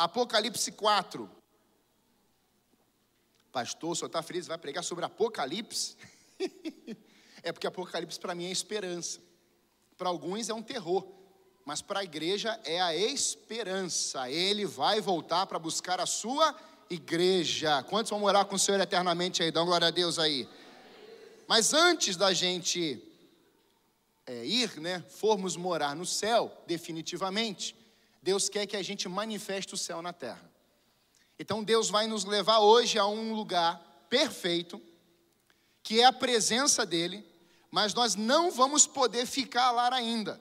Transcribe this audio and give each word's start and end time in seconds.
Apocalipse 0.00 0.72
4. 0.72 1.30
Pastor, 3.52 3.94
senhor 3.94 4.06
está 4.06 4.22
feliz? 4.22 4.46
Vai 4.46 4.56
pregar 4.56 4.82
sobre 4.82 5.04
Apocalipse? 5.04 5.94
é 7.42 7.52
porque 7.52 7.66
Apocalipse 7.66 8.18
para 8.18 8.34
mim 8.34 8.46
é 8.46 8.50
esperança. 8.50 9.20
Para 9.98 10.08
alguns 10.08 10.48
é 10.48 10.54
um 10.54 10.62
terror, 10.62 11.06
mas 11.66 11.82
para 11.82 12.00
a 12.00 12.04
igreja 12.04 12.58
é 12.64 12.80
a 12.80 12.96
esperança. 12.96 14.30
Ele 14.30 14.64
vai 14.64 15.02
voltar 15.02 15.44
para 15.44 15.58
buscar 15.58 16.00
a 16.00 16.06
sua 16.06 16.56
igreja. 16.88 17.82
Quantos 17.82 18.08
vão 18.08 18.20
morar 18.20 18.46
com 18.46 18.56
o 18.56 18.58
Senhor 18.58 18.80
eternamente 18.80 19.42
aí? 19.42 19.52
Dá 19.52 19.62
glória 19.62 19.88
a 19.88 19.90
Deus 19.90 20.18
aí. 20.18 20.48
Mas 21.46 21.74
antes 21.74 22.16
da 22.16 22.32
gente 22.32 23.02
é, 24.26 24.46
ir, 24.46 24.80
né, 24.80 25.04
formos 25.10 25.56
morar 25.56 25.94
no 25.94 26.06
céu, 26.06 26.56
definitivamente, 26.66 27.76
Deus 28.22 28.48
quer 28.48 28.66
que 28.66 28.76
a 28.76 28.82
gente 28.82 29.08
manifeste 29.08 29.74
o 29.74 29.78
céu 29.78 30.02
na 30.02 30.12
terra. 30.12 30.50
Então 31.38 31.64
Deus 31.64 31.88
vai 31.88 32.06
nos 32.06 32.24
levar 32.24 32.58
hoje 32.58 32.98
a 32.98 33.06
um 33.06 33.32
lugar 33.32 34.06
perfeito, 34.10 34.80
que 35.82 36.00
é 36.00 36.04
a 36.04 36.12
presença 36.12 36.84
dEle, 36.84 37.26
mas 37.70 37.94
nós 37.94 38.14
não 38.14 38.50
vamos 38.50 38.86
poder 38.86 39.26
ficar 39.26 39.70
lá 39.70 39.94
ainda. 39.94 40.40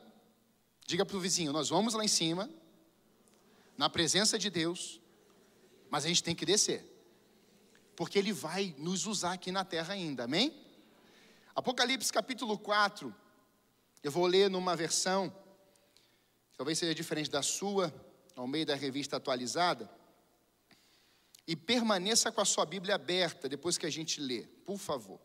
Diga 0.86 1.06
para 1.06 1.16
o 1.16 1.20
vizinho: 1.20 1.54
nós 1.54 1.70
vamos 1.70 1.94
lá 1.94 2.04
em 2.04 2.10
cima, 2.10 2.50
na 3.78 3.90
presença 3.90 4.38
de 4.38 4.50
Deus, 4.50 5.00
mas 5.90 6.04
a 6.04 6.08
gente 6.10 6.24
tem 6.24 6.36
que 6.36 6.46
descer, 6.46 6.84
porque 7.96 8.20
Ele 8.20 8.34
vai 8.34 8.76
nos 8.78 9.06
usar 9.06 9.34
aqui 9.34 9.52
na 9.52 9.64
terra 9.64 9.94
ainda, 9.94 10.26
amém? 10.26 10.54
Apocalipse 11.56 12.12
capítulo 12.12 12.58
4, 12.58 13.16
eu 14.04 14.12
vou 14.12 14.26
ler 14.26 14.50
numa 14.50 14.76
versão, 14.76 15.34
talvez 16.60 16.78
seja 16.78 16.94
diferente 16.94 17.30
da 17.30 17.42
sua, 17.42 17.90
ao 18.36 18.46
meio 18.46 18.66
da 18.66 18.76
revista 18.76 19.16
atualizada. 19.16 19.90
E 21.48 21.56
permaneça 21.56 22.34
com 22.34 22.42
a 22.42 22.46
sua 22.46 22.66
Bíblia 22.66 22.96
aberta 22.96 23.48
depois 23.48 23.78
que 23.78 23.86
a 23.86 23.90
gente 23.90 24.20
lê, 24.20 24.42
por 24.66 24.78
favor. 24.78 25.22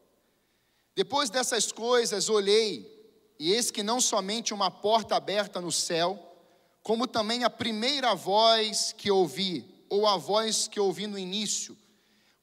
Depois 0.94 1.30
dessas 1.30 1.72
coisas, 1.72 2.28
olhei, 2.28 2.88
e 3.36 3.52
eis 3.52 3.72
que 3.72 3.82
não 3.82 4.00
somente 4.00 4.54
uma 4.54 4.70
porta 4.70 5.16
aberta 5.16 5.60
no 5.60 5.72
céu, 5.72 6.38
como 6.84 7.04
também 7.04 7.42
a 7.42 7.50
primeira 7.50 8.14
voz 8.14 8.92
que 8.92 9.10
ouvi, 9.10 9.84
ou 9.88 10.06
a 10.06 10.16
voz 10.16 10.68
que 10.68 10.78
ouvi 10.78 11.08
no 11.08 11.18
início, 11.18 11.76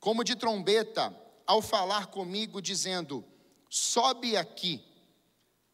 como 0.02 0.22
de 0.22 0.36
trombeta, 0.36 1.18
ao 1.48 1.62
falar 1.62 2.08
comigo, 2.08 2.62
dizendo: 2.62 3.24
Sobe 3.70 4.36
aqui. 4.36 4.84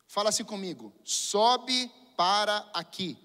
Fala 0.05 0.29
assim 0.29 0.43
comigo: 0.43 0.93
Sobe 1.03 1.91
para 2.17 2.67
aqui. 2.73 3.17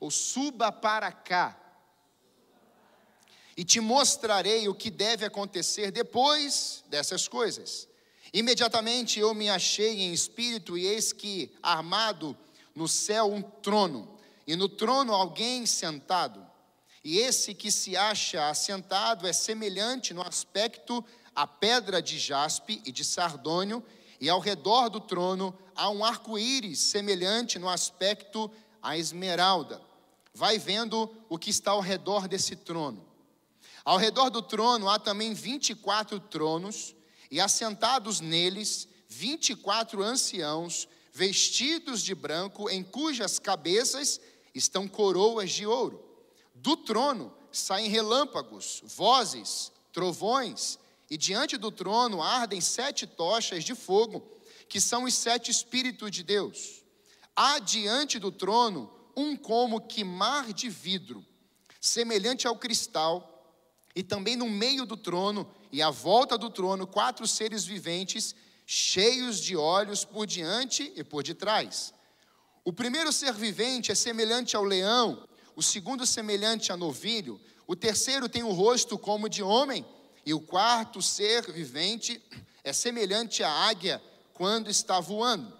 Ou 0.00 0.10
suba 0.10 0.72
para 0.72 1.12
cá. 1.12 1.60
E 3.56 3.62
te 3.62 3.78
mostrarei 3.78 4.66
o 4.68 4.74
que 4.74 4.90
deve 4.90 5.24
acontecer 5.24 5.92
depois 5.92 6.82
dessas 6.88 7.28
coisas. 7.28 7.86
Imediatamente 8.32 9.20
eu 9.20 9.32
me 9.32 9.48
achei 9.48 10.00
em 10.02 10.12
espírito, 10.12 10.76
e 10.76 10.86
eis 10.86 11.12
que, 11.12 11.54
armado 11.62 12.36
no 12.74 12.88
céu, 12.88 13.32
um 13.32 13.40
trono, 13.40 14.18
e 14.44 14.56
no 14.56 14.68
trono 14.68 15.12
alguém 15.12 15.64
sentado. 15.66 16.44
E 17.04 17.18
esse 17.18 17.54
que 17.54 17.70
se 17.70 17.96
acha 17.96 18.48
assentado 18.48 19.28
é 19.28 19.32
semelhante 19.32 20.12
no 20.12 20.22
aspecto 20.22 21.04
a 21.34 21.46
pedra 21.46 22.00
de 22.02 22.18
jaspe 22.18 22.82
e 22.84 22.90
de 22.90 23.04
sardônio, 23.04 23.84
e 24.24 24.30
ao 24.30 24.40
redor 24.40 24.88
do 24.88 25.00
trono 25.00 25.54
há 25.76 25.90
um 25.90 26.02
arco-íris 26.02 26.78
semelhante 26.78 27.58
no 27.58 27.68
aspecto 27.68 28.50
a 28.80 28.96
esmeralda. 28.96 29.82
Vai 30.32 30.58
vendo 30.58 31.14
o 31.28 31.38
que 31.38 31.50
está 31.50 31.72
ao 31.72 31.80
redor 31.80 32.26
desse 32.26 32.56
trono. 32.56 33.06
Ao 33.84 33.98
redor 33.98 34.30
do 34.30 34.40
trono 34.40 34.88
há 34.88 34.98
também 34.98 35.34
24 35.34 36.18
tronos, 36.20 36.96
e 37.30 37.38
assentados 37.38 38.22
neles, 38.22 38.88
24 39.08 40.02
anciãos, 40.02 40.88
vestidos 41.12 42.02
de 42.02 42.14
branco, 42.14 42.70
em 42.70 42.82
cujas 42.82 43.38
cabeças 43.38 44.18
estão 44.54 44.88
coroas 44.88 45.50
de 45.50 45.66
ouro. 45.66 46.02
Do 46.54 46.78
trono 46.78 47.30
saem 47.52 47.90
relâmpagos, 47.90 48.82
vozes, 48.86 49.70
trovões, 49.92 50.78
e 51.10 51.16
diante 51.16 51.56
do 51.56 51.70
trono 51.70 52.22
ardem 52.22 52.60
sete 52.60 53.06
tochas 53.06 53.64
de 53.64 53.74
fogo, 53.74 54.38
que 54.68 54.80
são 54.80 55.04
os 55.04 55.14
sete 55.14 55.50
Espíritos 55.50 56.10
de 56.10 56.22
Deus. 56.22 56.82
Há 57.36 57.58
diante 57.58 58.18
do 58.18 58.32
trono 58.32 58.92
um 59.16 59.36
como 59.36 59.80
que 59.80 60.02
mar 60.02 60.52
de 60.52 60.68
vidro, 60.68 61.24
semelhante 61.80 62.46
ao 62.46 62.56
cristal, 62.56 63.30
e 63.94 64.02
também 64.02 64.36
no 64.36 64.48
meio 64.48 64.84
do 64.84 64.96
trono 64.96 65.48
e 65.70 65.80
à 65.82 65.90
volta 65.90 66.36
do 66.36 66.50
trono 66.50 66.86
quatro 66.86 67.26
seres 67.26 67.64
viventes, 67.64 68.34
cheios 68.66 69.40
de 69.40 69.56
olhos 69.56 70.04
por 70.04 70.26
diante 70.26 70.92
e 70.96 71.04
por 71.04 71.22
detrás. 71.22 71.92
O 72.64 72.72
primeiro 72.72 73.12
ser 73.12 73.34
vivente 73.34 73.92
é 73.92 73.94
semelhante 73.94 74.56
ao 74.56 74.64
leão, 74.64 75.28
o 75.54 75.62
segundo 75.62 76.06
semelhante 76.06 76.72
a 76.72 76.76
novilho, 76.76 77.40
o 77.66 77.76
terceiro 77.76 78.28
tem 78.28 78.42
o 78.42 78.52
rosto 78.52 78.98
como 78.98 79.28
de 79.28 79.42
homem, 79.42 79.84
e 80.26 80.32
o 80.32 80.40
quarto 80.40 81.02
ser 81.02 81.50
vivente 81.52 82.22
é 82.62 82.72
semelhante 82.72 83.42
à 83.42 83.50
águia 83.50 84.02
quando 84.32 84.70
está 84.70 84.98
voando. 85.00 85.52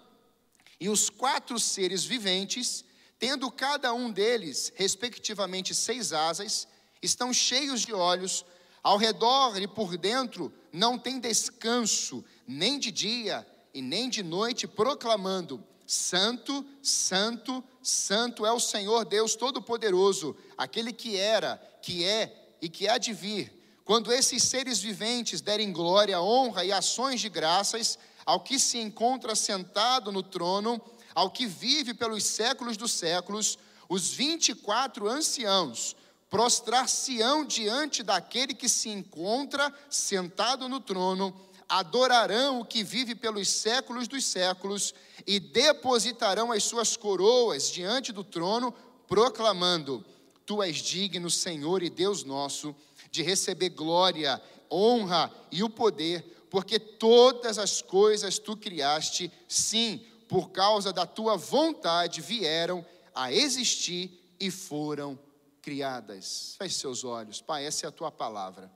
E 0.79 0.89
os 0.89 1.09
quatro 1.09 1.59
seres 1.59 2.03
viventes, 2.03 2.83
tendo 3.19 3.49
cada 3.51 3.93
um 3.93 4.11
deles, 4.11 4.73
respectivamente, 4.75 5.73
seis 5.73 6.11
asas, 6.11 6.67
estão 7.01 7.31
cheios 7.31 7.81
de 7.81 7.93
olhos, 7.93 8.43
ao 8.83 8.97
redor 8.97 9.59
e 9.59 9.67
por 9.67 9.97
dentro 9.97 10.53
não 10.71 10.97
tem 10.97 11.19
descanso, 11.19 12.23
nem 12.47 12.77
de 12.77 12.91
dia 12.91 13.47
e 13.73 13.81
nem 13.81 14.09
de 14.09 14.21
noite, 14.21 14.67
proclamando: 14.67 15.63
Santo, 15.87 16.65
Santo, 16.81 17.63
Santo 17.81 18.45
é 18.45 18.51
o 18.51 18.59
Senhor 18.59 19.05
Deus 19.05 19.35
Todo-Poderoso, 19.35 20.35
aquele 20.57 20.91
que 20.91 21.17
era, 21.17 21.57
que 21.81 22.03
é 22.03 22.55
e 22.61 22.69
que 22.69 22.87
há 22.87 22.97
de 22.97 23.13
vir 23.13 23.64
quando 23.85 24.11
esses 24.11 24.41
seres 24.41 24.79
viventes 24.79 25.41
derem 25.41 25.71
glória, 25.71 26.19
honra 26.19 26.65
e 26.65 26.71
ações 26.71 27.21
de 27.21 27.29
graças 27.29 27.99
ao 28.25 28.39
que 28.39 28.57
se 28.57 28.79
encontra 28.79 29.35
sentado 29.35 30.11
no 30.11 30.23
trono, 30.23 30.81
ao 31.13 31.29
que 31.29 31.45
vive 31.45 31.93
pelos 31.93 32.23
séculos 32.23 32.75
dos 32.75 32.91
séculos, 32.91 33.59
os 33.87 34.09
24 34.09 35.07
anciãos 35.07 35.95
prostrar-se-ão 36.31 37.45
diante 37.45 38.01
daquele 38.01 38.55
que 38.55 38.67
se 38.67 38.89
encontra 38.89 39.71
sentado 39.89 40.67
no 40.67 40.79
trono, 40.79 41.33
adorarão 41.69 42.59
o 42.59 42.65
que 42.65 42.83
vive 42.83 43.13
pelos 43.13 43.47
séculos 43.47 44.07
dos 44.07 44.25
séculos 44.25 44.93
e 45.25 45.39
depositarão 45.39 46.51
as 46.51 46.63
suas 46.63 46.97
coroas 46.97 47.71
diante 47.71 48.11
do 48.11 48.23
trono, 48.23 48.73
proclamando: 49.07 50.03
Tu 50.45 50.61
és 50.63 50.77
digno, 50.77 51.29
Senhor 51.29 51.83
e 51.83 51.89
Deus 51.89 52.23
nosso 52.23 52.75
de 53.15 53.23
receber 53.23 53.69
glória, 53.69 54.41
honra 54.69 55.31
e 55.49 55.63
o 55.63 55.69
poder, 55.69 56.21
porque 56.49 56.77
todas 56.77 57.57
as 57.57 57.81
coisas 57.81 58.37
tu 58.37 58.57
criaste, 58.57 59.31
sim, 59.47 60.05
por 60.27 60.49
causa 60.51 60.91
da 60.91 61.05
tua 61.05 61.37
vontade 61.37 62.21
vieram 62.21 62.85
a 63.13 63.31
existir 63.31 64.35
e 64.37 64.51
foram 64.51 65.17
criadas. 65.61 66.55
Feche 66.57 66.75
seus 66.75 67.05
olhos, 67.05 67.41
Pai, 67.41 67.65
essa 67.65 67.85
é 67.85 67.89
a 67.89 67.91
tua 67.91 68.11
palavra. 68.11 68.69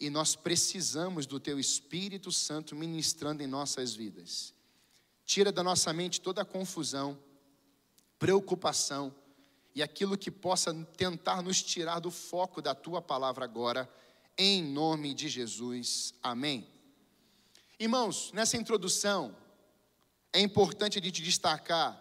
E 0.00 0.10
nós 0.10 0.34
precisamos 0.34 1.24
do 1.24 1.38
teu 1.38 1.58
Espírito 1.58 2.32
Santo 2.32 2.74
ministrando 2.74 3.42
em 3.42 3.46
nossas 3.46 3.94
vidas. 3.94 4.52
Tira 5.24 5.52
da 5.52 5.62
nossa 5.62 5.92
mente 5.92 6.20
toda 6.20 6.42
a 6.42 6.44
confusão, 6.44 7.16
preocupação, 8.18 9.14
e 9.74 9.82
aquilo 9.82 10.16
que 10.16 10.30
possa 10.30 10.72
tentar 10.96 11.42
nos 11.42 11.62
tirar 11.62 11.98
do 11.98 12.10
foco 12.10 12.62
da 12.62 12.74
tua 12.74 13.02
palavra 13.02 13.44
agora, 13.44 13.90
em 14.38 14.62
nome 14.62 15.12
de 15.12 15.28
Jesus. 15.28 16.14
Amém. 16.22 16.68
Irmãos, 17.78 18.30
nessa 18.32 18.56
introdução, 18.56 19.36
é 20.32 20.40
importante 20.40 20.98
a 20.98 21.02
gente 21.02 21.22
destacar 21.22 22.00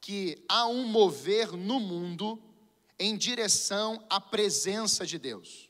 que 0.00 0.44
há 0.48 0.66
um 0.68 0.86
mover 0.86 1.52
no 1.52 1.80
mundo 1.80 2.40
em 2.98 3.16
direção 3.16 4.04
à 4.08 4.20
presença 4.20 5.04
de 5.04 5.18
Deus. 5.18 5.68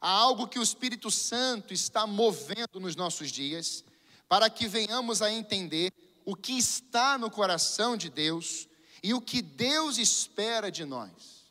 Há 0.00 0.10
algo 0.10 0.48
que 0.48 0.58
o 0.58 0.62
Espírito 0.62 1.10
Santo 1.10 1.72
está 1.72 2.06
movendo 2.06 2.80
nos 2.80 2.96
nossos 2.96 3.30
dias, 3.30 3.84
para 4.28 4.48
que 4.48 4.66
venhamos 4.66 5.20
a 5.20 5.30
entender 5.30 5.92
o 6.24 6.34
que 6.34 6.52
está 6.52 7.18
no 7.18 7.30
coração 7.30 7.96
de 7.96 8.08
Deus 8.08 8.68
e 9.02 9.12
o 9.12 9.20
que 9.20 9.42
Deus 9.42 9.98
espera 9.98 10.70
de 10.70 10.84
nós. 10.84 11.42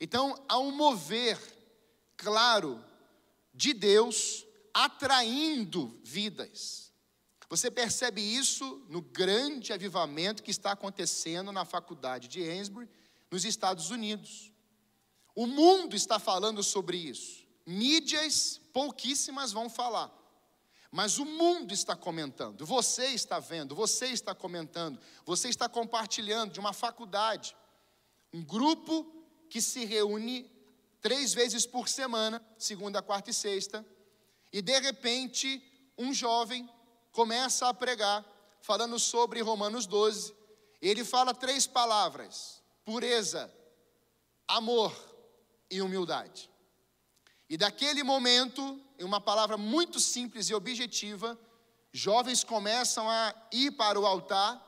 Então, 0.00 0.34
há 0.48 0.58
um 0.58 0.70
mover 0.70 1.38
claro 2.16 2.82
de 3.52 3.72
Deus 3.72 4.44
atraindo 4.72 5.98
vidas. 6.02 6.92
Você 7.48 7.70
percebe 7.70 8.20
isso 8.20 8.84
no 8.88 9.00
grande 9.00 9.72
avivamento 9.72 10.42
que 10.42 10.50
está 10.50 10.72
acontecendo 10.72 11.52
na 11.52 11.64
faculdade 11.64 12.26
de 12.26 12.42
Ainsbury, 12.42 12.88
nos 13.30 13.44
Estados 13.44 13.90
Unidos. 13.90 14.50
O 15.34 15.46
mundo 15.46 15.94
está 15.94 16.18
falando 16.18 16.62
sobre 16.62 16.96
isso. 16.96 17.44
Mídias 17.66 18.60
pouquíssimas 18.72 19.52
vão 19.52 19.68
falar. 19.68 20.12
Mas 20.94 21.18
o 21.18 21.24
mundo 21.24 21.74
está 21.74 21.96
comentando, 21.96 22.64
você 22.64 23.06
está 23.06 23.40
vendo, 23.40 23.74
você 23.74 24.06
está 24.06 24.32
comentando, 24.32 24.96
você 25.26 25.48
está 25.48 25.68
compartilhando 25.68 26.52
de 26.52 26.60
uma 26.60 26.72
faculdade. 26.72 27.56
Um 28.32 28.44
grupo 28.44 29.04
que 29.50 29.60
se 29.60 29.84
reúne 29.84 30.48
três 31.00 31.34
vezes 31.34 31.66
por 31.66 31.88
semana, 31.88 32.40
segunda, 32.56 33.02
quarta 33.02 33.30
e 33.30 33.34
sexta, 33.34 33.84
e 34.52 34.62
de 34.62 34.78
repente 34.78 35.60
um 35.98 36.14
jovem 36.14 36.70
começa 37.10 37.66
a 37.68 37.74
pregar, 37.74 38.24
falando 38.60 38.96
sobre 38.96 39.40
Romanos 39.40 39.86
12. 39.86 40.32
Ele 40.80 41.02
fala 41.02 41.34
três 41.34 41.66
palavras: 41.66 42.62
pureza, 42.84 43.52
amor 44.46 44.94
e 45.68 45.82
humildade. 45.82 46.48
E 47.50 47.56
daquele 47.56 48.04
momento, 48.04 48.80
em 48.98 49.04
uma 49.04 49.20
palavra 49.20 49.56
muito 49.56 49.98
simples 49.98 50.48
e 50.48 50.54
objetiva, 50.54 51.38
jovens 51.92 52.44
começam 52.44 53.08
a 53.08 53.34
ir 53.52 53.72
para 53.72 53.98
o 53.98 54.06
altar 54.06 54.62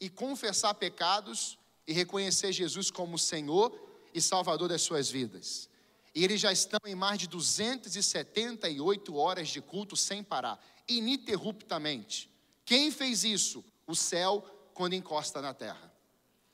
e 0.00 0.08
confessar 0.08 0.74
pecados 0.74 1.58
e 1.86 1.92
reconhecer 1.92 2.52
Jesus 2.52 2.90
como 2.90 3.18
Senhor 3.18 3.72
e 4.14 4.20
Salvador 4.20 4.68
das 4.68 4.82
suas 4.82 5.10
vidas. 5.10 5.68
E 6.14 6.24
eles 6.24 6.40
já 6.40 6.52
estão 6.52 6.80
em 6.84 6.94
mais 6.94 7.18
de 7.18 7.28
278 7.28 9.14
horas 9.16 9.48
de 9.48 9.60
culto 9.60 9.96
sem 9.96 10.22
parar, 10.22 10.58
ininterruptamente. 10.88 12.30
Quem 12.64 12.90
fez 12.90 13.24
isso? 13.24 13.64
O 13.86 13.94
céu 13.94 14.44
quando 14.74 14.94
encosta 14.94 15.40
na 15.40 15.54
terra. 15.54 15.92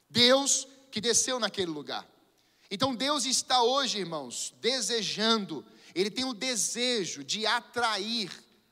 Deus 0.09 0.67
que 0.91 1.01
desceu 1.01 1.41
naquele 1.41 1.71
lugar. 1.71 2.09
Então 2.71 2.95
Deus 2.95 3.25
está 3.25 3.63
hoje, 3.63 3.99
irmãos, 3.99 4.55
desejando, 4.61 5.65
Ele 5.95 6.11
tem 6.11 6.25
o 6.25 6.35
desejo 6.35 7.23
de 7.23 7.47
atrair 7.47 8.31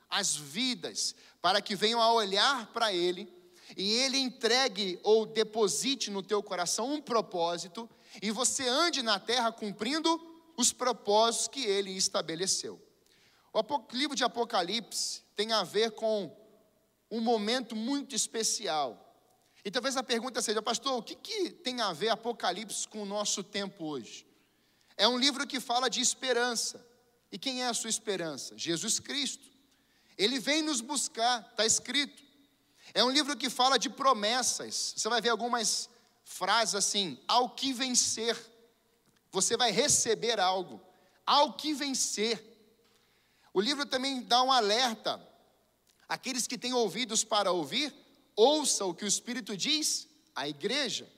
as 0.09 0.35
vidas 0.35 1.15
para 1.41 1.61
que 1.61 1.75
venham 1.75 2.01
a 2.01 2.11
olhar 2.13 2.67
para 2.67 2.93
Ele 2.93 3.31
e 3.77 3.93
Ele 3.93 4.17
entregue 4.17 4.99
ou 5.03 5.25
deposite 5.25 6.11
no 6.11 6.21
teu 6.21 6.43
coração 6.43 6.93
um 6.93 7.01
propósito 7.01 7.89
e 8.21 8.29
você 8.31 8.67
ande 8.67 9.01
na 9.01 9.19
terra 9.19 9.51
cumprindo 9.51 10.21
os 10.57 10.71
propósitos 10.71 11.47
que 11.47 11.65
Ele 11.65 11.91
estabeleceu. 11.91 12.81
O 13.53 13.95
livro 13.95 14.15
de 14.15 14.23
Apocalipse 14.23 15.21
tem 15.35 15.51
a 15.51 15.63
ver 15.63 15.91
com 15.91 16.35
um 17.09 17.21
momento 17.21 17.75
muito 17.75 18.15
especial 18.15 19.03
e 19.65 19.71
talvez 19.71 19.95
a 19.95 20.03
pergunta 20.03 20.41
seja, 20.41 20.61
pastor, 20.61 20.97
o 20.97 21.01
que, 21.01 21.15
que 21.15 21.49
tem 21.49 21.79
a 21.79 21.93
ver 21.93 22.09
Apocalipse 22.09 22.87
com 22.87 23.01
o 23.01 23.05
nosso 23.05 23.41
tempo 23.41 23.85
hoje? 23.85 24.27
É 24.97 25.07
um 25.07 25.17
livro 25.17 25.47
que 25.47 25.59
fala 25.59 25.89
de 25.89 26.01
esperança. 26.01 26.85
E 27.33 27.37
quem 27.39 27.63
é 27.63 27.67
a 27.67 27.73
sua 27.73 27.89
esperança? 27.89 28.55
Jesus 28.55 28.99
Cristo. 28.99 29.49
Ele 30.15 30.39
vem 30.39 30.61
nos 30.61 30.81
buscar, 30.81 31.41
está 31.49 31.65
escrito. 31.65 32.21
É 32.93 33.03
um 33.03 33.09
livro 33.09 33.35
que 33.35 33.49
fala 33.49 33.79
de 33.79 33.89
promessas. 33.89 34.93
Você 34.95 35.09
vai 35.09 35.19
ver 35.19 35.29
algumas 35.29 35.89
frases 36.23 36.75
assim: 36.75 37.19
ao 37.27 37.49
que 37.49 37.73
vencer, 37.73 38.37
você 39.31 39.57
vai 39.57 39.71
receber 39.71 40.39
algo. 40.39 40.79
Ao 41.25 41.53
que 41.53 41.73
vencer. 41.73 42.39
O 43.51 43.59
livro 43.59 43.83
também 43.83 44.21
dá 44.21 44.43
um 44.43 44.51
alerta. 44.51 45.19
Aqueles 46.07 46.45
que 46.45 46.55
têm 46.57 46.73
ouvidos 46.73 47.23
para 47.23 47.51
ouvir, 47.51 47.91
ouça 48.35 48.85
o 48.85 48.93
que 48.93 49.05
o 49.05 49.07
Espírito 49.07 49.57
diz 49.57 50.07
à 50.35 50.47
igreja. 50.47 51.11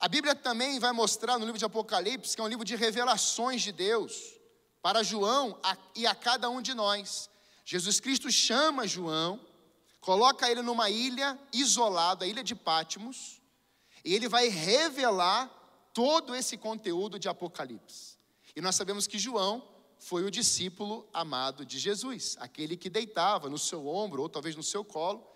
A 0.00 0.08
Bíblia 0.08 0.34
também 0.34 0.78
vai 0.78 0.92
mostrar 0.92 1.38
no 1.38 1.44
livro 1.44 1.58
de 1.58 1.64
Apocalipse 1.66 2.34
que 2.34 2.40
é 2.40 2.44
um 2.44 2.48
livro 2.48 2.64
de 2.64 2.74
revelações 2.74 3.60
de 3.60 3.70
Deus 3.70 4.37
para 4.82 5.02
João 5.02 5.58
e 5.94 6.06
a 6.06 6.14
cada 6.14 6.48
um 6.48 6.62
de 6.62 6.74
nós. 6.74 7.28
Jesus 7.64 8.00
Cristo 8.00 8.30
chama 8.30 8.86
João, 8.86 9.40
coloca 10.00 10.50
ele 10.50 10.62
numa 10.62 10.88
ilha 10.88 11.38
isolada, 11.52 12.24
a 12.24 12.28
ilha 12.28 12.42
de 12.42 12.54
Pátimos, 12.54 13.42
e 14.04 14.14
ele 14.14 14.28
vai 14.28 14.48
revelar 14.48 15.48
todo 15.92 16.34
esse 16.34 16.56
conteúdo 16.56 17.18
de 17.18 17.28
Apocalipse. 17.28 18.16
E 18.54 18.60
nós 18.60 18.76
sabemos 18.76 19.06
que 19.06 19.18
João 19.18 19.66
foi 19.98 20.24
o 20.24 20.30
discípulo 20.30 21.08
amado 21.12 21.66
de 21.66 21.78
Jesus, 21.78 22.36
aquele 22.40 22.76
que 22.76 22.88
deitava 22.88 23.50
no 23.50 23.58
seu 23.58 23.86
ombro 23.86 24.22
ou 24.22 24.28
talvez 24.28 24.54
no 24.54 24.62
seu 24.62 24.84
colo 24.84 25.26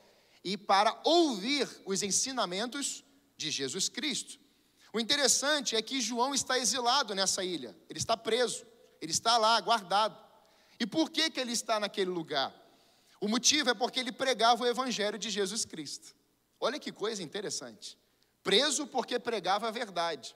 e 0.44 0.56
para 0.56 1.00
ouvir 1.04 1.68
os 1.84 2.02
ensinamentos 2.02 3.04
de 3.36 3.50
Jesus 3.50 3.88
Cristo. 3.88 4.38
O 4.92 5.00
interessante 5.00 5.74
é 5.74 5.82
que 5.82 6.00
João 6.00 6.34
está 6.34 6.58
exilado 6.58 7.14
nessa 7.14 7.42
ilha, 7.42 7.76
ele 7.88 7.98
está 7.98 8.16
preso, 8.16 8.64
ele 9.02 9.12
está 9.12 9.36
lá 9.36 9.60
guardado. 9.60 10.16
E 10.80 10.86
por 10.86 11.10
que, 11.10 11.30
que 11.30 11.38
ele 11.38 11.52
está 11.52 11.78
naquele 11.78 12.10
lugar? 12.10 12.54
O 13.20 13.28
motivo 13.28 13.68
é 13.68 13.74
porque 13.74 14.00
ele 14.00 14.10
pregava 14.10 14.64
o 14.64 14.66
evangelho 14.66 15.18
de 15.18 15.28
Jesus 15.28 15.66
Cristo. 15.66 16.14
Olha 16.58 16.78
que 16.78 16.90
coisa 16.90 17.22
interessante. 17.22 17.98
Preso 18.42 18.86
porque 18.86 19.18
pregava 19.18 19.68
a 19.68 19.70
verdade. 19.70 20.34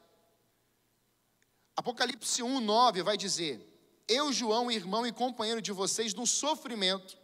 Apocalipse 1.74 2.42
1, 2.42 2.60
9 2.60 3.02
vai 3.02 3.16
dizer: 3.16 3.66
Eu, 4.06 4.30
João, 4.32 4.70
irmão 4.70 5.06
e 5.06 5.12
companheiro 5.12 5.62
de 5.62 5.72
vocês, 5.72 6.12
no 6.12 6.26
sofrimento 6.26 7.16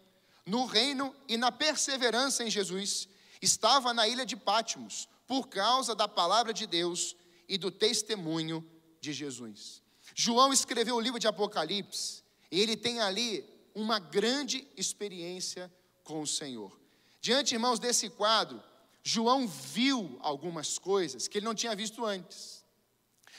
no 0.45 0.65
reino 0.65 1.15
e 1.29 1.37
na 1.37 1.53
perseverança 1.53 2.45
em 2.45 2.51
Jesus, 2.51 3.09
estava 3.41 3.95
na 3.95 4.07
ilha 4.07 4.27
de 4.27 4.37
Pátimos, 4.37 5.09
por 5.27 5.49
causa 5.49 5.95
da 5.95 6.09
palavra 6.09 6.53
de 6.53 6.67
Deus 6.67 7.17
e 7.49 7.57
do 7.57 7.71
testemunho 7.71 8.69
de 9.01 9.13
Jesus. 9.13 9.82
João 10.15 10.53
escreveu 10.53 10.97
o 10.97 11.01
livro 11.01 11.19
de 11.19 11.27
Apocalipse, 11.27 12.23
e 12.51 12.61
ele 12.61 12.77
tem 12.77 13.01
ali 13.01 13.45
uma 13.75 13.99
grande 13.99 14.67
experiência 14.77 15.73
com 16.05 16.21
o 16.21 16.27
Senhor. 16.27 16.79
Diante, 17.21 17.55
irmãos, 17.55 17.79
desse 17.79 18.11
quadro, 18.11 18.63
João 19.03 19.47
viu 19.49 20.19
algumas 20.21 20.79
coisas 20.79 21.27
que 21.27 21.39
ele 21.39 21.47
não 21.47 21.55
tinha 21.55 21.75
visto 21.75 22.05
antes. 22.05 22.65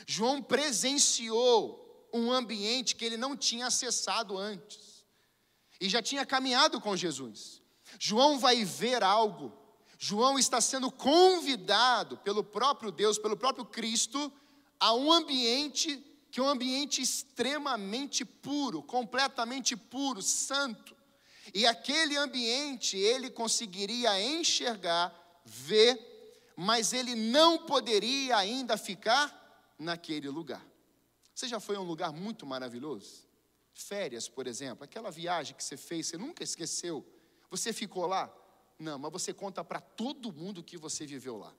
João 0.07 0.41
presenciou 0.41 2.09
um 2.13 2.31
ambiente 2.31 2.95
que 2.95 3.05
ele 3.05 3.17
não 3.17 3.35
tinha 3.35 3.67
acessado 3.67 4.37
antes 4.37 5.05
e 5.79 5.89
já 5.89 6.01
tinha 6.01 6.25
caminhado 6.25 6.79
com 6.79 6.95
Jesus. 6.95 7.61
João 7.99 8.39
vai 8.39 8.63
ver 8.63 9.03
algo. 9.03 9.51
João 9.97 10.37
está 10.37 10.59
sendo 10.59 10.91
convidado 10.91 12.17
pelo 12.17 12.43
próprio 12.43 12.91
Deus, 12.91 13.17
pelo 13.17 13.37
próprio 13.37 13.65
Cristo, 13.65 14.31
a 14.79 14.93
um 14.93 15.11
ambiente 15.11 16.03
que 16.33 16.39
é 16.39 16.43
um 16.43 16.49
ambiente 16.49 16.99
extremamente 16.99 18.25
puro, 18.25 18.81
completamente 18.81 19.77
puro, 19.77 20.19
santo. 20.19 20.97
E 21.53 21.63
aquele 21.63 22.17
ambiente 22.17 22.97
ele 22.97 23.29
conseguiria 23.29 24.19
enxergar, 24.19 25.13
ver, 25.45 26.51
mas 26.55 26.91
ele 26.91 27.13
não 27.13 27.59
poderia 27.59 28.35
ainda 28.35 28.77
ficar 28.77 29.75
naquele 29.77 30.27
lugar. 30.27 30.65
Você 31.35 31.47
já 31.47 31.59
foi 31.59 31.75
a 31.75 31.79
um 31.79 31.83
lugar 31.83 32.11
muito 32.11 32.47
maravilhoso? 32.47 33.27
Férias, 33.71 34.27
por 34.27 34.47
exemplo, 34.47 34.85
aquela 34.85 35.11
viagem 35.11 35.55
que 35.55 35.63
você 35.63 35.77
fez, 35.77 36.07
você 36.07 36.17
nunca 36.17 36.43
esqueceu. 36.43 37.05
Você 37.51 37.71
ficou 37.71 38.07
lá? 38.07 38.35
Não, 38.79 38.97
mas 38.97 39.11
você 39.11 39.35
conta 39.35 39.63
para 39.63 39.79
todo 39.79 40.33
mundo 40.33 40.63
que 40.63 40.79
você 40.79 41.05
viveu 41.05 41.37
lá. 41.37 41.53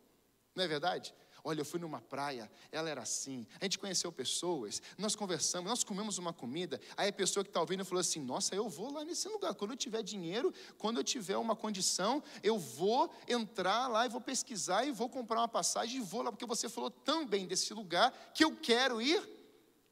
Não 0.52 0.64
é 0.64 0.66
verdade? 0.66 1.14
Olha, 1.46 1.60
eu 1.60 1.64
fui 1.64 1.78
numa 1.78 2.00
praia, 2.00 2.50
ela 2.72 2.88
era 2.88 3.02
assim, 3.02 3.46
a 3.60 3.64
gente 3.66 3.78
conheceu 3.78 4.10
pessoas, 4.10 4.80
nós 4.96 5.14
conversamos, 5.14 5.68
nós 5.68 5.84
comemos 5.84 6.16
uma 6.16 6.32
comida, 6.32 6.80
aí 6.96 7.10
a 7.10 7.12
pessoa 7.12 7.44
que 7.44 7.50
está 7.50 7.60
ouvindo 7.60 7.84
falou 7.84 8.00
assim: 8.00 8.18
Nossa, 8.18 8.54
eu 8.54 8.66
vou 8.66 8.90
lá 8.90 9.04
nesse 9.04 9.28
lugar, 9.28 9.54
quando 9.54 9.72
eu 9.72 9.76
tiver 9.76 10.02
dinheiro, 10.02 10.54
quando 10.78 10.96
eu 10.96 11.04
tiver 11.04 11.36
uma 11.36 11.54
condição, 11.54 12.22
eu 12.42 12.58
vou 12.58 13.12
entrar 13.28 13.88
lá 13.88 14.06
e 14.06 14.08
vou 14.08 14.22
pesquisar 14.22 14.86
e 14.86 14.90
vou 14.90 15.06
comprar 15.06 15.40
uma 15.40 15.48
passagem 15.48 15.98
e 15.98 16.00
vou 16.00 16.22
lá, 16.22 16.32
porque 16.32 16.46
você 16.46 16.66
falou 16.66 16.90
tão 16.90 17.26
bem 17.26 17.46
desse 17.46 17.74
lugar 17.74 18.10
que 18.32 18.42
eu 18.42 18.56
quero 18.56 19.02
ir 19.02 19.22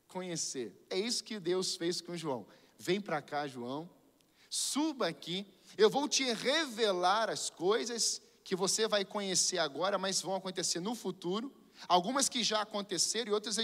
conhecer. 0.08 0.72
É 0.88 0.98
isso 0.98 1.22
que 1.22 1.38
Deus 1.38 1.76
fez 1.76 2.00
com 2.00 2.16
João. 2.16 2.46
Vem 2.78 2.98
para 2.98 3.20
cá, 3.20 3.46
João, 3.46 3.90
suba 4.48 5.06
aqui, 5.06 5.46
eu 5.76 5.90
vou 5.90 6.08
te 6.08 6.24
revelar 6.32 7.28
as 7.28 7.50
coisas 7.50 8.22
que 8.44 8.56
você 8.56 8.88
vai 8.88 9.04
conhecer 9.04 9.58
agora, 9.58 9.98
mas 9.98 10.20
vão 10.20 10.34
acontecer 10.34 10.80
no 10.80 10.94
futuro. 10.94 11.54
Algumas 11.88 12.28
que 12.28 12.42
já 12.42 12.62
aconteceram 12.62 13.30
e 13.30 13.34
outras 13.34 13.56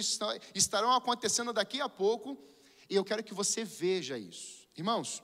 estarão 0.54 0.92
acontecendo 0.92 1.52
daqui 1.52 1.80
a 1.80 1.88
pouco, 1.88 2.38
e 2.88 2.94
eu 2.94 3.04
quero 3.04 3.22
que 3.22 3.34
você 3.34 3.64
veja 3.64 4.18
isso. 4.18 4.68
Irmãos, 4.76 5.22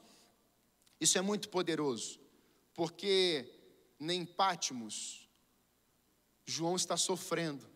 isso 1.00 1.16
é 1.18 1.20
muito 1.20 1.48
poderoso, 1.48 2.20
porque 2.74 3.50
nem 3.98 4.24
Pátimos, 4.24 5.28
João 6.44 6.76
está 6.76 6.96
sofrendo, 6.96 7.68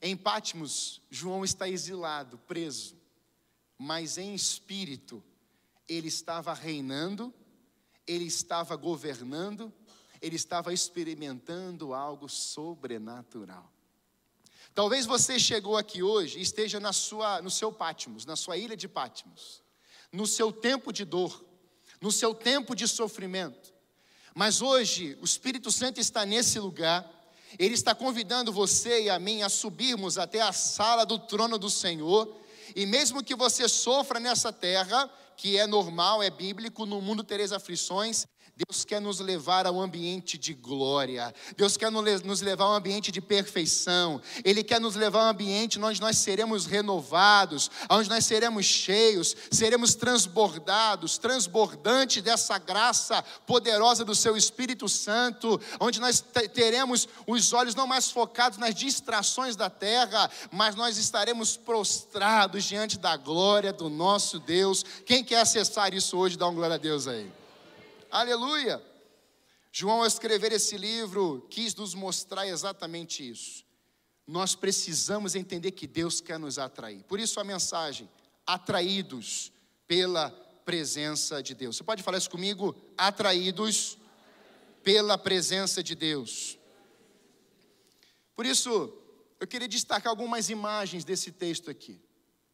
em 0.00 0.16
Pátimos, 0.16 1.02
João 1.10 1.44
está 1.44 1.68
exilado, 1.68 2.38
preso, 2.38 2.96
mas 3.76 4.18
em 4.18 4.34
espírito, 4.34 5.22
ele 5.88 6.08
estava 6.08 6.54
reinando, 6.54 7.34
ele 8.06 8.24
estava 8.24 8.76
governando, 8.76 9.72
ele 10.20 10.36
estava 10.36 10.72
experimentando 10.72 11.94
algo 11.94 12.28
sobrenatural. 12.28 13.70
Talvez 14.74 15.06
você 15.06 15.38
chegou 15.38 15.76
aqui 15.76 16.02
hoje 16.02 16.38
e 16.38 16.42
esteja 16.42 16.78
na 16.78 16.92
sua, 16.92 17.42
no 17.42 17.50
seu 17.50 17.72
Pátimos, 17.72 18.24
na 18.24 18.36
sua 18.36 18.56
ilha 18.56 18.76
de 18.76 18.86
Pátimos, 18.86 19.62
no 20.12 20.26
seu 20.26 20.52
tempo 20.52 20.92
de 20.92 21.04
dor, 21.04 21.44
no 22.00 22.12
seu 22.12 22.34
tempo 22.34 22.74
de 22.74 22.86
sofrimento. 22.86 23.72
Mas 24.34 24.62
hoje 24.62 25.18
o 25.20 25.24
Espírito 25.24 25.72
Santo 25.72 26.00
está 26.00 26.24
nesse 26.24 26.58
lugar, 26.60 27.10
ele 27.58 27.74
está 27.74 27.94
convidando 27.94 28.52
você 28.52 29.02
e 29.02 29.10
a 29.10 29.18
mim 29.18 29.42
a 29.42 29.48
subirmos 29.48 30.18
até 30.18 30.40
a 30.40 30.52
sala 30.52 31.04
do 31.04 31.18
trono 31.18 31.58
do 31.58 31.68
Senhor, 31.68 32.36
e 32.76 32.86
mesmo 32.86 33.24
que 33.24 33.34
você 33.34 33.68
sofra 33.68 34.20
nessa 34.20 34.52
terra, 34.52 35.10
que 35.36 35.58
é 35.58 35.66
normal, 35.66 36.22
é 36.22 36.30
bíblico, 36.30 36.86
no 36.86 37.00
mundo 37.02 37.24
tereis 37.24 37.50
aflições, 37.50 38.26
Deus 38.68 38.84
quer 38.84 39.00
nos 39.00 39.20
levar 39.20 39.66
a 39.66 39.72
um 39.72 39.80
ambiente 39.80 40.36
de 40.36 40.52
glória. 40.52 41.34
Deus 41.56 41.78
quer 41.78 41.90
nos 41.90 42.42
levar 42.42 42.64
a 42.64 42.70
um 42.72 42.74
ambiente 42.74 43.10
de 43.10 43.18
perfeição. 43.18 44.20
Ele 44.44 44.62
quer 44.62 44.78
nos 44.78 44.94
levar 44.96 45.20
a 45.20 45.26
um 45.26 45.28
ambiente 45.30 45.80
onde 45.80 45.98
nós 45.98 46.18
seremos 46.18 46.66
renovados, 46.66 47.70
onde 47.88 48.10
nós 48.10 48.26
seremos 48.26 48.66
cheios, 48.66 49.34
seremos 49.50 49.94
transbordados, 49.94 51.16
transbordantes 51.16 52.22
dessa 52.22 52.58
graça 52.58 53.22
poderosa 53.46 54.04
do 54.04 54.14
Seu 54.14 54.36
Espírito 54.36 54.90
Santo, 54.90 55.58
onde 55.80 55.98
nós 55.98 56.22
teremos 56.52 57.08
os 57.26 57.54
olhos 57.54 57.74
não 57.74 57.86
mais 57.86 58.10
focados 58.10 58.58
nas 58.58 58.74
distrações 58.74 59.56
da 59.56 59.70
terra, 59.70 60.30
mas 60.52 60.74
nós 60.74 60.98
estaremos 60.98 61.56
prostrados 61.56 62.64
diante 62.64 62.98
da 62.98 63.16
glória 63.16 63.72
do 63.72 63.88
nosso 63.88 64.38
Deus. 64.38 64.84
Quem 65.06 65.24
quer 65.24 65.40
acessar 65.40 65.94
isso 65.94 66.18
hoje, 66.18 66.36
dá 66.36 66.46
um 66.46 66.54
glória 66.54 66.74
a 66.74 66.78
Deus 66.78 67.06
aí. 67.06 67.39
Aleluia! 68.10 68.82
João, 69.72 70.00
ao 70.00 70.06
escrever 70.06 70.50
esse 70.52 70.76
livro, 70.76 71.46
quis 71.48 71.74
nos 71.74 71.94
mostrar 71.94 72.46
exatamente 72.46 73.28
isso. 73.28 73.64
Nós 74.26 74.54
precisamos 74.54 75.34
entender 75.34 75.70
que 75.70 75.86
Deus 75.86 76.20
quer 76.20 76.38
nos 76.38 76.58
atrair. 76.58 77.04
Por 77.04 77.20
isso 77.20 77.38
a 77.38 77.44
mensagem: 77.44 78.08
atraídos 78.46 79.52
pela 79.86 80.30
presença 80.64 81.42
de 81.42 81.54
Deus. 81.54 81.76
Você 81.76 81.84
pode 81.84 82.02
falar 82.02 82.18
isso 82.18 82.30
comigo? 82.30 82.74
Atraídos 82.96 83.96
pela 84.82 85.16
presença 85.16 85.82
de 85.82 85.94
Deus. 85.94 86.58
Por 88.34 88.46
isso, 88.46 88.92
eu 89.38 89.46
queria 89.46 89.68
destacar 89.68 90.10
algumas 90.10 90.48
imagens 90.48 91.04
desse 91.04 91.30
texto 91.30 91.70
aqui, 91.70 92.00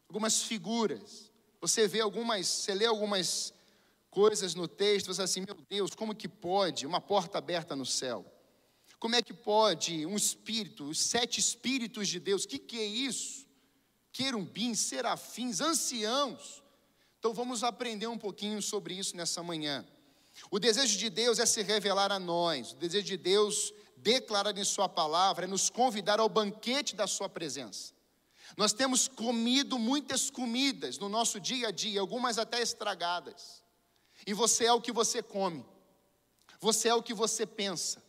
algumas 0.09 0.43
figuras. 0.43 1.31
Você 1.61 1.89
vê 1.89 2.01
algumas, 2.01 2.47
você 2.47 2.75
lê 2.75 2.87
algumas 2.87 3.53
coisas 4.17 4.55
no 4.55 4.67
texto, 4.67 5.13
você 5.13 5.21
assim, 5.21 5.43
meu 5.43 5.55
Deus, 5.69 5.91
como 5.95 6.15
que 6.15 6.27
pode 6.27 6.87
uma 6.87 7.03
porta 7.03 7.37
aberta 7.37 7.77
no 7.77 7.85
céu? 7.85 8.25
Como 8.99 9.15
é 9.15 9.21
que 9.21 9.35
pode 9.35 10.07
um 10.07 10.17
espírito, 10.17 10.85
os 10.85 10.99
sete 10.99 11.39
espíritos 11.39 12.09
de 12.09 12.19
Deus, 12.19 12.47
que, 12.47 12.59
que 12.59 12.79
é 12.79 12.87
isso? 12.87 13.47
Querumbins, 14.11 14.79
serafins, 14.79 15.61
anciãos. 15.61 16.63
Então 17.19 17.35
vamos 17.35 17.63
aprender 17.63 18.07
um 18.07 18.17
pouquinho 18.17 18.63
sobre 18.63 18.95
isso 18.95 19.15
nessa 19.15 19.43
manhã. 19.43 19.87
O 20.51 20.59
desejo 20.59 20.97
de 20.97 21.11
Deus 21.11 21.39
é 21.39 21.45
se 21.45 21.61
revelar 21.61 22.11
a 22.11 22.19
nós, 22.19 22.73
o 22.73 22.77
desejo 22.77 23.05
de 23.05 23.19
Deus, 23.19 23.71
declarar 23.99 24.57
em 24.57 24.65
Sua 24.65 24.89
palavra, 24.89 25.45
é 25.45 25.47
nos 25.47 25.69
convidar 25.69 26.21
ao 26.21 26.29
banquete 26.31 26.97
da 26.97 27.07
Sua 27.07 27.29
presença. 27.29 27.93
Nós 28.57 28.73
temos 28.73 29.09
comido 29.09 29.79
muitas 29.79 30.31
comidas 30.31 30.97
no 30.97 31.11
nosso 31.11 31.39
dia 31.39 31.69
a 31.69 31.71
dia, 31.71 32.01
algumas 32.01 32.39
até 32.39 32.63
estragadas. 32.63 33.66
E 34.27 34.35
você 34.35 34.67
é 34.67 34.73
o 34.73 34.81
que 34.81 34.93
você 34.93 35.23
come. 35.23 35.65
Você 36.61 36.89
é 36.89 36.95
o 36.95 37.03
que 37.03 37.15
você 37.15 37.47
pensa. 37.47 38.03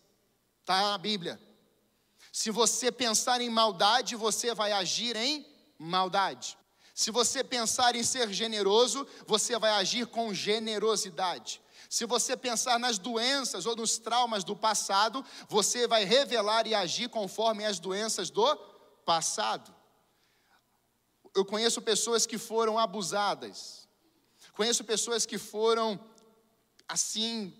Está 0.61 0.81
na 0.81 0.97
Bíblia. 0.97 1.39
Se 2.31 2.51
você 2.51 2.91
pensar 2.91 3.39
em 3.39 3.49
maldade, 3.49 4.15
você 4.15 4.53
vai 4.53 4.71
agir 4.71 5.15
em 5.15 5.45
maldade. 5.77 6.57
Se 6.93 7.11
você 7.11 7.43
pensar 7.43 7.95
em 7.95 8.03
ser 8.03 8.33
generoso, 8.33 9.07
você 9.27 9.57
vai 9.59 9.71
agir 9.71 10.07
com 10.07 10.33
generosidade. 10.33 11.61
Se 11.89 12.05
você 12.05 12.35
pensar 12.35 12.79
nas 12.79 12.97
doenças 12.97 13.65
ou 13.65 13.75
nos 13.75 13.97
traumas 13.97 14.43
do 14.43 14.55
passado, 14.55 15.23
você 15.47 15.87
vai 15.87 16.03
revelar 16.03 16.67
e 16.67 16.75
agir 16.75 17.09
conforme 17.09 17.65
as 17.65 17.79
doenças 17.79 18.29
do 18.29 18.55
passado. 19.05 19.73
Eu 21.35 21.45
conheço 21.45 21.81
pessoas 21.81 22.25
que 22.25 22.37
foram 22.37 22.77
abusadas, 22.77 23.86
Conheço 24.57 24.83
pessoas 24.83 25.23
que 25.23 25.37
foram 25.37 25.99
assim 26.87 27.53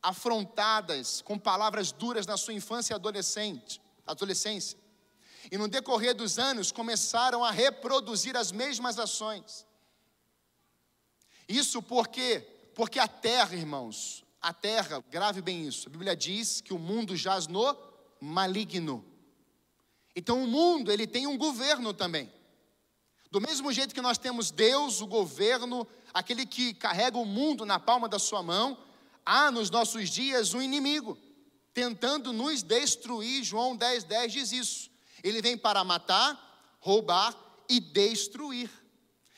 afrontadas 0.00 1.20
com 1.20 1.36
palavras 1.36 1.90
duras 1.90 2.28
na 2.28 2.36
sua 2.36 2.54
infância 2.54 2.92
e 2.92 2.94
adolescente, 2.94 3.82
adolescência. 4.06 4.78
E 5.50 5.58
no 5.58 5.66
decorrer 5.66 6.14
dos 6.14 6.38
anos 6.38 6.70
começaram 6.70 7.42
a 7.44 7.50
reproduzir 7.50 8.36
as 8.36 8.52
mesmas 8.52 9.00
ações. 9.00 9.66
Isso 11.48 11.82
porque 11.82 12.46
porque 12.72 13.00
a 13.00 13.08
terra, 13.08 13.56
irmãos, 13.56 14.24
a 14.40 14.52
terra, 14.52 15.02
grave 15.10 15.42
bem 15.42 15.66
isso. 15.66 15.88
A 15.88 15.90
Bíblia 15.90 16.14
diz 16.14 16.60
que 16.60 16.72
o 16.72 16.78
mundo 16.78 17.16
jaz 17.16 17.48
no 17.48 17.76
maligno. 18.20 19.04
Então 20.14 20.44
o 20.44 20.46
mundo, 20.46 20.92
ele 20.92 21.08
tem 21.08 21.26
um 21.26 21.36
governo 21.36 21.92
também. 21.92 22.32
Do 23.28 23.40
mesmo 23.40 23.72
jeito 23.72 23.92
que 23.92 24.00
nós 24.00 24.18
temos 24.18 24.52
Deus, 24.52 25.00
o 25.00 25.08
governo, 25.08 25.84
aquele 26.14 26.46
que 26.46 26.72
carrega 26.72 27.18
o 27.18 27.26
mundo 27.26 27.66
na 27.66 27.78
palma 27.78 28.08
da 28.08 28.18
sua 28.18 28.42
mão, 28.42 28.78
há 29.26 29.50
nos 29.50 29.68
nossos 29.68 30.08
dias 30.08 30.54
um 30.54 30.62
inimigo 30.62 31.18
tentando 31.74 32.32
nos 32.32 32.62
destruir. 32.62 33.42
João 33.42 33.76
10, 33.76 34.04
10 34.04 34.32
diz 34.32 34.52
isso. 34.52 34.90
Ele 35.22 35.42
vem 35.42 35.58
para 35.58 35.82
matar, 35.82 36.78
roubar 36.78 37.34
e 37.68 37.80
destruir. 37.80 38.70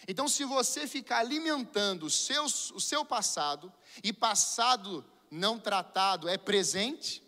Então, 0.06 0.28
se 0.28 0.44
você 0.44 0.86
ficar 0.86 1.18
alimentando 1.18 2.06
o 2.06 2.10
seu, 2.10 2.44
o 2.44 2.80
seu 2.80 3.04
passado, 3.04 3.72
e 4.04 4.12
passado 4.12 5.04
não 5.30 5.58
tratado 5.58 6.28
é 6.28 6.36
presente, 6.36 7.26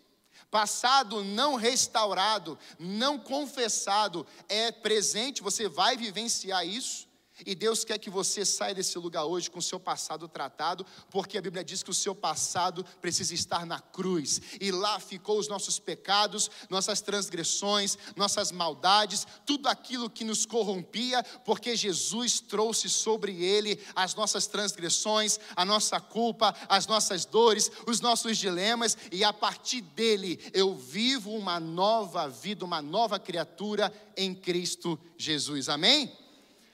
Passado 0.51 1.23
não 1.23 1.55
restaurado, 1.55 2.57
não 2.79 3.19
confessado, 3.19 4.25
é 4.47 4.71
presente, 4.71 5.43
você 5.43 5.69
vai 5.69 5.95
vivenciar 5.95 6.65
isso. 6.65 7.07
E 7.45 7.55
Deus 7.55 7.83
quer 7.83 7.97
que 7.97 8.09
você 8.09 8.45
saia 8.45 8.75
desse 8.75 8.97
lugar 8.97 9.25
hoje 9.25 9.49
com 9.49 9.59
o 9.59 9.61
seu 9.61 9.79
passado 9.79 10.27
tratado, 10.27 10.85
porque 11.09 11.37
a 11.37 11.41
Bíblia 11.41 11.63
diz 11.63 11.83
que 11.83 11.89
o 11.89 11.93
seu 11.93 12.13
passado 12.13 12.85
precisa 13.01 13.33
estar 13.33 13.65
na 13.65 13.79
cruz, 13.79 14.41
e 14.59 14.71
lá 14.71 14.99
ficou 14.99 15.39
os 15.39 15.47
nossos 15.47 15.79
pecados, 15.79 16.49
nossas 16.69 17.01
transgressões, 17.01 17.97
nossas 18.15 18.51
maldades, 18.51 19.25
tudo 19.45 19.67
aquilo 19.67 20.09
que 20.09 20.23
nos 20.23 20.45
corrompia, 20.45 21.23
porque 21.45 21.75
Jesus 21.75 22.39
trouxe 22.39 22.89
sobre 22.89 23.43
ele 23.43 23.79
as 23.95 24.15
nossas 24.15 24.47
transgressões, 24.47 25.39
a 25.55 25.63
nossa 25.63 25.99
culpa, 25.99 26.55
as 26.67 26.87
nossas 26.87 27.25
dores, 27.25 27.71
os 27.87 28.01
nossos 28.01 28.37
dilemas, 28.37 28.97
e 29.11 29.23
a 29.23 29.33
partir 29.33 29.81
dele 29.81 30.39
eu 30.53 30.75
vivo 30.75 31.31
uma 31.31 31.59
nova 31.59 32.27
vida, 32.27 32.65
uma 32.65 32.81
nova 32.81 33.19
criatura 33.19 33.93
em 34.15 34.33
Cristo 34.33 34.99
Jesus. 35.17 35.69
Amém? 35.69 36.11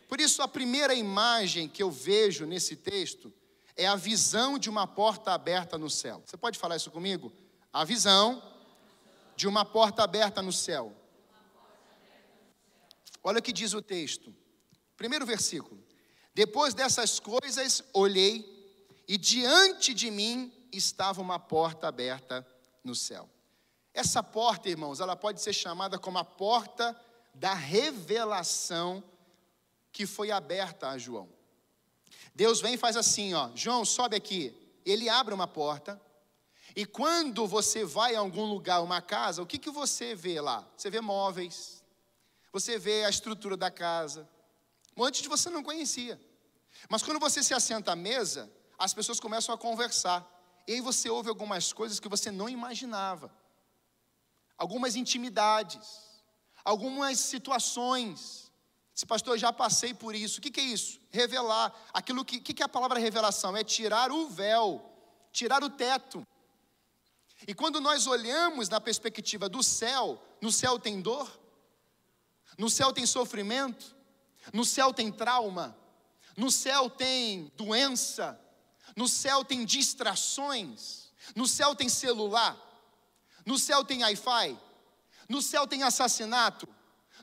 Por 0.07 0.21
isso, 0.21 0.41
a 0.41 0.47
primeira 0.47 0.93
imagem 0.93 1.67
que 1.67 1.81
eu 1.81 1.89
vejo 1.89 2.45
nesse 2.45 2.75
texto 2.75 3.33
é 3.75 3.87
a 3.87 3.95
visão 3.95 4.57
de 4.57 4.69
uma 4.69 4.87
porta 4.87 5.31
aberta 5.31 5.77
no 5.77 5.89
céu. 5.89 6.21
Você 6.25 6.37
pode 6.37 6.57
falar 6.57 6.75
isso 6.75 6.91
comigo? 6.91 7.31
A 7.73 7.83
visão 7.83 8.41
de 9.35 9.47
uma 9.47 9.65
porta 9.65 10.03
aberta 10.03 10.41
no 10.41 10.53
céu. 10.53 10.93
Olha 13.23 13.39
o 13.39 13.41
que 13.41 13.51
diz 13.51 13.73
o 13.73 13.81
texto. 13.81 14.33
Primeiro 14.95 15.25
versículo. 15.25 15.83
Depois 16.33 16.73
dessas 16.73 17.19
coisas, 17.19 17.83
olhei, 17.93 18.45
e 19.07 19.17
diante 19.17 19.93
de 19.93 20.11
mim 20.11 20.53
estava 20.71 21.21
uma 21.21 21.39
porta 21.39 21.87
aberta 21.87 22.45
no 22.83 22.95
céu. 22.95 23.29
Essa 23.93 24.21
porta, 24.21 24.69
irmãos, 24.69 24.99
ela 24.99 25.15
pode 25.15 25.41
ser 25.41 25.53
chamada 25.53 25.97
como 25.97 26.17
a 26.17 26.23
porta 26.23 26.95
da 27.33 27.53
revelação 27.53 29.03
que 29.95 30.05
foi 30.05 30.29
aberta 30.29 30.89
a 30.89 30.97
João. 30.97 31.29
Deus 32.35 32.59
vem 32.59 32.73
e 32.73 32.77
faz 32.77 32.97
assim, 32.97 33.33
ó, 33.33 33.49
João, 33.55 33.85
sobe 33.85 34.13
aqui. 34.13 34.53
Ele 34.85 35.07
abre 35.07 35.33
uma 35.33 35.47
porta. 35.47 36.01
E 36.75 36.85
quando 36.85 37.47
você 37.47 37.85
vai 37.85 38.13
a 38.13 38.19
algum 38.19 38.43
lugar, 38.43 38.81
uma 38.81 39.01
casa, 39.01 39.41
o 39.41 39.45
que, 39.45 39.57
que 39.57 39.71
você 39.71 40.13
vê 40.13 40.41
lá? 40.41 40.67
Você 40.75 40.89
vê 40.89 40.99
móveis, 40.99 41.81
você 42.51 42.77
vê 42.77 43.05
a 43.05 43.09
estrutura 43.09 43.55
da 43.55 43.71
casa. 43.71 44.27
Antes 44.99 45.25
você 45.27 45.49
não 45.49 45.63
conhecia. 45.63 46.19
Mas 46.89 47.01
quando 47.01 47.17
você 47.17 47.41
se 47.41 47.53
assenta 47.53 47.93
à 47.93 47.95
mesa, 47.95 48.51
as 48.77 48.93
pessoas 48.93 49.17
começam 49.17 49.55
a 49.55 49.57
conversar. 49.57 50.29
E 50.67 50.73
aí 50.73 50.81
você 50.81 51.09
ouve 51.09 51.29
algumas 51.29 51.71
coisas 51.71 52.01
que 52.01 52.09
você 52.09 52.31
não 52.31 52.49
imaginava. 52.49 53.33
Algumas 54.57 54.97
intimidades, 54.97 56.01
algumas 56.65 57.17
situações 57.17 58.44
esse 58.95 59.05
pastor, 59.05 59.37
já 59.37 59.51
passei 59.51 59.93
por 59.93 60.15
isso. 60.15 60.39
O 60.39 60.41
que, 60.41 60.49
que 60.49 60.61
é 60.61 60.63
isso? 60.63 60.99
Revelar. 61.11 61.73
Aquilo 61.93 62.23
que, 62.23 62.39
que, 62.39 62.53
que 62.53 62.63
é 62.63 62.65
a 62.65 62.69
palavra 62.69 62.97
revelação? 62.97 63.55
É 63.55 63.63
tirar 63.63 64.11
o 64.11 64.29
véu, 64.29 64.83
tirar 65.33 65.61
o 65.63 65.69
teto. 65.69 66.25
E 67.45 67.53
quando 67.53 67.81
nós 67.81 68.07
olhamos 68.07 68.69
na 68.69 68.79
perspectiva 68.79 69.49
do 69.49 69.61
céu, 69.61 70.23
no 70.41 70.51
céu 70.51 70.79
tem 70.79 71.01
dor, 71.01 71.29
No 72.57 72.69
céu 72.69 72.93
tem 72.93 73.05
sofrimento, 73.05 73.95
no 74.53 74.63
céu 74.63 74.93
tem 74.93 75.11
trauma, 75.11 75.77
no 76.37 76.49
céu 76.49 76.89
tem 76.89 77.51
doença, 77.55 78.39
no 78.95 79.07
céu 79.07 79.43
tem 79.43 79.65
distrações, 79.65 81.11
no 81.35 81.47
céu 81.47 81.75
tem 81.75 81.89
celular, 81.89 82.57
no 83.45 83.59
céu 83.59 83.83
tem 83.83 84.03
Wi-Fi, 84.03 84.57
no 85.27 85.41
céu 85.41 85.67
tem 85.67 85.83
assassinato, 85.83 86.67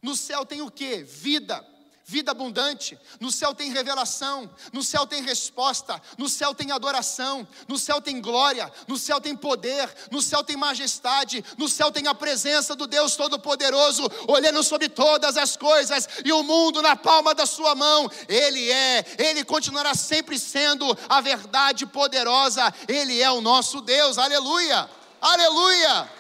no 0.03 0.17
céu 0.17 0.45
tem 0.45 0.61
o 0.61 0.71
que? 0.71 1.03
Vida 1.05 1.65
vida 2.13 2.33
abundante. 2.33 2.99
No 3.19 3.31
céu 3.31 3.55
tem 3.55 3.73
revelação, 3.73 4.51
no 4.73 4.83
céu 4.83 5.07
tem 5.07 5.23
resposta, 5.23 6.01
no 6.19 6.29
céu 6.29 6.55
tem 6.55 6.71
adoração, 6.71 7.49
no 7.67 7.79
céu 7.79 8.01
tem 8.03 8.21
glória, 8.21 8.71
no 8.87 8.99
céu 8.99 9.21
tem 9.21 9.35
poder, 9.35 9.89
no 10.11 10.21
céu 10.21 10.45
tem 10.45 10.57
majestade, 10.57 11.43
no 11.57 11.69
céu 11.69 11.91
tem 11.91 12.07
a 12.07 12.15
presença 12.15 12.77
do 12.77 12.87
Deus 12.87 13.17
Todo-Poderoso, 13.17 14.07
olhando 14.29 14.63
sobre 14.63 14.89
todas 14.91 15.39
as 15.39 15.57
coisas 15.57 16.07
e 16.25 16.33
o 16.33 16.43
mundo 16.43 16.83
na 16.83 16.97
palma 16.97 17.35
da 17.35 17.47
sua 17.47 17.75
mão. 17.75 18.11
Ele 18.29 18.71
é, 18.71 19.05
ele 19.19 19.45
continuará 19.45 19.95
sempre 19.95 20.39
sendo 20.39 20.87
a 21.09 21.21
verdade 21.21 21.87
poderosa, 21.87 22.73
ele 22.87 23.23
é 23.23 23.31
o 23.31 23.41
nosso 23.41 23.81
Deus. 23.81 24.19
Aleluia! 24.19 24.89
Aleluia! 25.21 26.11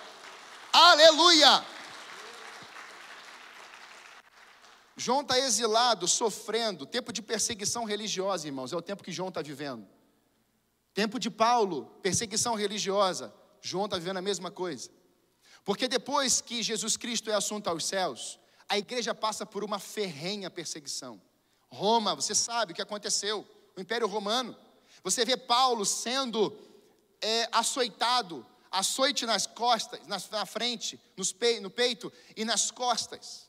Aleluia! 0.73 1.72
João 4.97 5.23
está 5.23 5.39
exilado, 5.39 6.07
sofrendo, 6.07 6.85
tempo 6.85 7.13
de 7.13 7.23
perseguição 7.23 7.85
religiosa, 7.85 8.47
irmãos, 8.47 8.73
é 8.73 8.77
o 8.77 8.83
tempo 8.83 9.03
que 9.03 9.13
João 9.13 9.29
está 9.29 9.41
vivendo. 9.41 9.87
Tempo 10.93 11.19
de 11.19 11.31
Paulo, 11.31 11.87
perseguição 12.03 12.55
religiosa, 12.55 13.33
João 13.61 13.87
está 13.87 13.97
vivendo 13.97 14.19
a 14.19 14.23
mesma 14.23 14.51
coisa. 14.51 14.91
Porque 15.65 15.89
depois 15.89 16.41
que 16.41 16.63
Jesus 16.63 16.97
Cristo 16.97 17.31
é 17.31 17.35
assunto 17.35 17.69
aos 17.69 17.87
céus, 17.87 18.39
a 18.69 18.77
igreja 18.77 19.15
passa 19.15 19.47
por 19.47 19.65
uma 19.65 19.79
ferrenha 19.79 20.51
perseguição. 20.51 21.21
Roma, 21.71 22.15
você 22.15 22.35
sabe 22.35 22.73
o 22.73 22.75
que 22.75 22.83
aconteceu, 22.83 23.47
o 23.75 23.81
Império 23.81 24.07
Romano. 24.07 24.55
Você 25.03 25.25
vê 25.25 25.37
Paulo 25.39 25.87
sendo 25.87 26.55
é, 27.23 27.49
açoitado, 27.51 28.45
açoite 28.71 29.25
nas 29.25 29.47
costas, 29.47 30.01
na, 30.07 30.21
na 30.31 30.45
frente, 30.45 31.01
no 31.63 31.71
peito 31.71 32.13
e 32.37 32.45
nas 32.45 32.71
costas 32.71 33.42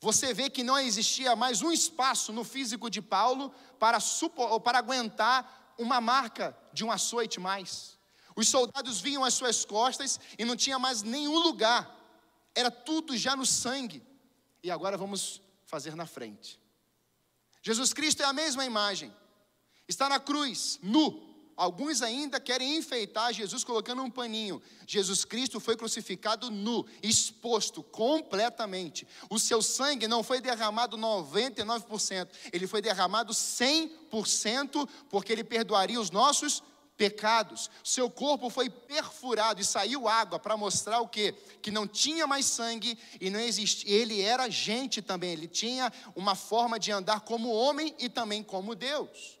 você 0.00 0.32
vê 0.32 0.48
que 0.48 0.62
não 0.62 0.78
existia 0.78 1.34
mais 1.34 1.60
um 1.62 1.72
espaço 1.72 2.32
no 2.32 2.44
físico 2.44 2.88
de 2.88 3.02
Paulo 3.02 3.52
para, 3.78 3.98
supor, 3.98 4.60
para 4.60 4.78
aguentar 4.78 5.74
uma 5.76 6.00
marca 6.00 6.56
de 6.72 6.84
um 6.84 6.90
açoite 6.90 7.40
mais. 7.40 7.98
Os 8.36 8.48
soldados 8.48 9.00
vinham 9.00 9.24
às 9.24 9.34
suas 9.34 9.64
costas 9.64 10.20
e 10.38 10.44
não 10.44 10.54
tinha 10.54 10.78
mais 10.78 11.02
nenhum 11.02 11.38
lugar, 11.38 11.96
era 12.54 12.70
tudo 12.70 13.16
já 13.16 13.34
no 13.34 13.44
sangue. 13.44 14.02
E 14.62 14.70
agora 14.70 14.96
vamos 14.96 15.42
fazer 15.66 15.96
na 15.96 16.06
frente. 16.06 16.60
Jesus 17.62 17.92
Cristo 17.92 18.22
é 18.22 18.26
a 18.26 18.32
mesma 18.32 18.64
imagem, 18.64 19.12
está 19.88 20.08
na 20.08 20.20
cruz, 20.20 20.78
nu, 20.80 21.27
Alguns 21.58 22.02
ainda 22.02 22.38
querem 22.38 22.76
enfeitar 22.76 23.34
Jesus 23.34 23.64
colocando 23.64 24.00
um 24.00 24.08
paninho. 24.08 24.62
Jesus 24.86 25.24
Cristo 25.24 25.58
foi 25.58 25.76
crucificado 25.76 26.52
nu, 26.52 26.86
exposto 27.02 27.82
completamente. 27.82 29.04
O 29.28 29.40
seu 29.40 29.60
sangue 29.60 30.06
não 30.06 30.22
foi 30.22 30.40
derramado 30.40 30.96
99%, 30.96 32.28
ele 32.52 32.68
foi 32.68 32.80
derramado 32.80 33.32
100%, 33.32 34.88
porque 35.10 35.32
ele 35.32 35.42
perdoaria 35.42 36.00
os 36.00 36.12
nossos 36.12 36.62
pecados. 36.96 37.68
Seu 37.82 38.08
corpo 38.08 38.48
foi 38.48 38.70
perfurado 38.70 39.60
e 39.60 39.64
saiu 39.64 40.06
água 40.06 40.38
para 40.38 40.56
mostrar 40.56 41.00
o 41.00 41.08
quê? 41.08 41.34
Que 41.60 41.72
não 41.72 41.88
tinha 41.88 42.24
mais 42.24 42.46
sangue 42.46 42.96
e 43.20 43.30
não 43.30 43.40
existia. 43.40 43.90
Ele 43.90 44.20
era 44.20 44.48
gente 44.48 45.02
também, 45.02 45.32
ele 45.32 45.48
tinha 45.48 45.92
uma 46.14 46.36
forma 46.36 46.78
de 46.78 46.92
andar 46.92 47.22
como 47.22 47.50
homem 47.50 47.96
e 47.98 48.08
também 48.08 48.44
como 48.44 48.76
Deus. 48.76 49.37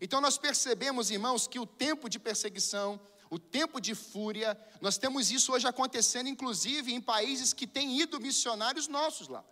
Então 0.00 0.20
nós 0.20 0.38
percebemos, 0.38 1.10
irmãos, 1.10 1.46
que 1.46 1.58
o 1.58 1.66
tempo 1.66 2.08
de 2.08 2.18
perseguição, 2.18 2.98
o 3.28 3.38
tempo 3.38 3.80
de 3.80 3.94
fúria, 3.94 4.58
nós 4.80 4.96
temos 4.96 5.30
isso 5.30 5.52
hoje 5.52 5.66
acontecendo, 5.66 6.28
inclusive 6.28 6.92
em 6.92 7.00
países 7.00 7.52
que 7.52 7.66
têm 7.66 8.00
ido 8.00 8.20
missionários 8.20 8.88
nossos 8.88 9.28
lá. 9.28 9.44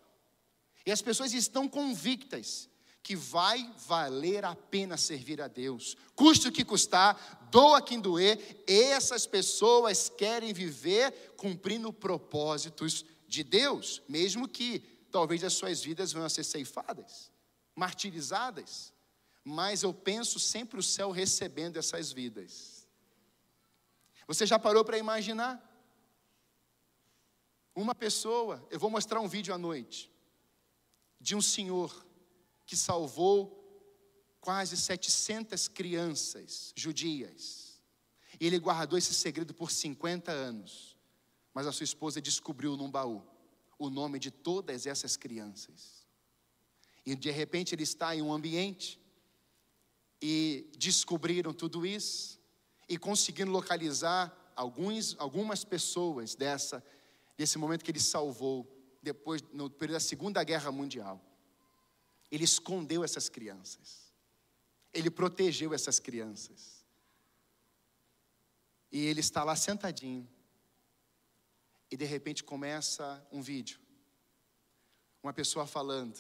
E 0.86 0.90
as 0.90 1.02
pessoas 1.02 1.34
estão 1.34 1.68
convictas 1.68 2.68
que 3.02 3.14
vai 3.14 3.72
valer 3.86 4.44
a 4.44 4.54
pena 4.54 4.96
servir 4.96 5.40
a 5.40 5.48
Deus, 5.48 5.96
custe 6.14 6.48
o 6.48 6.52
que 6.52 6.64
custar, 6.64 7.48
doa 7.50 7.80
quem 7.80 8.00
doer, 8.00 8.62
essas 8.66 9.26
pessoas 9.26 10.08
querem 10.08 10.52
viver 10.52 11.34
cumprindo 11.36 11.92
propósitos 11.92 13.04
de 13.26 13.44
Deus, 13.44 14.02
mesmo 14.08 14.48
que 14.48 14.80
talvez 15.10 15.44
as 15.44 15.52
suas 15.52 15.82
vidas 15.82 16.12
venham 16.12 16.26
a 16.26 16.30
ser 16.30 16.44
ceifadas, 16.44 17.30
martirizadas 17.74 18.92
mas 19.48 19.82
eu 19.82 19.94
penso 19.94 20.38
sempre 20.38 20.78
o 20.78 20.82
céu 20.82 21.10
recebendo 21.10 21.78
essas 21.78 22.12
vidas. 22.12 22.86
Você 24.26 24.44
já 24.44 24.58
parou 24.58 24.84
para 24.84 24.98
imaginar? 24.98 25.64
Uma 27.74 27.94
pessoa, 27.94 28.66
eu 28.70 28.78
vou 28.78 28.90
mostrar 28.90 29.20
um 29.20 29.28
vídeo 29.28 29.54
à 29.54 29.58
noite, 29.58 30.12
de 31.18 31.34
um 31.34 31.40
senhor 31.40 32.06
que 32.66 32.76
salvou 32.76 33.56
quase 34.38 34.76
700 34.76 35.66
crianças 35.68 36.74
judias. 36.76 37.80
E 38.38 38.46
ele 38.46 38.58
guardou 38.58 38.98
esse 38.98 39.14
segredo 39.14 39.54
por 39.54 39.70
50 39.70 40.30
anos. 40.30 40.94
Mas 41.54 41.66
a 41.66 41.72
sua 41.72 41.84
esposa 41.84 42.20
descobriu 42.20 42.76
num 42.76 42.90
baú 42.90 43.26
o 43.78 43.88
nome 43.88 44.18
de 44.18 44.30
todas 44.30 44.86
essas 44.86 45.16
crianças. 45.16 46.06
E 47.06 47.16
de 47.16 47.30
repente 47.30 47.74
ele 47.74 47.84
está 47.84 48.14
em 48.14 48.20
um 48.20 48.32
ambiente 48.32 49.00
e 50.20 50.70
descobriram 50.76 51.52
tudo 51.52 51.86
isso 51.86 52.40
e 52.88 52.98
conseguiram 52.98 53.52
localizar 53.52 54.34
alguns, 54.56 55.14
algumas 55.18 55.64
pessoas 55.64 56.34
dessa, 56.34 56.84
desse 57.36 57.58
momento 57.58 57.84
que 57.84 57.90
ele 57.90 58.00
salvou, 58.00 58.66
depois, 59.02 59.42
no 59.52 59.70
período 59.70 59.96
da 59.96 60.00
Segunda 60.00 60.42
Guerra 60.42 60.72
Mundial. 60.72 61.22
Ele 62.30 62.44
escondeu 62.44 63.04
essas 63.04 63.28
crianças, 63.28 64.12
ele 64.92 65.10
protegeu 65.10 65.72
essas 65.72 65.98
crianças. 65.98 66.78
E 68.90 69.04
ele 69.04 69.20
está 69.20 69.44
lá 69.44 69.54
sentadinho, 69.54 70.26
e 71.90 71.96
de 71.96 72.06
repente 72.06 72.42
começa 72.42 73.24
um 73.30 73.42
vídeo, 73.42 73.78
uma 75.22 75.32
pessoa 75.32 75.66
falando, 75.66 76.18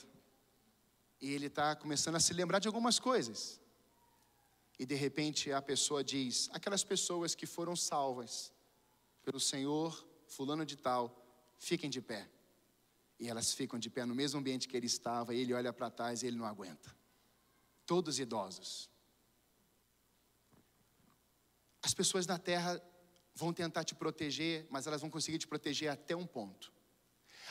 e 1.20 1.32
ele 1.32 1.46
está 1.46 1.74
começando 1.74 2.16
a 2.16 2.20
se 2.20 2.32
lembrar 2.34 2.58
de 2.58 2.68
algumas 2.68 2.98
coisas 2.98 3.58
e 4.78 4.86
de 4.86 4.94
repente 4.94 5.52
a 5.52 5.60
pessoa 5.60 6.04
diz: 6.04 6.48
aquelas 6.52 6.84
pessoas 6.84 7.34
que 7.34 7.46
foram 7.46 7.74
salvas 7.74 8.52
pelo 9.22 9.40
Senhor, 9.40 10.06
fulano 10.26 10.64
de 10.64 10.76
tal, 10.76 11.14
fiquem 11.58 11.90
de 11.90 12.00
pé. 12.00 12.28
E 13.18 13.28
elas 13.28 13.52
ficam 13.52 13.78
de 13.78 13.90
pé 13.90 14.04
no 14.06 14.14
mesmo 14.14 14.38
ambiente 14.38 14.68
que 14.68 14.76
ele 14.76 14.86
estava, 14.86 15.34
e 15.34 15.40
ele 15.40 15.52
olha 15.52 15.72
para 15.72 15.90
trás 15.90 16.22
e 16.22 16.26
ele 16.26 16.36
não 16.36 16.46
aguenta. 16.46 16.94
Todos 17.84 18.20
idosos. 18.20 18.88
As 21.82 21.92
pessoas 21.92 22.26
na 22.26 22.38
terra 22.38 22.80
vão 23.34 23.52
tentar 23.52 23.82
te 23.82 23.94
proteger, 23.94 24.66
mas 24.70 24.86
elas 24.86 25.00
vão 25.00 25.10
conseguir 25.10 25.38
te 25.38 25.46
proteger 25.46 25.90
até 25.90 26.14
um 26.14 26.26
ponto. 26.26 26.72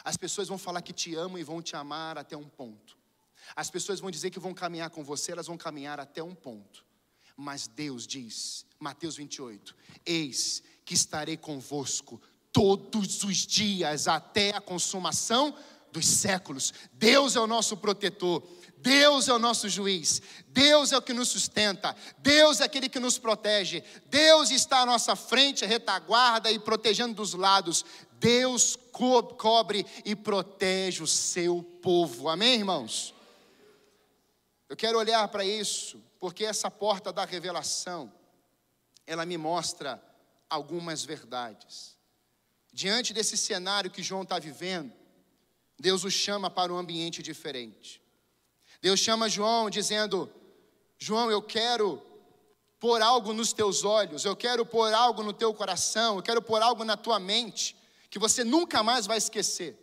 As 0.03 0.15
pessoas 0.15 0.47
vão 0.47 0.57
falar 0.57 0.81
que 0.81 0.93
te 0.93 1.15
amam 1.15 1.37
e 1.37 1.43
vão 1.43 1.61
te 1.61 1.75
amar 1.75 2.17
até 2.17 2.37
um 2.37 2.47
ponto. 2.47 2.97
As 3.55 3.69
pessoas 3.69 3.99
vão 3.99 4.11
dizer 4.11 4.29
que 4.29 4.39
vão 4.39 4.53
caminhar 4.53 4.89
com 4.89 5.03
você, 5.03 5.31
elas 5.31 5.47
vão 5.47 5.57
caminhar 5.57 5.99
até 5.99 6.23
um 6.23 6.35
ponto. 6.35 6.86
Mas 7.37 7.67
Deus 7.67 8.07
diz, 8.07 8.65
Mateus 8.79 9.15
28, 9.15 9.75
eis 10.03 10.63
que 10.83 10.95
estarei 10.95 11.37
convosco 11.37 12.19
todos 12.51 13.23
os 13.23 13.45
dias 13.45 14.07
até 14.07 14.55
a 14.55 14.59
consumação 14.59 15.55
dos 15.91 16.07
séculos. 16.07 16.73
Deus 16.93 17.35
é 17.35 17.39
o 17.39 17.45
nosso 17.45 17.77
protetor. 17.77 18.43
Deus 18.79 19.27
é 19.27 19.33
o 19.33 19.39
nosso 19.39 19.67
juiz, 19.67 20.21
Deus 20.49 20.91
é 20.91 20.97
o 20.97 21.01
que 21.01 21.11
nos 21.11 21.29
sustenta, 21.29 21.95
Deus 22.19 22.61
é 22.61 22.65
aquele 22.65 22.87
que 22.87 22.99
nos 22.99 23.17
protege, 23.17 23.83
Deus 24.05 24.51
está 24.51 24.81
à 24.81 24.85
nossa 24.85 25.15
frente, 25.15 25.65
retaguarda 25.65 26.51
e 26.51 26.59
protegendo 26.59 27.15
dos 27.15 27.33
lados, 27.33 27.83
Deus 28.13 28.77
co 28.91 29.23
cobre 29.23 29.83
e 30.05 30.15
protege 30.15 31.01
o 31.01 31.07
seu 31.07 31.63
povo, 31.81 32.29
amém, 32.29 32.59
irmãos? 32.59 33.15
Eu 34.69 34.75
quero 34.75 34.99
olhar 34.99 35.27
para 35.29 35.43
isso 35.43 35.99
porque 36.19 36.45
essa 36.45 36.69
porta 36.69 37.11
da 37.13 37.25
revelação, 37.25 38.11
ela 39.05 39.25
me 39.25 39.37
mostra 39.37 40.03
algumas 40.49 41.03
verdades. 41.03 41.97
Diante 42.71 43.13
desse 43.13 43.37
cenário 43.37 43.91
que 43.91 44.03
João 44.03 44.23
está 44.23 44.39
vivendo, 44.39 44.93
Deus 45.79 46.03
o 46.03 46.11
chama 46.11 46.49
para 46.49 46.73
um 46.73 46.77
ambiente 46.77 47.21
diferente. 47.21 48.01
Deus 48.81 48.99
chama 48.99 49.29
João 49.29 49.69
dizendo: 49.69 50.31
João, 50.97 51.31
eu 51.31 51.41
quero 51.41 52.01
pôr 52.79 53.01
algo 53.01 53.33
nos 53.33 53.53
teus 53.53 53.83
olhos, 53.83 54.25
eu 54.25 54.35
quero 54.35 54.65
pôr 54.65 54.93
algo 54.93 55.23
no 55.23 55.33
teu 55.33 55.53
coração, 55.53 56.17
eu 56.17 56.23
quero 56.23 56.41
pôr 56.41 56.61
algo 56.61 56.83
na 56.83 56.95
tua 56.95 57.19
mente 57.19 57.75
que 58.09 58.19
você 58.19 58.43
nunca 58.43 58.83
mais 58.83 59.05
vai 59.05 59.17
esquecer. 59.17 59.77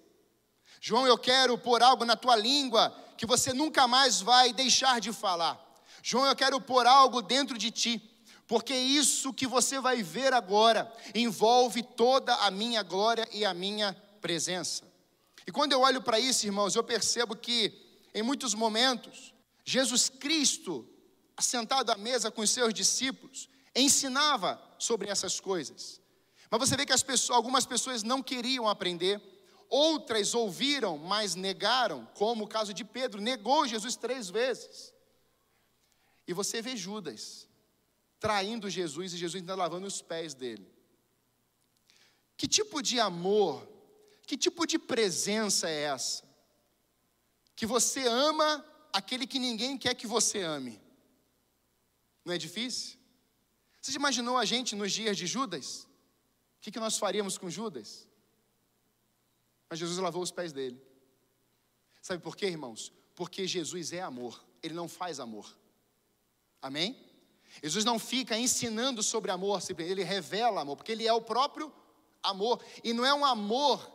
João, 0.81 1.07
eu 1.07 1.17
quero 1.17 1.57
pôr 1.57 1.83
algo 1.83 2.05
na 2.05 2.17
tua 2.17 2.37
língua 2.37 2.95
que 3.17 3.27
você 3.27 3.53
nunca 3.53 3.87
mais 3.87 4.21
vai 4.21 4.53
deixar 4.53 5.01
de 5.01 5.13
falar. 5.13 5.64
João, 6.07 6.27
eu 6.27 6.37
quero 6.37 6.61
pôr 6.61 6.87
algo 6.87 7.23
dentro 7.23 7.57
de 7.57 7.71
ti, 7.71 7.99
porque 8.47 8.75
isso 8.75 9.33
que 9.33 9.47
você 9.47 9.81
vai 9.81 10.03
ver 10.03 10.35
agora 10.35 10.93
envolve 11.15 11.83
toda 11.83 12.35
a 12.35 12.51
minha 12.51 12.83
glória 12.83 13.27
e 13.33 13.43
a 13.43 13.55
minha 13.55 13.95
presença. 14.21 14.85
E 15.47 15.51
quando 15.51 15.73
eu 15.73 15.81
olho 15.81 16.03
para 16.03 16.21
isso, 16.21 16.45
irmãos, 16.45 16.77
eu 16.77 16.85
percebo 16.85 17.35
que 17.35 17.73
em 18.13 18.23
muitos 18.23 18.53
momentos, 18.53 19.33
Jesus 19.65 20.11
Cristo, 20.11 20.87
assentado 21.39 21.91
à 21.91 21.97
mesa 21.97 22.31
com 22.31 22.43
os 22.43 22.51
seus 22.51 22.75
discípulos, 22.75 23.49
ensinava 23.75 24.63
sobre 24.79 25.09
essas 25.09 25.41
coisas. 25.41 26.03
Mas 26.51 26.61
você 26.61 26.77
vê 26.77 26.85
que 26.85 26.93
pessoas, 27.03 27.35
algumas 27.35 27.65
pessoas 27.65 28.03
não 28.03 28.23
queriam 28.23 28.69
aprender, 28.69 29.23
outras 29.71 30.35
ouviram, 30.35 30.99
mas 30.99 31.35
negaram, 31.35 32.07
como 32.13 32.45
o 32.45 32.49
caso 32.49 32.75
de 32.75 32.85
Pedro, 32.85 33.23
negou 33.23 33.67
Jesus 33.67 33.97
três 33.97 34.29
vezes. 34.29 34.93
E 36.27 36.33
você 36.33 36.63
vê 36.63 36.77
Judas 36.77 37.49
traindo 38.19 38.71
Jesus 38.71 39.13
e 39.13 39.19
Jesus 39.19 39.43
ainda 39.43 39.55
lavando 39.55 39.87
os 39.87 40.01
pés 40.01 40.35
dele. 40.35 40.67
Que 42.37 42.49
tipo 42.49 42.83
de 42.83 42.99
amor, 42.99 43.69
que 44.27 44.37
tipo 44.37 44.67
de 44.67 44.79
presença 44.79 45.69
é 45.69 45.83
essa? 45.83 46.25
Que 47.55 47.67
você 47.67 48.07
ama 48.07 48.65
aquele 48.93 49.27
que 49.27 49.39
ninguém 49.39 49.77
quer 49.77 49.95
que 49.95 50.07
você 50.07 50.41
ame. 50.41 50.81
Não 52.25 52.33
é 52.33 52.39
difícil? 52.39 52.99
Você 53.81 53.93
já 53.93 53.99
imaginou 53.99 54.39
a 54.39 54.45
gente 54.45 54.75
nos 54.75 54.93
dias 54.93 55.17
de 55.17 55.27
Judas? 55.27 55.87
O 56.57 56.61
que, 56.63 56.71
que 56.71 56.81
nós 56.81 56.97
faríamos 56.97 57.37
com 57.37 57.51
Judas? 57.51 58.09
Mas 59.69 59.79
Jesus 59.79 59.99
lavou 59.99 60.23
os 60.23 60.31
pés 60.31 60.53
dele. 60.53 60.81
Sabe 62.01 62.23
por 62.23 62.37
quê, 62.37 62.47
irmãos? 62.47 62.93
Porque 63.15 63.47
Jesus 63.47 63.93
é 63.93 64.01
amor, 64.01 64.43
ele 64.63 64.73
não 64.73 64.89
faz 64.89 65.21
amor. 65.21 65.55
Amém? 66.65 66.97
Jesus 67.63 67.85
não 67.85 67.99
fica 67.99 68.39
ensinando 68.39 69.03
sobre 69.03 69.31
amor, 69.31 69.63
ele 69.79 70.03
revela 70.03 70.63
amor, 70.63 70.77
porque 70.77 70.93
ele 70.93 71.07
é 71.07 71.13
o 71.13 71.21
próprio 71.21 71.71
amor. 72.23 72.65
E 72.83 72.95
não 72.95 73.05
é 73.05 73.13
um 73.13 73.23
amor 73.23 73.87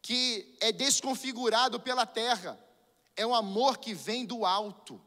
que 0.00 0.56
é 0.60 0.70
desconfigurado 0.70 1.80
pela 1.80 2.06
terra, 2.06 2.56
é 3.16 3.26
um 3.26 3.34
amor 3.34 3.78
que 3.78 3.92
vem 3.92 4.24
do 4.24 4.46
alto. 4.46 5.02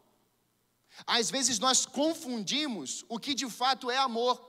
Às 1.08 1.32
vezes 1.32 1.58
nós 1.58 1.86
confundimos 1.86 3.06
o 3.08 3.18
que 3.18 3.34
de 3.34 3.50
fato 3.50 3.90
é 3.90 3.98
amor. 3.98 4.46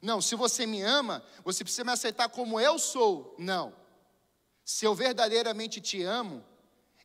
Não, 0.00 0.22
se 0.22 0.34
você 0.34 0.64
me 0.64 0.80
ama, 0.80 1.22
você 1.44 1.62
precisa 1.62 1.84
me 1.84 1.92
aceitar 1.92 2.30
como 2.30 2.58
eu 2.58 2.78
sou. 2.78 3.36
Não. 3.38 3.76
Se 4.64 4.86
eu 4.86 4.94
verdadeiramente 4.94 5.78
te 5.78 6.02
amo, 6.02 6.42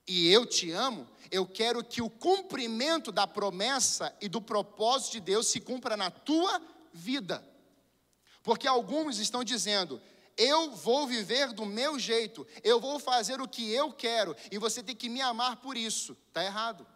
e 0.08 0.32
eu 0.32 0.46
te 0.46 0.72
amo, 0.72 1.08
eu 1.30 1.46
quero 1.46 1.84
que 1.84 2.02
o 2.02 2.10
cumprimento 2.10 3.12
da 3.12 3.28
promessa 3.28 4.16
e 4.22 4.30
do 4.30 4.42
propósito 4.42 5.14
de 5.14 5.20
Deus 5.20 5.48
se 5.48 5.60
cumpra 5.60 5.98
na 5.98 6.10
tua 6.10 6.62
vida. 6.94 7.44
Porque 8.42 8.68
alguns 8.68 9.20
estão 9.20 9.44
dizendo, 9.44 10.02
eu 10.38 10.72
vou 10.72 11.06
viver 11.06 11.52
do 11.52 11.66
meu 11.66 12.00
jeito, 12.00 12.48
eu 12.64 12.80
vou 12.80 13.00
fazer 13.00 13.42
o 13.42 13.48
que 13.48 13.70
eu 13.72 13.92
quero, 13.92 14.36
e 14.52 14.58
você 14.58 14.82
tem 14.82 14.96
que 14.96 15.10
me 15.10 15.20
amar 15.20 15.58
por 15.58 15.76
isso. 15.76 16.16
Está 16.30 16.46
errado. 16.46 16.88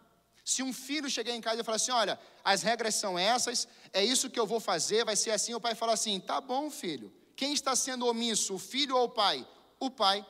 Se 0.44 0.62
um 0.62 0.72
filho 0.72 1.10
chegar 1.10 1.34
em 1.34 1.40
casa 1.40 1.60
e 1.60 1.64
falar 1.64 1.76
assim: 1.76 1.92
olha, 1.92 2.18
as 2.42 2.62
regras 2.62 2.94
são 2.94 3.18
essas, 3.18 3.68
é 3.92 4.04
isso 4.04 4.30
que 4.30 4.40
eu 4.40 4.46
vou 4.46 4.60
fazer, 4.60 5.04
vai 5.04 5.14
ser 5.14 5.30
assim, 5.30 5.54
o 5.54 5.60
pai 5.60 5.74
fala 5.74 5.92
assim: 5.92 6.18
tá 6.18 6.40
bom, 6.40 6.70
filho. 6.70 7.12
Quem 7.36 7.52
está 7.52 7.76
sendo 7.76 8.06
omisso, 8.06 8.54
o 8.54 8.58
filho 8.58 8.96
ou 8.96 9.04
o 9.04 9.08
pai? 9.08 9.46
O 9.78 9.90
pai. 9.90 10.24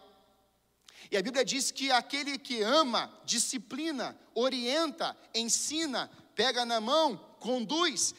E 1.10 1.16
a 1.16 1.22
Bíblia 1.22 1.44
diz 1.44 1.70
que 1.70 1.90
aquele 1.90 2.38
que 2.38 2.62
ama, 2.62 3.12
disciplina, 3.24 4.18
orienta, 4.34 5.16
ensina, 5.34 6.10
pega 6.34 6.64
na 6.64 6.80
mão, 6.80 7.16
conduz, 7.38 8.14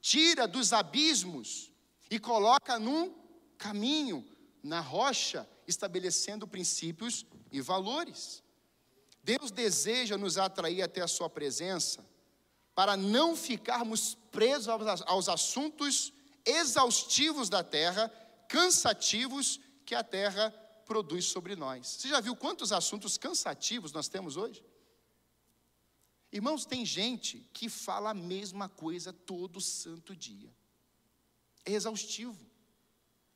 tira 0.00 0.46
dos 0.46 0.72
abismos 0.72 1.70
e 2.10 2.18
coloca 2.18 2.78
num 2.78 3.12
caminho, 3.58 4.24
na 4.62 4.80
rocha, 4.80 5.48
estabelecendo 5.66 6.46
princípios 6.46 7.24
e 7.50 7.60
valores. 7.60 8.42
Deus 9.22 9.50
deseja 9.50 10.16
nos 10.16 10.38
atrair 10.38 10.82
até 10.82 11.00
a 11.00 11.08
Sua 11.08 11.28
presença 11.28 12.04
para 12.74 12.96
não 12.96 13.34
ficarmos 13.34 14.16
presos 14.30 14.68
aos 15.06 15.28
assuntos 15.28 16.12
exaustivos 16.44 17.48
da 17.48 17.64
terra, 17.64 18.08
cansativos 18.48 19.58
que 19.84 19.94
a 19.94 20.04
terra 20.04 20.54
produz 20.86 21.26
sobre 21.26 21.54
nós. 21.56 21.86
Você 21.86 22.08
já 22.08 22.20
viu 22.20 22.34
quantos 22.34 22.72
assuntos 22.72 23.18
cansativos 23.18 23.92
nós 23.92 24.08
temos 24.08 24.36
hoje? 24.36 24.64
Irmãos, 26.32 26.64
tem 26.64 26.84
gente 26.84 27.38
que 27.52 27.68
fala 27.68 28.10
a 28.10 28.14
mesma 28.14 28.68
coisa 28.68 29.12
todo 29.12 29.60
santo 29.60 30.14
dia. 30.14 30.54
É 31.64 31.72
exaustivo. 31.72 32.44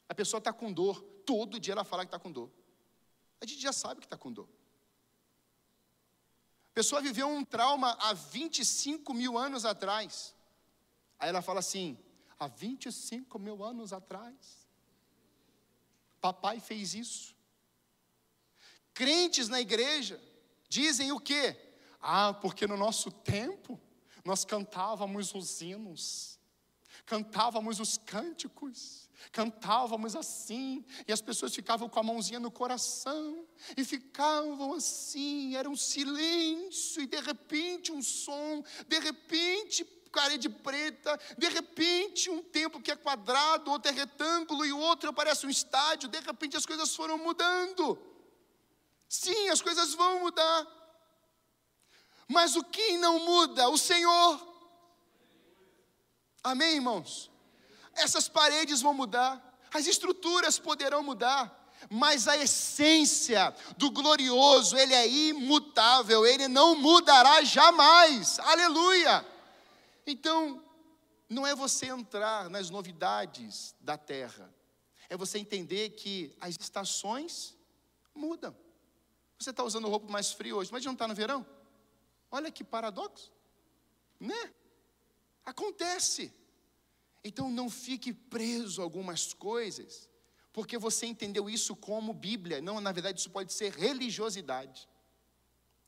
A 0.09 0.15
pessoa 0.15 0.39
está 0.39 0.53
com 0.53 0.73
dor, 0.73 1.01
todo 1.25 1.61
dia 1.61 1.73
ela 1.73 1.85
fala 1.85 2.05
que 2.05 2.09
está 2.09 2.19
com 2.19 2.33
dor. 2.33 2.51
A 3.41 3.47
gente 3.47 3.61
já 3.61 3.73
sabe 3.73 4.01
que 4.01 4.07
está 4.07 4.17
com 4.17 4.33
dor. 4.33 4.49
A 6.71 6.73
pessoa 6.75 7.01
viveu 7.01 7.29
um 7.29 7.45
trauma 7.45 7.97
há 8.01 8.13
25 8.13 9.13
mil 9.15 9.37
anos 9.37 9.65
atrás. 9.65 10.35
Aí 11.19 11.29
ela 11.29 11.43
fala 11.43 11.61
assim: 11.61 11.99
há 12.39 12.47
25 12.47 13.39
mil 13.39 13.65
anos 13.65 13.93
atrás, 13.93 14.69
papai 16.21 16.61
fez 16.61 16.95
isso. 16.95 17.40
Crentes 19.01 19.49
na 19.49 19.59
igreja 19.59 20.21
dizem 20.69 21.11
o 21.11 21.19
quê? 21.19 21.57
Ah, 22.03 22.35
porque 22.35 22.67
no 22.67 22.77
nosso 22.77 23.11
tempo 23.11 23.81
nós 24.23 24.45
cantávamos 24.45 25.35
os 25.35 25.63
hinos, 25.63 26.39
cantávamos 27.07 27.81
os 27.81 27.97
cânticos, 27.97 29.09
cantávamos 29.33 30.15
assim, 30.15 30.85
e 31.09 31.13
as 31.15 31.23
pessoas 31.23 31.55
ficavam 31.55 31.89
com 31.89 31.99
a 31.99 32.03
mãozinha 32.03 32.39
no 32.39 32.51
coração, 32.51 33.49
e 33.75 33.87
ficavam 33.87 34.75
assim, 34.75 35.57
era 35.57 35.71
um 35.71 35.77
silêncio, 35.77 37.01
e 37.01 37.07
de 37.07 37.21
repente 37.21 37.91
um 37.91 38.03
som, 38.03 38.63
de 38.87 38.99
repente 38.99 39.83
parede 40.13 40.51
preta, 40.51 41.19
de 41.39 41.49
repente 41.49 42.29
um 42.29 42.43
templo 42.43 42.83
que 42.83 42.91
é 42.91 42.97
quadrado, 42.97 43.71
outro 43.71 43.91
é 43.91 43.95
retângulo, 43.95 44.67
e 44.67 44.75
o 44.75 44.79
outro 44.79 45.11
parece 45.11 45.47
um 45.47 45.51
estádio, 45.51 46.07
de 46.07 46.21
repente 46.21 46.55
as 46.55 46.67
coisas 46.67 46.95
foram 46.95 47.17
mudando. 47.17 48.10
Sim, 49.11 49.49
as 49.49 49.61
coisas 49.61 49.93
vão 49.93 50.21
mudar. 50.21 50.67
Mas 52.29 52.55
o 52.55 52.63
que 52.63 52.97
não 52.97 53.19
muda? 53.19 53.69
O 53.69 53.77
Senhor. 53.77 54.41
Amém, 56.45 56.77
irmãos? 56.77 57.29
Essas 57.93 58.29
paredes 58.29 58.81
vão 58.81 58.95
mudar, 58.95 59.59
as 59.75 59.89
estruturas 59.89 60.61
poderão 60.61 61.03
mudar, 61.03 61.75
mas 61.91 62.29
a 62.29 62.37
essência 62.37 63.53
do 63.77 63.91
glorioso, 63.91 64.79
ele 64.79 64.95
é 64.95 65.09
imutável, 65.09 66.25
ele 66.25 66.47
não 66.47 66.77
mudará 66.77 67.43
jamais. 67.43 68.39
Aleluia! 68.39 69.27
Então, 70.07 70.65
não 71.29 71.45
é 71.45 71.53
você 71.53 71.87
entrar 71.87 72.49
nas 72.49 72.71
novidades 72.71 73.75
da 73.81 73.99
terra, 73.99 74.49
é 75.09 75.17
você 75.17 75.37
entender 75.37 75.91
que 75.91 76.33
as 76.41 76.57
estações 76.61 77.57
mudam. 78.15 78.57
Você 79.41 79.51
está 79.51 79.65
usando 79.65 79.89
roupa 79.89 80.13
mais 80.13 80.33
frio 80.33 80.59
hoje, 80.59 80.71
mas 80.71 80.85
não 80.85 80.93
está 80.93 81.09
no 81.09 81.15
verão? 81.15 81.47
Olha 82.31 82.53
que 82.53 82.63
paradoxo, 82.63 83.33
né? 84.21 84.53
Acontece. 85.47 86.31
Então 87.25 87.49
não 87.49 87.71
fique 87.71 88.13
preso 88.13 88.83
a 88.83 88.85
algumas 88.85 89.33
coisas, 89.33 90.11
porque 90.53 90.77
você 90.77 91.07
entendeu 91.07 91.49
isso 91.49 91.75
como 91.75 92.13
Bíblia. 92.13 92.61
Não, 92.61 92.83
na 92.83 92.93
verdade, 92.93 93.19
isso 93.19 93.31
pode 93.31 93.55
ser 93.55 93.73
religiosidade 93.73 94.90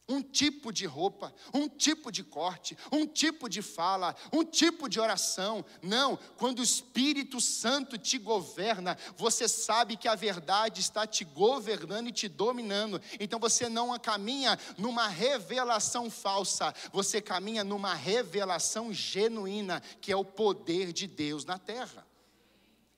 um 0.09 0.21
tipo 0.21 0.73
de 0.73 0.85
roupa, 0.85 1.33
um 1.55 1.69
tipo 1.69 2.11
de 2.11 2.25
corte, 2.25 2.77
um 2.91 3.07
tipo 3.07 3.49
de 3.49 3.63
fala, 3.63 4.15
um 4.33 4.45
tipo 4.45 4.89
de 4.89 4.99
oração. 5.01 5.65
Não, 5.81 6.19
quando 6.37 6.59
o 6.59 6.65
Espírito 6.65 7.41
Santo 7.41 7.97
te 7.97 8.19
governa, 8.19 8.99
você 9.17 9.49
sabe 9.49 9.97
que 9.97 10.09
a 10.09 10.15
verdade 10.15 10.81
está 10.81 11.07
te 11.07 11.25
governando 11.25 12.09
e 12.09 12.13
te 12.13 12.29
dominando. 12.29 13.01
Então 13.21 13.39
você 13.39 13.69
não 13.69 13.97
caminha 13.99 14.59
numa 14.77 15.07
revelação 15.07 16.11
falsa, 16.11 16.75
você 16.93 17.21
caminha 17.21 17.63
numa 17.63 17.95
revelação 17.95 18.93
genuína, 18.93 19.81
que 20.01 20.11
é 20.11 20.17
o 20.17 20.25
poder 20.25 20.93
de 20.93 21.07
Deus 21.07 21.45
na 21.45 21.59
terra. 21.59 22.07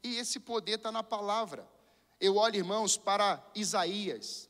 E 0.03 0.17
esse 0.17 0.41
poder 0.41 0.77
está 0.77 0.91
na 0.91 1.03
palavra. 1.03 1.69
Eu 2.21 2.37
olho, 2.37 2.57
irmãos, 2.57 2.97
para 2.97 3.45
Isaías 3.55 4.49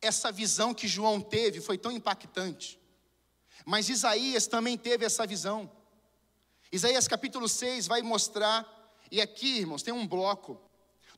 essa 0.00 0.32
visão 0.32 0.72
que 0.72 0.88
João 0.88 1.20
teve 1.20 1.60
foi 1.60 1.76
tão 1.76 1.92
impactante. 1.92 2.80
Mas 3.64 3.88
Isaías 3.88 4.46
também 4.46 4.76
teve 4.76 5.04
essa 5.04 5.26
visão. 5.26 5.70
Isaías 6.72 7.06
capítulo 7.06 7.48
6 7.48 7.86
vai 7.86 8.00
mostrar, 8.02 8.66
e 9.10 9.20
aqui, 9.20 9.58
irmãos, 9.58 9.82
tem 9.82 9.92
um 9.92 10.06
bloco. 10.06 10.60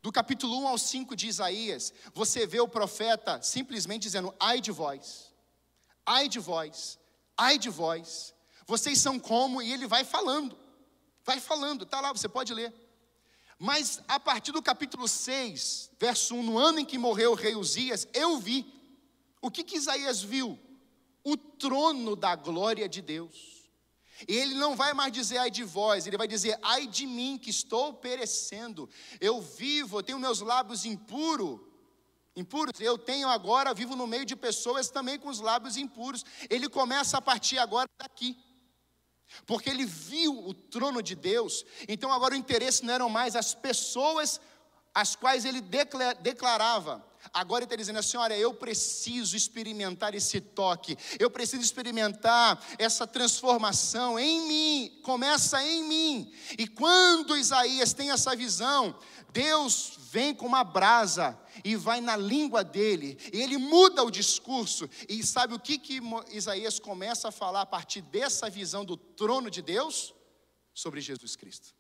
Do 0.01 0.11
capítulo 0.11 0.59
1 0.62 0.68
ao 0.68 0.79
5 0.79 1.14
de 1.14 1.29
Isaías, 1.29 1.92
você 2.12 2.47
vê 2.47 2.61
o 2.61 2.66
profeta 2.66 3.40
simplesmente 3.40 4.03
dizendo: 4.03 4.35
ai 4.40 4.61
de 4.61 4.73
vós, 4.73 5.33
ai 6.05 6.29
de 6.29 6.40
vós, 6.40 6.99
ai 7.37 7.57
de 7.57 7.71
vós, 7.71 8.35
vocês 8.66 8.99
são 8.99 9.18
como, 9.18 9.62
e 9.62 9.73
ele 9.73 9.87
vai 9.87 10.03
falando, 10.03 10.59
vai 11.25 11.38
falando, 11.38 11.85
está 11.85 12.01
lá, 12.01 12.12
você 12.12 12.29
pode 12.29 12.53
ler. 12.53 12.75
Mas 13.62 14.03
a 14.09 14.18
partir 14.18 14.51
do 14.51 14.61
capítulo 14.61 15.07
6, 15.07 15.92
verso 15.96 16.35
1, 16.35 16.42
no 16.42 16.59
ano 16.59 16.81
em 16.81 16.85
que 16.85 16.98
morreu 16.98 17.31
o 17.31 17.37
rei 17.37 17.55
Uzias, 17.55 18.09
eu 18.12 18.37
vi. 18.37 18.66
O 19.40 19.53
que, 19.53 19.62
que 19.62 19.77
Isaías 19.77 20.20
viu? 20.20 20.59
O 21.22 21.37
trono 21.37 22.16
da 22.16 22.35
glória 22.35 22.88
de 22.88 23.01
Deus. 23.01 23.70
E 24.27 24.37
ele 24.37 24.55
não 24.55 24.75
vai 24.75 24.92
mais 24.92 25.12
dizer 25.12 25.38
ai 25.38 25.48
de 25.48 25.62
vós, 25.62 26.09
ele 26.09 26.18
vai 26.18 26.27
dizer 26.27 26.59
ai 26.61 26.88
de 26.88 27.07
mim 27.07 27.38
que 27.38 27.51
estou 27.51 27.94
perecendo. 27.94 28.90
Eu 29.20 29.40
vivo, 29.40 29.98
eu 29.98 30.03
tenho 30.03 30.18
meus 30.18 30.40
lábios 30.40 30.85
impuros. 30.85 31.61
Impuros, 32.35 32.81
eu 32.81 32.98
tenho 32.98 33.29
agora, 33.29 33.72
vivo 33.72 33.94
no 33.94 34.09
meio 34.09 34.25
de 34.25 34.35
pessoas 34.35 34.90
também 34.90 35.20
com 35.20 35.29
os 35.29 35.38
lábios 35.38 35.77
impuros. 35.77 36.25
Ele 36.51 36.68
começa 36.68 37.18
a 37.18 37.22
partir 37.22 37.59
agora 37.59 37.88
daqui. 37.96 38.37
Porque 39.47 39.71
ele 39.71 39.85
viu 39.85 40.47
o 40.47 40.55
trono 40.55 41.03
de 41.03 41.14
Deus, 41.14 41.64
então 41.88 42.12
agora 42.12 42.35
o 42.35 42.37
interesse 42.37 42.85
não 42.85 42.95
eram 42.95 43.09
mais 43.09 43.37
as 43.37 43.55
pessoas 43.55 44.40
as 44.95 45.16
quais 45.16 45.45
ele 45.45 45.61
declarava. 46.21 47.05
Agora 47.33 47.61
ele 47.61 47.66
está 47.66 47.77
dizendo 47.77 47.99
assim: 47.99 48.16
olha, 48.16 48.37
eu 48.37 48.53
preciso 48.53 49.37
experimentar 49.37 50.14
esse 50.14 50.40
toque, 50.40 50.99
eu 51.18 51.31
preciso 51.31 51.62
experimentar 51.62 52.62
essa 52.79 53.07
transformação 53.07 54.18
em 54.18 54.47
mim, 54.47 55.01
começa 55.03 55.62
em 55.62 55.85
mim. 55.85 56.33
E 56.59 56.66
quando 56.66 57.37
Isaías 57.37 57.92
tem 57.92 58.11
essa 58.11 58.35
visão, 58.35 58.99
Deus 59.33 59.99
vem 60.12 60.35
com 60.35 60.44
uma 60.44 60.62
brasa 60.62 61.38
e 61.64 61.75
vai 61.75 61.98
na 61.98 62.14
língua 62.14 62.62
dele, 62.62 63.16
e 63.33 63.40
ele 63.40 63.57
muda 63.57 64.05
o 64.05 64.11
discurso. 64.11 64.87
E 65.09 65.25
sabe 65.25 65.55
o 65.55 65.59
que, 65.59 65.79
que 65.79 66.03
Isaías 66.31 66.79
começa 66.79 67.29
a 67.29 67.33
falar 67.33 67.62
a 67.62 67.66
partir 67.66 68.03
dessa 68.03 68.51
visão 68.51 68.85
do 68.85 68.94
trono 68.94 69.51
de 69.51 69.62
Deus? 69.62 70.14
Sobre 70.75 71.01
Jesus 71.01 71.35
Cristo. 71.35 71.75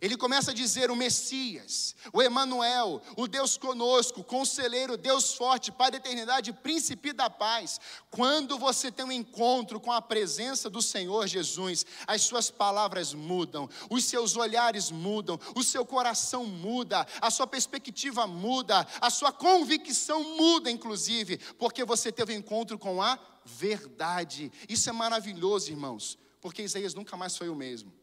Ele 0.00 0.16
começa 0.16 0.50
a 0.50 0.54
dizer 0.54 0.90
o 0.90 0.96
Messias, 0.96 1.96
o 2.12 2.22
Emanuel, 2.22 3.02
o 3.16 3.26
Deus 3.26 3.56
conosco, 3.56 4.22
conselheiro, 4.22 4.96
Deus 4.96 5.34
forte, 5.34 5.72
Pai 5.72 5.90
da 5.90 5.96
eternidade, 5.96 6.52
príncipe 6.52 7.12
da 7.12 7.30
paz. 7.30 7.80
Quando 8.10 8.58
você 8.58 8.92
tem 8.92 9.04
um 9.04 9.12
encontro 9.12 9.80
com 9.80 9.90
a 9.90 10.02
presença 10.02 10.68
do 10.68 10.82
Senhor 10.82 11.26
Jesus, 11.26 11.86
as 12.06 12.22
suas 12.22 12.50
palavras 12.50 13.14
mudam, 13.14 13.68
os 13.90 14.04
seus 14.04 14.36
olhares 14.36 14.90
mudam, 14.90 15.40
o 15.54 15.62
seu 15.62 15.84
coração 15.84 16.44
muda, 16.44 17.06
a 17.20 17.30
sua 17.30 17.46
perspectiva 17.46 18.26
muda, 18.26 18.86
a 19.00 19.10
sua 19.10 19.32
convicção 19.32 20.22
muda, 20.36 20.70
inclusive, 20.70 21.38
porque 21.58 21.84
você 21.84 22.12
teve 22.12 22.34
um 22.34 22.38
encontro 22.38 22.78
com 22.78 23.02
a 23.02 23.18
verdade. 23.44 24.52
Isso 24.68 24.88
é 24.90 24.92
maravilhoso, 24.92 25.70
irmãos, 25.70 26.18
porque 26.40 26.62
Isaías 26.62 26.94
nunca 26.94 27.16
mais 27.16 27.36
foi 27.36 27.48
o 27.48 27.56
mesmo. 27.56 27.97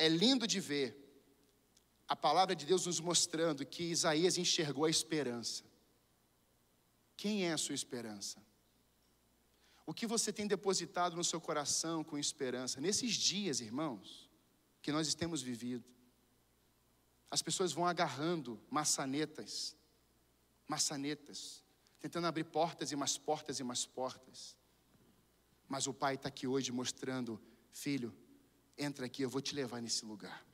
É 0.00 0.08
lindo 0.08 0.46
de 0.46 0.58
ver 0.60 0.96
a 2.08 2.16
palavra 2.16 2.56
de 2.56 2.64
Deus 2.64 2.86
nos 2.86 3.00
mostrando 3.00 3.66
que 3.66 3.82
Isaías 3.82 4.38
enxergou 4.38 4.86
a 4.86 4.90
esperança. 4.90 5.62
Quem 7.18 7.46
é 7.46 7.52
a 7.52 7.58
sua 7.58 7.74
esperança? 7.74 8.42
O 9.84 9.92
que 9.92 10.06
você 10.06 10.32
tem 10.32 10.46
depositado 10.46 11.14
no 11.14 11.22
seu 11.22 11.38
coração 11.38 12.02
com 12.02 12.16
esperança? 12.16 12.80
Nesses 12.80 13.12
dias, 13.12 13.60
irmãos, 13.60 14.30
que 14.80 14.90
nós 14.90 15.14
temos 15.14 15.42
vivido, 15.42 15.84
as 17.30 17.42
pessoas 17.42 17.70
vão 17.70 17.86
agarrando 17.86 18.58
maçanetas, 18.70 19.76
maçanetas, 20.66 21.62
tentando 22.00 22.26
abrir 22.26 22.44
portas 22.44 22.90
e 22.90 22.96
mais 22.96 23.18
portas 23.18 23.60
e 23.60 23.62
mais 23.62 23.84
portas. 23.84 24.56
Mas 25.68 25.86
o 25.86 25.92
Pai 25.92 26.14
está 26.14 26.28
aqui 26.28 26.46
hoje 26.46 26.72
mostrando, 26.72 27.38
filho, 27.70 28.16
entra 28.82 29.06
aqui, 29.06 29.22
eu 29.22 29.30
vou 29.30 29.40
te 29.40 29.54
levar 29.54 29.80
nesse 29.80 30.04
lugar. 30.04 30.44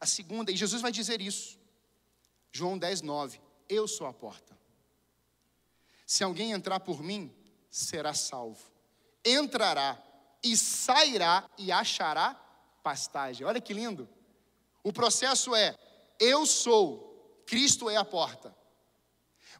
A 0.00 0.06
segunda, 0.06 0.50
e 0.50 0.56
Jesus 0.56 0.82
vai 0.82 0.92
dizer 0.92 1.20
isso, 1.20 1.58
João 2.52 2.78
10, 2.78 3.02
9: 3.02 3.40
Eu 3.68 3.86
sou 3.86 4.06
a 4.06 4.12
porta. 4.12 4.56
Se 6.06 6.22
alguém 6.22 6.52
entrar 6.52 6.80
por 6.80 7.02
mim, 7.02 7.34
será 7.70 8.14
salvo. 8.14 8.62
Entrará 9.24 10.00
e 10.42 10.56
sairá 10.56 11.48
e 11.58 11.72
achará 11.72 12.34
pastagem. 12.82 13.46
Olha 13.46 13.60
que 13.60 13.74
lindo. 13.74 14.08
O 14.82 14.92
processo 14.92 15.54
é: 15.54 15.76
eu 16.18 16.46
sou, 16.46 17.42
Cristo 17.46 17.90
é 17.90 17.96
a 17.96 18.04
porta. 18.04 18.56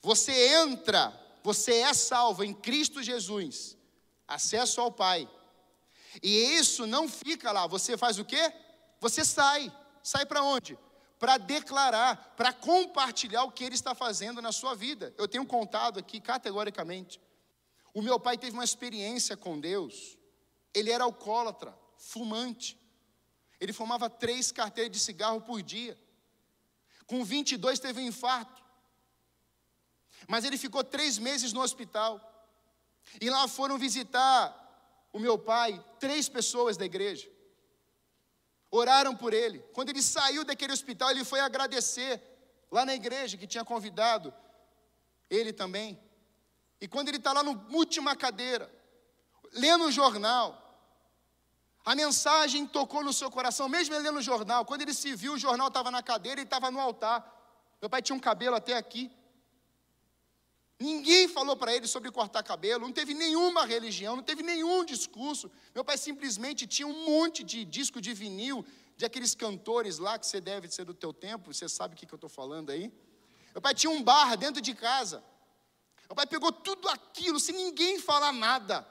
Você 0.00 0.32
entra, 0.62 1.12
você 1.42 1.78
é 1.78 1.92
salvo 1.92 2.44
em 2.44 2.54
Cristo 2.54 3.02
Jesus, 3.02 3.76
acesso 4.26 4.80
ao 4.80 4.92
Pai. 4.92 5.28
E 6.22 6.58
isso 6.58 6.86
não 6.86 7.08
fica 7.08 7.52
lá. 7.52 7.66
Você 7.66 7.96
faz 7.96 8.18
o 8.18 8.24
quê? 8.24 8.52
Você 9.00 9.24
sai. 9.24 9.72
Sai 10.02 10.24
para 10.24 10.42
onde? 10.42 10.78
Para 11.18 11.38
declarar, 11.38 12.34
para 12.36 12.52
compartilhar 12.52 13.44
o 13.44 13.50
que 13.50 13.64
ele 13.64 13.74
está 13.74 13.94
fazendo 13.94 14.42
na 14.42 14.52
sua 14.52 14.74
vida. 14.74 15.14
Eu 15.16 15.26
tenho 15.26 15.46
contado 15.46 15.98
aqui 15.98 16.20
categoricamente. 16.20 17.20
O 17.94 18.02
meu 18.02 18.20
pai 18.20 18.36
teve 18.36 18.52
uma 18.52 18.64
experiência 18.64 19.36
com 19.36 19.58
Deus. 19.58 20.18
Ele 20.74 20.90
era 20.90 21.04
alcoólatra, 21.04 21.76
fumante. 21.96 22.78
Ele 23.58 23.72
fumava 23.72 24.10
três 24.10 24.52
carteiras 24.52 24.92
de 24.92 25.00
cigarro 25.00 25.40
por 25.40 25.62
dia. 25.62 25.98
Com 27.06 27.24
22 27.24 27.78
teve 27.78 28.00
um 28.00 28.06
infarto. 28.06 28.62
Mas 30.28 30.44
ele 30.44 30.58
ficou 30.58 30.84
três 30.84 31.18
meses 31.18 31.52
no 31.52 31.62
hospital. 31.62 32.20
E 33.20 33.30
lá 33.30 33.48
foram 33.48 33.78
visitar 33.78 34.65
o 35.16 35.18
meu 35.18 35.38
pai, 35.38 35.82
três 35.98 36.28
pessoas 36.28 36.76
da 36.76 36.84
igreja. 36.84 37.26
Oraram 38.70 39.16
por 39.16 39.32
ele. 39.32 39.60
Quando 39.72 39.88
ele 39.88 40.02
saiu 40.02 40.44
daquele 40.44 40.74
hospital, 40.74 41.10
ele 41.10 41.24
foi 41.24 41.40
agradecer 41.40 42.20
lá 42.70 42.84
na 42.84 42.94
igreja 42.94 43.38
que 43.38 43.46
tinha 43.46 43.64
convidado 43.64 44.32
ele 45.30 45.54
também. 45.54 45.98
E 46.78 46.86
quando 46.86 47.08
ele 47.08 47.16
está 47.16 47.32
lá 47.32 47.42
na 47.42 47.52
última 47.72 48.14
cadeira, 48.14 48.70
lendo 49.54 49.86
o 49.86 49.90
jornal, 49.90 50.62
a 51.82 51.94
mensagem 51.94 52.66
tocou 52.66 53.02
no 53.02 53.12
seu 53.14 53.30
coração, 53.30 53.70
mesmo 53.70 53.94
ele 53.94 54.02
lendo 54.02 54.18
o 54.18 54.22
jornal. 54.22 54.66
Quando 54.66 54.82
ele 54.82 54.92
se 54.92 55.14
viu, 55.14 55.32
o 55.32 55.38
jornal 55.38 55.68
estava 55.68 55.90
na 55.90 56.02
cadeira 56.02 56.42
e 56.42 56.44
estava 56.44 56.70
no 56.70 56.78
altar. 56.78 57.24
Meu 57.80 57.88
pai 57.88 58.02
tinha 58.02 58.14
um 58.14 58.20
cabelo 58.20 58.54
até 58.54 58.74
aqui. 58.74 59.10
Ninguém 60.78 61.26
falou 61.26 61.56
para 61.56 61.74
ele 61.74 61.86
sobre 61.86 62.10
cortar 62.10 62.42
cabelo, 62.42 62.84
não 62.84 62.92
teve 62.92 63.14
nenhuma 63.14 63.64
religião, 63.64 64.14
não 64.14 64.22
teve 64.22 64.42
nenhum 64.42 64.84
discurso. 64.84 65.50
Meu 65.74 65.82
pai 65.82 65.96
simplesmente 65.96 66.66
tinha 66.66 66.86
um 66.86 67.06
monte 67.06 67.42
de 67.42 67.64
disco 67.64 67.98
de 67.98 68.12
vinil 68.12 68.64
de 68.94 69.06
aqueles 69.06 69.34
cantores 69.34 69.98
lá 69.98 70.18
que 70.18 70.26
você 70.26 70.38
deve 70.38 70.68
ser 70.68 70.84
do 70.84 70.92
teu 70.92 71.14
tempo, 71.14 71.52
você 71.52 71.68
sabe 71.68 71.94
o 71.94 71.96
que, 71.96 72.04
que 72.04 72.12
eu 72.12 72.18
estou 72.18 72.28
falando 72.28 72.70
aí. 72.70 72.92
Meu 73.54 73.62
pai 73.62 73.74
tinha 73.74 73.90
um 73.90 74.02
bar 74.02 74.36
dentro 74.36 74.60
de 74.60 74.74
casa. 74.74 75.24
Meu 76.08 76.14
pai 76.14 76.26
pegou 76.26 76.52
tudo 76.52 76.88
aquilo 76.90 77.40
sem 77.40 77.54
ninguém 77.54 77.98
falar 77.98 78.32
nada. 78.32 78.86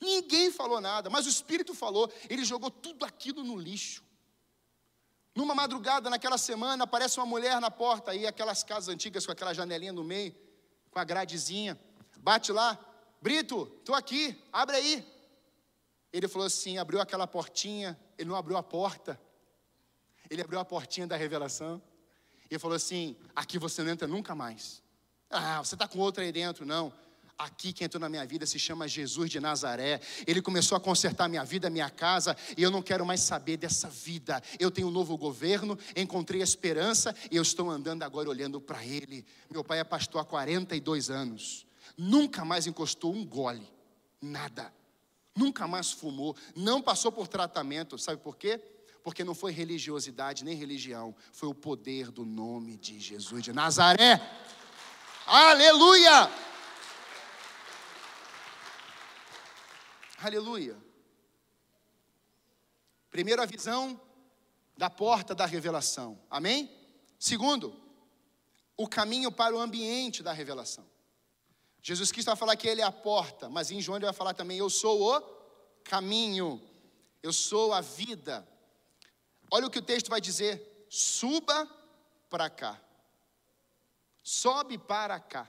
Ninguém 0.00 0.52
falou 0.52 0.80
nada, 0.80 1.10
mas 1.10 1.26
o 1.26 1.28
Espírito 1.28 1.74
falou, 1.74 2.08
ele 2.30 2.44
jogou 2.44 2.70
tudo 2.70 3.04
aquilo 3.04 3.42
no 3.42 3.56
lixo. 3.56 4.04
Numa 5.34 5.54
madrugada, 5.54 6.08
naquela 6.08 6.38
semana, 6.38 6.84
aparece 6.84 7.18
uma 7.18 7.26
mulher 7.26 7.60
na 7.60 7.72
porta 7.72 8.12
aí, 8.12 8.24
aquelas 8.24 8.62
casas 8.62 8.88
antigas 8.88 9.26
com 9.26 9.32
aquela 9.32 9.52
janelinha 9.52 9.92
no 9.92 10.04
meio 10.04 10.47
com 10.98 11.02
a 11.02 11.04
gradezinha. 11.04 11.78
Bate 12.18 12.50
lá, 12.50 12.76
Brito, 13.22 13.72
estou 13.78 13.94
aqui, 13.94 14.36
abre 14.52 14.76
aí. 14.76 15.06
Ele 16.12 16.26
falou 16.26 16.46
assim: 16.46 16.76
abriu 16.76 17.00
aquela 17.00 17.26
portinha, 17.26 17.96
ele 18.18 18.28
não 18.28 18.36
abriu 18.36 18.56
a 18.56 18.62
porta, 18.62 19.20
ele 20.28 20.42
abriu 20.42 20.58
a 20.58 20.64
portinha 20.64 21.06
da 21.06 21.16
revelação. 21.16 21.80
E 22.50 22.58
falou 22.58 22.74
assim: 22.74 23.16
aqui 23.36 23.58
você 23.58 23.82
não 23.82 23.92
entra 23.92 24.08
nunca 24.08 24.34
mais. 24.34 24.82
Ah, 25.30 25.58
você 25.58 25.76
está 25.76 25.86
com 25.86 26.00
outra 26.00 26.24
aí 26.24 26.32
dentro, 26.32 26.66
não. 26.66 26.92
Aqui 27.38 27.72
quem 27.72 27.84
entrou 27.84 28.00
na 28.00 28.08
minha 28.08 28.26
vida 28.26 28.44
se 28.46 28.58
chama 28.58 28.88
Jesus 28.88 29.30
de 29.30 29.38
Nazaré. 29.38 30.00
Ele 30.26 30.42
começou 30.42 30.76
a 30.76 30.80
consertar 30.80 31.28
minha 31.28 31.44
vida, 31.44 31.70
minha 31.70 31.88
casa, 31.88 32.36
e 32.56 32.62
eu 32.64 32.70
não 32.70 32.82
quero 32.82 33.06
mais 33.06 33.20
saber 33.20 33.56
dessa 33.56 33.88
vida. 33.88 34.42
Eu 34.58 34.72
tenho 34.72 34.88
um 34.88 34.90
novo 34.90 35.16
governo, 35.16 35.78
encontrei 35.94 36.42
esperança 36.42 37.14
e 37.30 37.36
eu 37.36 37.42
estou 37.42 37.70
andando 37.70 38.02
agora 38.02 38.28
olhando 38.28 38.60
para 38.60 38.84
Ele. 38.84 39.24
Meu 39.48 39.62
pai 39.62 39.78
é 39.78 39.84
pastor 39.84 40.20
há 40.20 40.24
42 40.24 41.10
anos, 41.10 41.64
nunca 41.96 42.44
mais 42.44 42.66
encostou 42.66 43.14
um 43.14 43.24
gole, 43.24 43.70
nada. 44.20 44.72
Nunca 45.36 45.68
mais 45.68 45.92
fumou, 45.92 46.34
não 46.56 46.82
passou 46.82 47.12
por 47.12 47.28
tratamento, 47.28 47.96
sabe 47.96 48.20
por 48.20 48.36
quê? 48.36 48.60
Porque 49.04 49.22
não 49.22 49.36
foi 49.36 49.52
religiosidade 49.52 50.44
nem 50.44 50.56
religião, 50.56 51.14
foi 51.32 51.48
o 51.48 51.54
poder 51.54 52.10
do 52.10 52.24
nome 52.24 52.76
de 52.76 52.98
Jesus 52.98 53.44
de 53.44 53.52
Nazaré. 53.52 54.20
Aleluia! 55.24 56.28
Aleluia. 60.20 60.76
Primeiro 63.08 63.40
a 63.40 63.46
visão, 63.46 64.00
da 64.76 64.90
porta 64.90 65.34
da 65.34 65.46
revelação. 65.46 66.20
Amém? 66.28 66.70
Segundo, 67.18 67.74
o 68.76 68.88
caminho 68.88 69.30
para 69.30 69.54
o 69.54 69.60
ambiente 69.60 70.22
da 70.22 70.32
revelação. 70.32 70.84
Jesus 71.82 72.12
Cristo 72.12 72.26
vai 72.26 72.36
falar 72.36 72.56
que 72.56 72.68
Ele 72.68 72.80
é 72.80 72.84
a 72.84 72.92
porta, 72.92 73.48
mas 73.48 73.70
em 73.70 73.80
João 73.80 73.96
ele 73.96 74.04
vai 74.04 74.14
falar 74.14 74.34
também: 74.34 74.58
Eu 74.58 74.68
sou 74.68 75.16
o 75.16 75.20
caminho, 75.84 76.60
eu 77.22 77.32
sou 77.32 77.72
a 77.72 77.80
vida. 77.80 78.46
Olha 79.50 79.66
o 79.66 79.70
que 79.70 79.78
o 79.78 79.82
texto 79.82 80.10
vai 80.10 80.20
dizer: 80.20 80.86
suba 80.88 81.68
para 82.28 82.50
cá, 82.50 82.80
sobe 84.22 84.78
para 84.78 85.18
cá, 85.20 85.48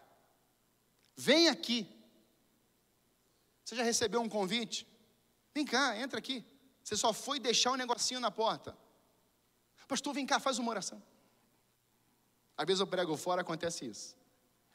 vem 1.16 1.50
aqui. 1.50 1.99
Você 3.70 3.76
já 3.76 3.84
recebeu 3.84 4.20
um 4.20 4.28
convite? 4.28 4.88
Vem 5.54 5.64
cá, 5.64 5.96
entra 5.96 6.18
aqui. 6.18 6.44
Você 6.84 6.98
só 6.98 7.14
foi 7.14 7.40
deixar 7.40 7.72
um 7.72 7.76
negocinho 7.76 8.20
na 8.20 8.32
porta. 8.32 8.76
Pastor, 9.88 10.12
vem 10.12 10.26
cá, 10.26 10.40
faz 10.40 10.58
uma 10.58 10.72
oração. 10.72 11.00
Às 12.58 12.66
vezes 12.66 12.80
eu 12.80 12.88
prego 12.88 13.16
fora, 13.16 13.42
acontece 13.42 13.86
isso. 13.86 14.18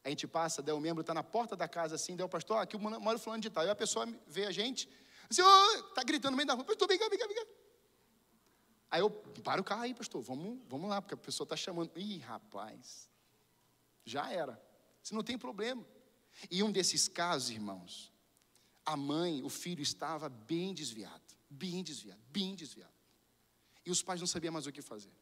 A 0.04 0.10
gente 0.10 0.28
passa, 0.28 0.62
daí 0.62 0.72
o 0.72 0.78
membro 0.78 1.00
está 1.00 1.12
na 1.12 1.24
porta 1.24 1.56
da 1.56 1.66
casa 1.66 1.96
assim, 1.96 2.14
daí 2.14 2.24
o 2.24 2.28
pastor, 2.28 2.58
ah, 2.58 2.62
aqui 2.62 2.78
mora 2.78 3.18
fulano 3.18 3.42
de 3.42 3.50
tal. 3.50 3.66
E 3.66 3.70
a 3.70 3.74
pessoa 3.74 4.06
vê 4.28 4.46
a 4.46 4.52
gente, 4.52 4.88
assim, 5.28 5.42
oh, 5.42 5.82
tá 5.92 6.04
gritando 6.04 6.30
no 6.30 6.36
meio 6.36 6.46
da 6.46 6.54
rua, 6.54 6.64
pastor, 6.64 6.86
vem 6.86 6.96
cá, 6.96 7.08
vem 7.08 7.18
cá, 7.18 7.26
vem 7.26 7.34
cá. 7.34 7.46
Aí 8.92 9.00
eu, 9.00 9.10
para 9.10 9.60
o 9.60 9.64
carro 9.64 9.82
aí, 9.82 9.92
pastor, 9.92 10.22
vamos, 10.22 10.60
vamos 10.68 10.88
lá, 10.88 11.02
porque 11.02 11.14
a 11.14 11.16
pessoa 11.16 11.44
está 11.44 11.56
chamando. 11.56 11.90
Ih, 11.96 12.18
rapaz, 12.18 13.10
já 14.04 14.30
era. 14.30 14.62
Você 15.02 15.16
não 15.16 15.24
tem 15.24 15.36
problema. 15.36 15.84
E 16.48 16.62
um 16.62 16.70
desses 16.70 17.08
casos, 17.08 17.50
irmãos, 17.50 18.13
a 18.84 18.96
mãe, 18.96 19.42
o 19.42 19.48
filho 19.48 19.82
estava 19.82 20.28
bem 20.28 20.74
desviado, 20.74 21.22
bem 21.48 21.82
desviado, 21.82 22.20
bem 22.30 22.54
desviado. 22.54 22.92
E 23.84 23.90
os 23.90 24.02
pais 24.02 24.20
não 24.20 24.26
sabiam 24.26 24.52
mais 24.52 24.66
o 24.66 24.72
que 24.72 24.82
fazer. 24.82 25.12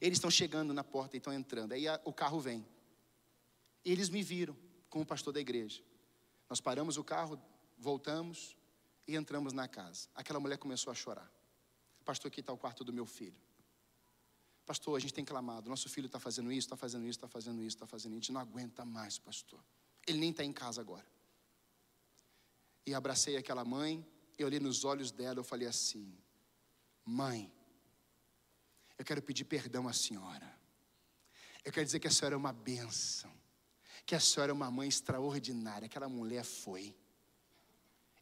Eles 0.00 0.18
estão 0.18 0.30
chegando 0.30 0.72
na 0.72 0.84
porta 0.84 1.16
e 1.16 1.18
estão 1.18 1.32
entrando. 1.32 1.72
Aí 1.72 1.86
a, 1.88 2.00
o 2.04 2.12
carro 2.12 2.40
vem. 2.40 2.66
Eles 3.84 4.08
me 4.08 4.22
viram 4.22 4.56
como 4.88 5.04
pastor 5.04 5.32
da 5.32 5.40
igreja. 5.40 5.82
Nós 6.48 6.60
paramos 6.60 6.96
o 6.96 7.04
carro, 7.04 7.40
voltamos 7.78 8.56
e 9.06 9.16
entramos 9.16 9.52
na 9.52 9.66
casa. 9.66 10.08
Aquela 10.14 10.38
mulher 10.38 10.58
começou 10.58 10.90
a 10.90 10.94
chorar. 10.94 11.30
Pastor, 12.04 12.28
aqui 12.28 12.40
está 12.40 12.52
o 12.52 12.58
quarto 12.58 12.84
do 12.84 12.92
meu 12.92 13.06
filho. 13.06 13.40
Pastor, 14.64 14.96
a 14.96 15.00
gente 15.00 15.14
tem 15.14 15.24
clamado. 15.24 15.68
Nosso 15.68 15.88
filho 15.88 16.06
está 16.06 16.20
fazendo 16.20 16.52
isso, 16.52 16.66
está 16.66 16.76
fazendo 16.76 17.04
isso, 17.06 17.18
está 17.18 17.28
fazendo 17.28 17.60
isso, 17.60 17.76
está 17.76 17.86
fazendo 17.86 18.12
isso. 18.12 18.18
A 18.18 18.20
gente 18.20 18.32
não 18.32 18.40
aguenta 18.40 18.84
mais, 18.84 19.18
pastor. 19.18 19.62
Ele 20.06 20.18
nem 20.18 20.30
está 20.30 20.44
em 20.44 20.52
casa 20.52 20.80
agora. 20.80 21.06
E 22.84 22.94
abracei 22.94 23.36
aquela 23.36 23.64
mãe, 23.64 24.04
eu 24.38 24.46
olhei 24.46 24.58
nos 24.58 24.84
olhos 24.84 25.10
dela, 25.10 25.38
eu 25.38 25.44
falei 25.44 25.68
assim: 25.68 26.16
Mãe, 27.04 27.52
eu 28.98 29.04
quero 29.04 29.22
pedir 29.22 29.44
perdão 29.44 29.88
à 29.88 29.92
senhora. 29.92 30.60
Eu 31.64 31.72
quero 31.72 31.86
dizer 31.86 32.00
que 32.00 32.08
a 32.08 32.10
senhora 32.10 32.34
é 32.34 32.36
uma 32.36 32.52
bênção. 32.52 33.32
Que 34.04 34.14
a 34.14 34.20
senhora 34.20 34.50
é 34.50 34.52
uma 34.52 34.70
mãe 34.70 34.88
extraordinária. 34.88 35.86
Aquela 35.86 36.08
mulher 36.08 36.44
foi. 36.44 36.94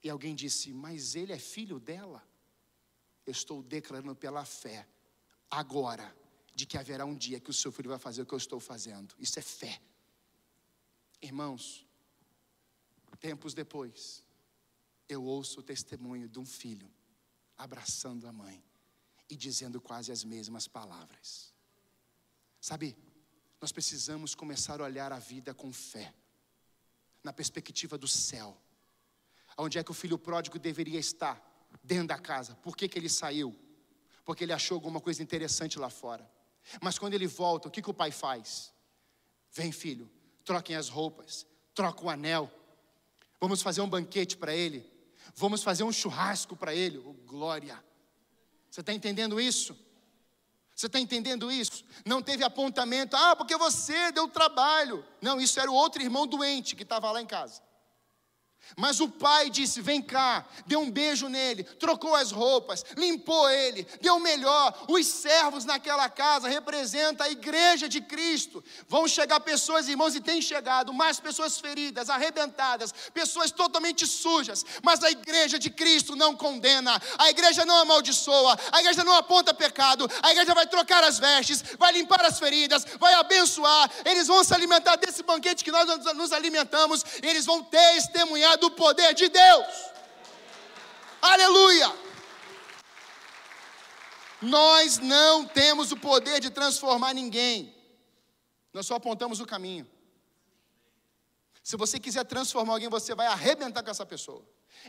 E 0.03 0.11
alguém 0.11 0.35
disse: 0.35 0.73
Mas 0.73 1.15
ele 1.15 1.33
é 1.33 1.39
filho 1.39 1.79
dela? 1.79 2.27
Eu 3.27 3.33
estou 3.33 3.63
declarando 3.63 4.15
pela 4.15 4.45
fé, 4.45 4.87
agora, 5.51 6.15
de 6.55 6.67
que 6.67 6.77
haverá 6.77 7.05
um 7.05 7.17
dia 7.17 7.39
que 7.39 7.51
o 7.51 7.55
seu 7.55 7.71
filho 7.71 7.89
vai 7.89 7.99
fazer 7.99 8.23
o 8.23 8.27
que 8.27 8.35
eu 8.35 8.39
estou 8.39 8.59
fazendo. 8.59 9.15
Isso 9.19 9.39
é 9.39 9.43
fé. 9.43 9.81
Irmãos, 11.23 11.87
tempos 13.21 13.53
depois, 13.53 14.25
eu 15.13 15.25
ouço 15.25 15.61
o 15.61 15.63
testemunho 15.63 16.29
de 16.29 16.39
um 16.39 16.47
filho 16.47 16.91
abraçando 17.57 18.27
a 18.27 18.33
mãe 18.33 18.65
e 19.29 19.37
dizendo 19.37 19.81
quase 19.81 20.11
as 20.11 20.25
mesmas 20.25 20.67
palavras. 20.67 21.53
Sabe, 22.61 22.97
nós 23.61 23.73
precisamos 23.73 24.35
começar 24.35 24.81
a 24.81 24.85
olhar 24.85 25.13
a 25.13 25.19
vida 25.19 25.53
com 25.53 25.73
fé, 25.73 26.15
na 27.23 27.33
perspectiva 27.33 27.99
do 27.99 28.09
céu. 28.09 28.57
Onde 29.59 29.79
é 29.79 29.85
que 29.85 29.91
o 29.91 29.95
filho 29.95 30.19
pródigo 30.19 30.59
deveria 30.59 30.99
estar? 30.99 31.49
Dentro 31.85 32.09
da 32.09 32.19
casa. 32.19 32.55
Por 32.57 32.77
que, 32.77 32.89
que 32.89 32.99
ele 32.99 33.09
saiu? 33.09 33.57
Porque 34.25 34.43
ele 34.43 34.53
achou 34.53 34.75
alguma 34.75 35.01
coisa 35.01 35.23
interessante 35.23 35.79
lá 35.79 35.89
fora. 35.89 36.29
Mas 36.81 36.99
quando 36.99 37.15
ele 37.15 37.27
volta, 37.27 37.69
o 37.69 37.71
que, 37.71 37.83
que 37.83 37.91
o 37.91 37.95
pai 37.95 38.11
faz? 38.11 38.73
Vem, 39.53 39.71
filho, 39.71 40.11
troquem 40.45 40.75
as 40.75 40.89
roupas, 40.89 41.47
troca 41.75 42.05
o 42.05 42.11
anel. 42.11 42.51
Vamos 43.41 43.63
fazer 43.63 43.81
um 43.81 43.89
banquete 43.89 44.37
para 44.37 44.55
ele. 44.55 44.90
Vamos 45.35 45.63
fazer 45.63 45.85
um 45.85 45.93
churrasco 45.93 46.57
para 46.57 46.75
ele. 46.75 46.99
Oh, 46.99 47.13
glória! 47.27 47.83
Você 48.71 48.81
está 48.81 48.93
entendendo 48.93 49.41
isso? 49.41 49.77
Você 50.75 50.87
está 50.87 50.99
entendendo 50.99 51.51
isso? 51.53 51.85
Não 52.07 52.23
teve 52.23 52.43
apontamento, 52.43 53.15
ah, 53.15 53.37
porque 53.37 53.57
você 53.57 54.11
deu 54.13 54.29
trabalho. 54.29 55.05
Não, 55.21 55.41
isso 55.41 55.61
era 55.61 55.71
o 55.71 55.75
outro 55.75 56.03
irmão 56.03 56.27
doente 56.27 56.75
que 56.75 56.85
estava 56.85 57.11
lá 57.11 57.21
em 57.21 57.27
casa. 57.27 57.61
Mas 58.77 59.01
o 59.01 59.09
pai 59.09 59.51
disse: 59.51 59.81
Vem 59.81 60.01
cá, 60.01 60.47
deu 60.67 60.81
um 60.81 60.91
beijo 60.91 61.29
nele, 61.29 61.65
trocou 61.65 62.15
as 62.15 62.31
roupas, 62.31 62.85
limpou 62.97 63.49
ele, 63.51 63.87
deu 64.01 64.17
o 64.17 64.21
melhor. 64.21 64.87
Os 64.89 65.07
servos 65.07 65.65
naquela 65.65 66.09
casa 66.09 66.49
representam 66.49 67.27
a 67.27 67.31
igreja 67.31 67.89
de 67.89 68.01
Cristo. 68.01 68.63
Vão 68.89 69.09
chegar 69.09 69.41
pessoas, 69.41 69.89
irmãos, 69.89 70.15
e 70.15 70.21
têm 70.21 70.41
chegado 70.41 70.93
mais 70.93 71.19
pessoas 71.19 71.59
feridas, 71.59 72.09
arrebentadas, 72.09 72.93
pessoas 73.13 73.51
totalmente 73.51 74.07
sujas. 74.07 74.65
Mas 74.83 75.03
a 75.03 75.11
igreja 75.11 75.59
de 75.59 75.71
Cristo 75.71 76.15
não 76.15 76.37
condena, 76.37 77.01
a 77.19 77.31
igreja 77.31 77.65
não 77.65 77.79
amaldiçoa, 77.79 78.59
a 78.73 78.81
igreja 78.81 79.05
não 79.05 79.15
aponta 79.15 79.53
pecado, 79.53 80.09
a 80.23 80.31
igreja 80.31 80.55
vai 80.55 80.67
trocar 80.67 81.03
as 81.05 81.19
vestes, 81.19 81.63
vai 81.79 81.93
limpar 81.93 82.25
as 82.25 82.39
feridas, 82.39 82.85
vai 82.99 83.15
abençoar. 83.15 83.91
Eles 84.05 84.27
vão 84.29 84.43
se 84.45 84.55
alimentar 84.55 84.97
desse 84.97 85.23
banquete 85.23 85.65
que 85.65 85.73
nós 85.73 85.87
nos 86.15 86.33
alimentamos, 86.33 87.05
eles 87.23 87.45
vão 87.45 87.63
testemunhar 87.63 88.60
do 88.61 88.71
poder 88.71 89.15
de 89.15 89.29
Deus. 89.29 89.91
Aleluia! 91.21 91.93
Nós 94.41 94.99
não 94.99 95.47
temos 95.47 95.93
o 95.93 95.97
poder 95.97 96.41
de 96.41 96.51
transformar 96.51 97.13
ninguém, 97.13 97.75
nós 98.73 98.87
só 98.87 98.95
apontamos 98.95 99.41
o 99.41 99.47
caminho. 99.47 99.87
Se 101.63 101.77
você 101.77 101.99
quiser 101.99 102.25
transformar 102.25 102.73
alguém, 102.75 102.89
você 102.89 103.15
vai 103.15 103.27
arrebentar 103.27 103.83
com 103.83 103.91
essa 103.91 104.07
pessoa. 104.07 104.43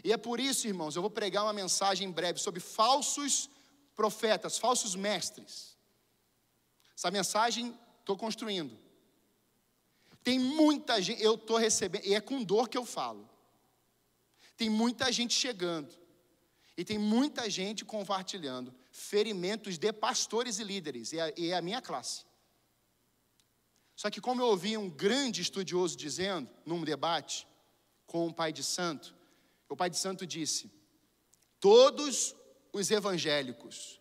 E 0.03 0.13
é 0.13 0.17
por 0.17 0.39
isso, 0.39 0.67
irmãos, 0.67 0.95
eu 0.95 1.01
vou 1.01 1.11
pregar 1.11 1.43
uma 1.43 1.53
mensagem 1.53 2.07
em 2.07 2.11
breve 2.11 2.39
sobre 2.39 2.61
falsos 2.61 3.49
profetas, 3.93 4.57
falsos 4.57 4.95
mestres. 4.95 5.77
Essa 6.95 7.11
mensagem 7.11 7.77
estou 7.99 8.15
construindo. 8.15 8.77
Tem 10.23 10.39
muita 10.39 11.01
gente, 11.01 11.21
eu 11.21 11.35
estou 11.35 11.57
recebendo, 11.57 12.05
e 12.05 12.13
é 12.13 12.21
com 12.21 12.43
dor 12.43 12.69
que 12.69 12.77
eu 12.77 12.85
falo. 12.85 13.29
Tem 14.61 14.69
muita 14.69 15.11
gente 15.11 15.33
chegando. 15.33 15.91
E 16.77 16.85
tem 16.85 16.99
muita 16.99 17.49
gente 17.49 17.83
compartilhando 17.83 18.71
ferimentos 18.91 19.79
de 19.79 19.91
pastores 19.91 20.59
e 20.59 20.63
líderes, 20.63 21.13
e 21.13 21.49
é, 21.49 21.55
a 21.55 21.63
minha 21.63 21.81
classe. 21.81 22.25
Só 23.95 24.11
que, 24.11 24.21
como 24.21 24.39
eu 24.39 24.45
ouvi 24.45 24.77
um 24.77 24.87
grande 24.87 25.41
estudioso 25.41 25.97
dizendo, 25.97 26.47
num 26.63 26.83
debate 26.83 27.47
com 28.05 28.27
o 28.27 28.33
pai 28.33 28.53
de 28.53 28.63
santo, 28.63 29.15
o 29.67 29.75
pai 29.75 29.89
de 29.89 29.97
santo 29.97 30.27
disse: 30.27 30.71
todos 31.59 32.35
os 32.71 32.91
evangélicos, 32.91 33.99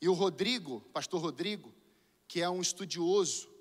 e 0.00 0.08
o 0.08 0.12
Rodrigo, 0.12 0.80
pastor 0.92 1.20
Rodrigo, 1.20 1.74
que 2.28 2.40
é 2.40 2.48
um 2.48 2.60
estudioso 2.60 3.52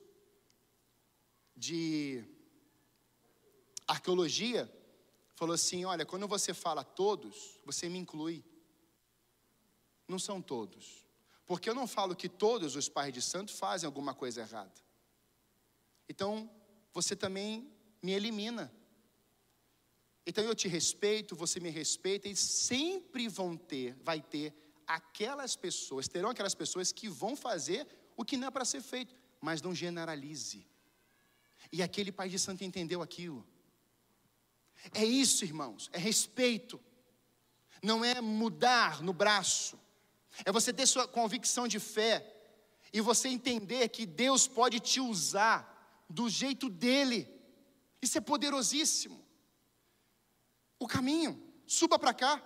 de 1.55 2.23
arqueologia, 3.87 4.71
falou 5.37 5.53
assim: 5.53 5.85
Olha, 5.85 6.05
quando 6.05 6.27
você 6.27 6.53
fala 6.53 6.83
todos, 6.83 7.59
você 7.63 7.87
me 7.87 7.99
inclui. 7.99 8.43
Não 10.07 10.19
são 10.19 10.41
todos. 10.41 11.05
Porque 11.45 11.69
eu 11.69 11.75
não 11.75 11.87
falo 11.87 12.15
que 12.15 12.27
todos 12.27 12.75
os 12.75 12.89
pais 12.89 13.13
de 13.13 13.21
santo 13.21 13.53
fazem 13.53 13.85
alguma 13.85 14.13
coisa 14.13 14.41
errada. 14.41 14.73
Então, 16.09 16.49
você 16.91 17.15
também 17.15 17.71
me 18.01 18.11
elimina. 18.11 18.73
Então 20.25 20.43
eu 20.43 20.55
te 20.55 20.67
respeito, 20.67 21.35
você 21.35 21.59
me 21.59 21.69
respeita 21.69 22.27
e 22.27 22.35
sempre 22.35 23.29
vão 23.29 23.55
ter, 23.55 23.95
vai 24.03 24.19
ter 24.19 24.53
aquelas 24.85 25.55
pessoas, 25.55 26.07
terão 26.07 26.29
aquelas 26.29 26.55
pessoas 26.55 26.91
que 26.91 27.07
vão 27.07 27.35
fazer 27.35 27.87
o 28.17 28.25
que 28.25 28.35
não 28.35 28.47
é 28.47 28.51
para 28.51 28.65
ser 28.65 28.81
feito, 28.81 29.15
mas 29.39 29.61
não 29.61 29.73
generalize. 29.73 30.67
E 31.71 31.81
aquele 31.81 32.11
pai 32.11 32.27
de 32.27 32.39
santo 32.39 32.63
entendeu 32.63 33.01
aquilo. 33.01 33.47
É 34.93 35.03
isso, 35.03 35.43
irmãos, 35.43 35.89
é 35.93 35.97
respeito. 35.97 36.79
Não 37.81 38.03
é 38.03 38.21
mudar 38.21 39.01
no 39.01 39.13
braço. 39.13 39.79
É 40.45 40.51
você 40.51 40.71
ter 40.73 40.85
sua 40.85 41.07
convicção 41.07 41.67
de 41.67 41.79
fé 41.79 42.33
e 42.93 43.01
você 43.01 43.27
entender 43.27 43.89
que 43.89 44.05
Deus 44.05 44.47
pode 44.47 44.79
te 44.79 44.99
usar 44.99 46.05
do 46.09 46.29
jeito 46.29 46.69
dele. 46.69 47.27
Isso 48.01 48.17
é 48.17 48.21
poderosíssimo. 48.21 49.25
O 50.79 50.87
caminho, 50.87 51.41
suba 51.65 51.97
para 51.97 52.13
cá. 52.13 52.41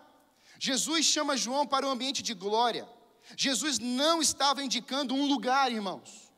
Jesus 0.59 1.05
chama 1.05 1.37
João 1.37 1.67
para 1.67 1.85
o 1.85 1.89
ambiente 1.89 2.21
de 2.21 2.33
glória. 2.33 2.87
Jesus 3.37 3.79
não 3.79 4.21
estava 4.21 4.63
indicando 4.63 5.13
um 5.13 5.25
lugar, 5.25 5.71
irmãos. 5.71 6.31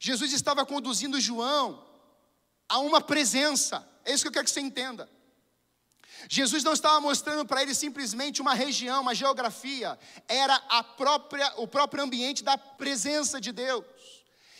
Jesus 0.00 0.32
estava 0.32 0.64
conduzindo 0.66 1.20
João 1.20 1.84
a 2.68 2.78
uma 2.78 3.00
presença. 3.00 3.88
É 4.04 4.12
isso 4.12 4.24
que 4.24 4.28
eu 4.28 4.32
quero 4.32 4.44
que 4.44 4.50
você 4.50 4.60
entenda. 4.60 5.10
Jesus 6.28 6.62
não 6.64 6.72
estava 6.72 7.00
mostrando 7.00 7.44
para 7.46 7.62
ele 7.62 7.74
simplesmente 7.74 8.40
uma 8.40 8.54
região, 8.54 9.02
uma 9.02 9.14
geografia, 9.14 9.98
era 10.26 10.54
a 10.68 10.82
própria, 10.82 11.52
o 11.56 11.66
próprio 11.66 12.02
ambiente 12.02 12.42
da 12.42 12.56
presença 12.56 13.40
de 13.40 13.52
Deus. 13.52 13.84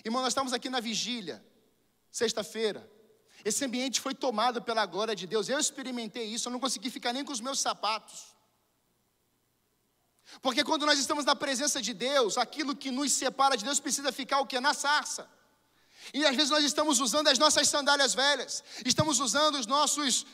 Irmão, 0.04 0.22
nós 0.22 0.32
estamos 0.32 0.52
aqui 0.52 0.68
na 0.68 0.80
vigília, 0.80 1.44
sexta-feira. 2.10 2.90
Esse 3.44 3.64
ambiente 3.64 4.00
foi 4.00 4.14
tomado 4.14 4.62
pela 4.62 4.86
glória 4.86 5.14
de 5.14 5.26
Deus. 5.26 5.48
Eu 5.48 5.58
experimentei 5.58 6.24
isso, 6.24 6.48
eu 6.48 6.52
não 6.52 6.60
consegui 6.60 6.90
ficar 6.90 7.12
nem 7.12 7.24
com 7.24 7.32
os 7.32 7.40
meus 7.40 7.60
sapatos. 7.60 8.34
Porque 10.40 10.64
quando 10.64 10.86
nós 10.86 10.98
estamos 10.98 11.24
na 11.24 11.36
presença 11.36 11.80
de 11.80 11.92
Deus, 11.92 12.38
aquilo 12.38 12.74
que 12.74 12.90
nos 12.90 13.12
separa 13.12 13.56
de 13.56 13.64
Deus 13.64 13.80
precisa 13.80 14.10
ficar 14.10 14.40
o 14.40 14.46
que? 14.46 14.58
Na 14.58 14.74
sarça. 14.74 15.28
E 16.12 16.24
às 16.26 16.34
vezes 16.34 16.50
nós 16.50 16.64
estamos 16.64 17.00
usando 17.00 17.28
as 17.28 17.38
nossas 17.38 17.68
sandálias 17.68 18.14
velhas, 18.14 18.62
estamos 18.84 19.20
usando 19.20 19.54
os 19.56 19.66
nossos 19.66 20.26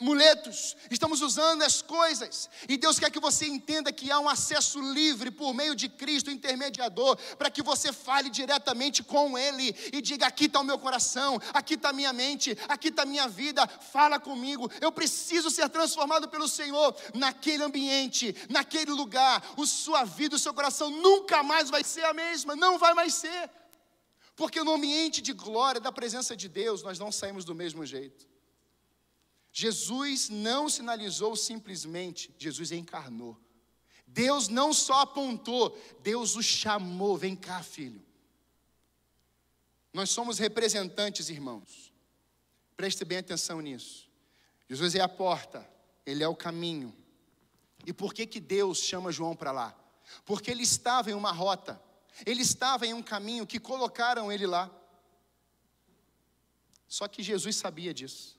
muletos, 0.00 0.76
estamos 0.90 1.20
usando 1.20 1.62
as 1.62 1.82
coisas, 1.82 2.48
e 2.68 2.76
Deus 2.76 2.98
quer 2.98 3.10
que 3.10 3.18
você 3.18 3.46
entenda 3.46 3.92
que 3.92 4.10
há 4.10 4.20
um 4.20 4.28
acesso 4.28 4.80
livre 4.80 5.30
por 5.30 5.52
meio 5.52 5.74
de 5.74 5.88
Cristo, 5.88 6.30
intermediador, 6.30 7.16
para 7.36 7.50
que 7.50 7.62
você 7.62 7.92
fale 7.92 8.30
diretamente 8.30 9.02
com 9.02 9.36
Ele 9.36 9.74
e 9.92 10.00
diga: 10.00 10.26
aqui 10.26 10.44
está 10.44 10.60
o 10.60 10.64
meu 10.64 10.78
coração, 10.78 11.40
aqui 11.52 11.74
está 11.74 11.88
a 11.88 11.92
minha 11.92 12.12
mente, 12.12 12.56
aqui 12.68 12.88
está 12.88 13.02
a 13.02 13.06
minha 13.06 13.26
vida, 13.26 13.66
fala 13.66 14.20
comigo. 14.20 14.70
Eu 14.80 14.92
preciso 14.92 15.50
ser 15.50 15.68
transformado 15.68 16.28
pelo 16.28 16.46
Senhor 16.46 16.94
naquele 17.14 17.64
ambiente, 17.64 18.34
naquele 18.48 18.92
lugar. 18.92 19.42
O 19.56 19.66
sua 19.66 20.04
vida, 20.04 20.36
o 20.36 20.38
seu 20.38 20.54
coração 20.54 20.90
nunca 20.90 21.42
mais 21.42 21.70
vai 21.70 21.82
ser 21.82 22.04
a 22.04 22.14
mesma, 22.14 22.54
não 22.54 22.78
vai 22.78 22.94
mais 22.94 23.14
ser. 23.14 23.50
Porque 24.36 24.62
no 24.62 24.74
ambiente 24.74 25.20
de 25.20 25.32
glória, 25.32 25.80
da 25.80 25.90
presença 25.90 26.36
de 26.36 26.48
Deus, 26.48 26.84
nós 26.84 27.00
não 27.00 27.10
saímos 27.10 27.44
do 27.44 27.56
mesmo 27.56 27.84
jeito. 27.84 28.37
Jesus 29.52 30.28
não 30.28 30.68
sinalizou 30.68 31.34
simplesmente, 31.34 32.34
Jesus 32.38 32.70
encarnou. 32.72 33.38
Deus 34.06 34.48
não 34.48 34.72
só 34.72 35.00
apontou, 35.02 35.78
Deus 36.00 36.36
o 36.36 36.42
chamou. 36.42 37.16
Vem 37.16 37.36
cá, 37.36 37.62
filho. 37.62 38.02
Nós 39.92 40.10
somos 40.10 40.38
representantes, 40.38 41.28
irmãos. 41.28 41.92
Preste 42.76 43.04
bem 43.04 43.18
atenção 43.18 43.60
nisso. 43.60 44.08
Jesus 44.68 44.94
é 44.94 45.00
a 45.00 45.08
porta, 45.08 45.68
ele 46.06 46.22
é 46.22 46.28
o 46.28 46.36
caminho. 46.36 46.94
E 47.84 47.92
por 47.92 48.14
que 48.14 48.26
que 48.26 48.38
Deus 48.38 48.78
chama 48.78 49.10
João 49.10 49.34
para 49.34 49.50
lá? 49.50 49.76
Porque 50.24 50.50
ele 50.50 50.62
estava 50.62 51.10
em 51.10 51.14
uma 51.14 51.32
rota. 51.32 51.80
Ele 52.24 52.42
estava 52.42 52.86
em 52.86 52.94
um 52.94 53.02
caminho 53.02 53.46
que 53.46 53.58
colocaram 53.58 54.30
ele 54.30 54.46
lá. 54.46 54.70
Só 56.86 57.06
que 57.08 57.22
Jesus 57.22 57.56
sabia 57.56 57.92
disso. 57.92 58.37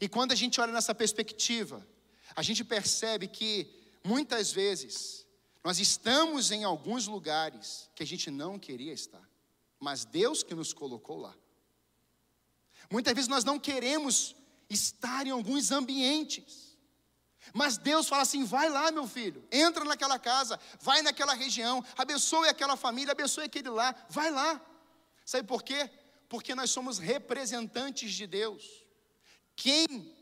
E 0.00 0.08
quando 0.08 0.32
a 0.32 0.34
gente 0.34 0.60
olha 0.60 0.72
nessa 0.72 0.94
perspectiva, 0.94 1.86
a 2.34 2.42
gente 2.42 2.64
percebe 2.64 3.28
que 3.28 3.68
muitas 4.02 4.52
vezes 4.52 5.26
nós 5.62 5.78
estamos 5.78 6.50
em 6.50 6.64
alguns 6.64 7.06
lugares 7.06 7.90
que 7.94 8.02
a 8.02 8.06
gente 8.06 8.30
não 8.30 8.58
queria 8.58 8.92
estar, 8.92 9.22
mas 9.80 10.04
Deus 10.04 10.42
que 10.42 10.54
nos 10.54 10.72
colocou 10.72 11.18
lá. 11.18 11.34
Muitas 12.90 13.14
vezes 13.14 13.28
nós 13.28 13.44
não 13.44 13.58
queremos 13.58 14.36
estar 14.68 15.26
em 15.26 15.30
alguns 15.30 15.70
ambientes. 15.70 16.76
Mas 17.52 17.76
Deus 17.76 18.08
fala 18.08 18.22
assim: 18.22 18.44
vai 18.44 18.68
lá, 18.68 18.90
meu 18.90 19.06
filho, 19.06 19.46
entra 19.50 19.84
naquela 19.84 20.18
casa, 20.18 20.58
vai 20.80 21.02
naquela 21.02 21.34
região, 21.34 21.84
abençoe 21.96 22.48
aquela 22.48 22.76
família, 22.76 23.12
abençoe 23.12 23.44
aquele 23.44 23.68
lá, 23.68 23.94
vai 24.08 24.30
lá. 24.30 24.60
Sabe 25.24 25.46
por 25.46 25.62
quê? 25.62 25.90
Porque 26.28 26.54
nós 26.54 26.70
somos 26.70 26.98
representantes 26.98 28.12
de 28.12 28.26
Deus. 28.26 28.83
Quem 29.56 30.14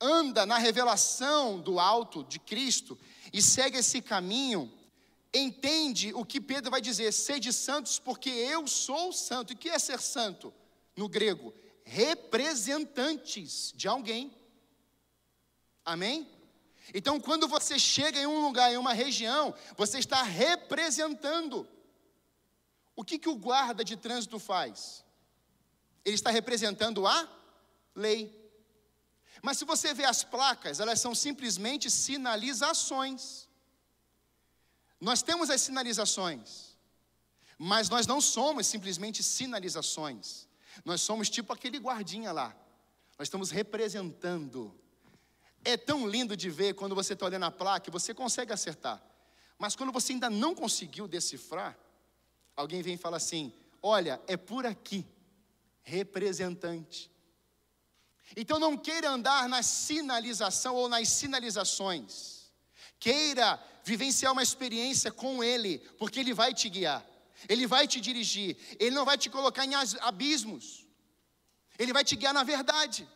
anda 0.00 0.44
na 0.44 0.58
revelação 0.58 1.60
do 1.60 1.78
alto 1.78 2.24
de 2.24 2.38
Cristo 2.38 2.98
e 3.32 3.40
segue 3.40 3.78
esse 3.78 4.02
caminho, 4.02 4.72
entende 5.32 6.12
o 6.14 6.24
que 6.24 6.40
Pedro 6.40 6.70
vai 6.70 6.80
dizer: 6.80 7.12
sede 7.12 7.52
santos, 7.52 7.98
porque 7.98 8.30
eu 8.30 8.66
sou 8.66 9.12
santo. 9.12 9.52
E 9.52 9.56
o 9.56 9.58
que 9.58 9.68
é 9.68 9.78
ser 9.78 10.00
santo 10.00 10.52
no 10.96 11.08
grego? 11.08 11.54
Representantes 11.84 13.72
de 13.74 13.88
alguém. 13.88 14.32
Amém? 15.84 16.28
Então, 16.92 17.18
quando 17.18 17.48
você 17.48 17.78
chega 17.78 18.18
em 18.18 18.26
um 18.26 18.42
lugar, 18.42 18.72
em 18.72 18.76
uma 18.76 18.92
região, 18.92 19.54
você 19.76 19.98
está 19.98 20.22
representando. 20.22 21.66
O 22.96 23.04
que, 23.04 23.18
que 23.18 23.28
o 23.28 23.36
guarda 23.36 23.84
de 23.84 23.96
trânsito 23.96 24.38
faz? 24.38 25.04
Ele 26.04 26.14
está 26.14 26.30
representando 26.30 27.06
a 27.06 27.28
lei. 27.94 28.43
Mas 29.42 29.58
se 29.58 29.64
você 29.64 29.92
vê 29.92 30.04
as 30.04 30.24
placas, 30.24 30.80
elas 30.80 31.00
são 31.00 31.14
simplesmente 31.14 31.90
sinalizações. 31.90 33.48
Nós 35.00 35.22
temos 35.22 35.50
as 35.50 35.60
sinalizações, 35.60 36.76
mas 37.58 37.88
nós 37.88 38.06
não 38.06 38.20
somos 38.20 38.66
simplesmente 38.66 39.22
sinalizações. 39.22 40.48
Nós 40.84 41.00
somos 41.00 41.28
tipo 41.28 41.52
aquele 41.52 41.78
guardinha 41.78 42.32
lá. 42.32 42.54
Nós 43.18 43.26
estamos 43.26 43.50
representando 43.50 44.74
é 45.64 45.76
tão 45.76 46.06
lindo 46.06 46.36
de 46.36 46.50
ver 46.50 46.74
quando 46.74 46.94
você 46.94 47.14
está 47.14 47.24
olhando 47.24 47.46
a 47.46 47.50
placa 47.50 47.88
e 47.88 47.92
você 47.92 48.12
consegue 48.12 48.52
acertar. 48.52 49.02
Mas 49.58 49.74
quando 49.74 49.92
você 49.92 50.12
ainda 50.12 50.28
não 50.28 50.54
conseguiu 50.54 51.08
decifrar, 51.08 51.76
alguém 52.54 52.82
vem 52.82 52.94
e 52.94 52.98
fala 52.98 53.16
assim: 53.16 53.52
olha, 53.82 54.20
é 54.26 54.36
por 54.36 54.66
aqui, 54.66 55.06
representante. 55.82 57.10
Então 58.36 58.58
não 58.58 58.76
queira 58.76 59.10
andar 59.10 59.48
na 59.48 59.62
sinalização 59.62 60.74
ou 60.74 60.88
nas 60.88 61.08
sinalizações. 61.08 62.50
Queira 62.98 63.62
vivenciar 63.84 64.32
uma 64.32 64.42
experiência 64.42 65.12
com 65.12 65.44
Ele, 65.44 65.78
porque 65.98 66.20
Ele 66.20 66.32
vai 66.32 66.54
te 66.54 66.68
guiar, 66.68 67.04
Ele 67.48 67.66
vai 67.66 67.86
te 67.86 68.00
dirigir, 68.00 68.56
Ele 68.80 68.94
não 68.94 69.04
vai 69.04 69.18
te 69.18 69.28
colocar 69.28 69.64
em 69.64 69.74
abismos, 70.00 70.86
Ele 71.78 71.92
vai 71.92 72.02
te 72.02 72.16
guiar 72.16 72.32
na 72.32 72.42
verdade. 72.42 73.06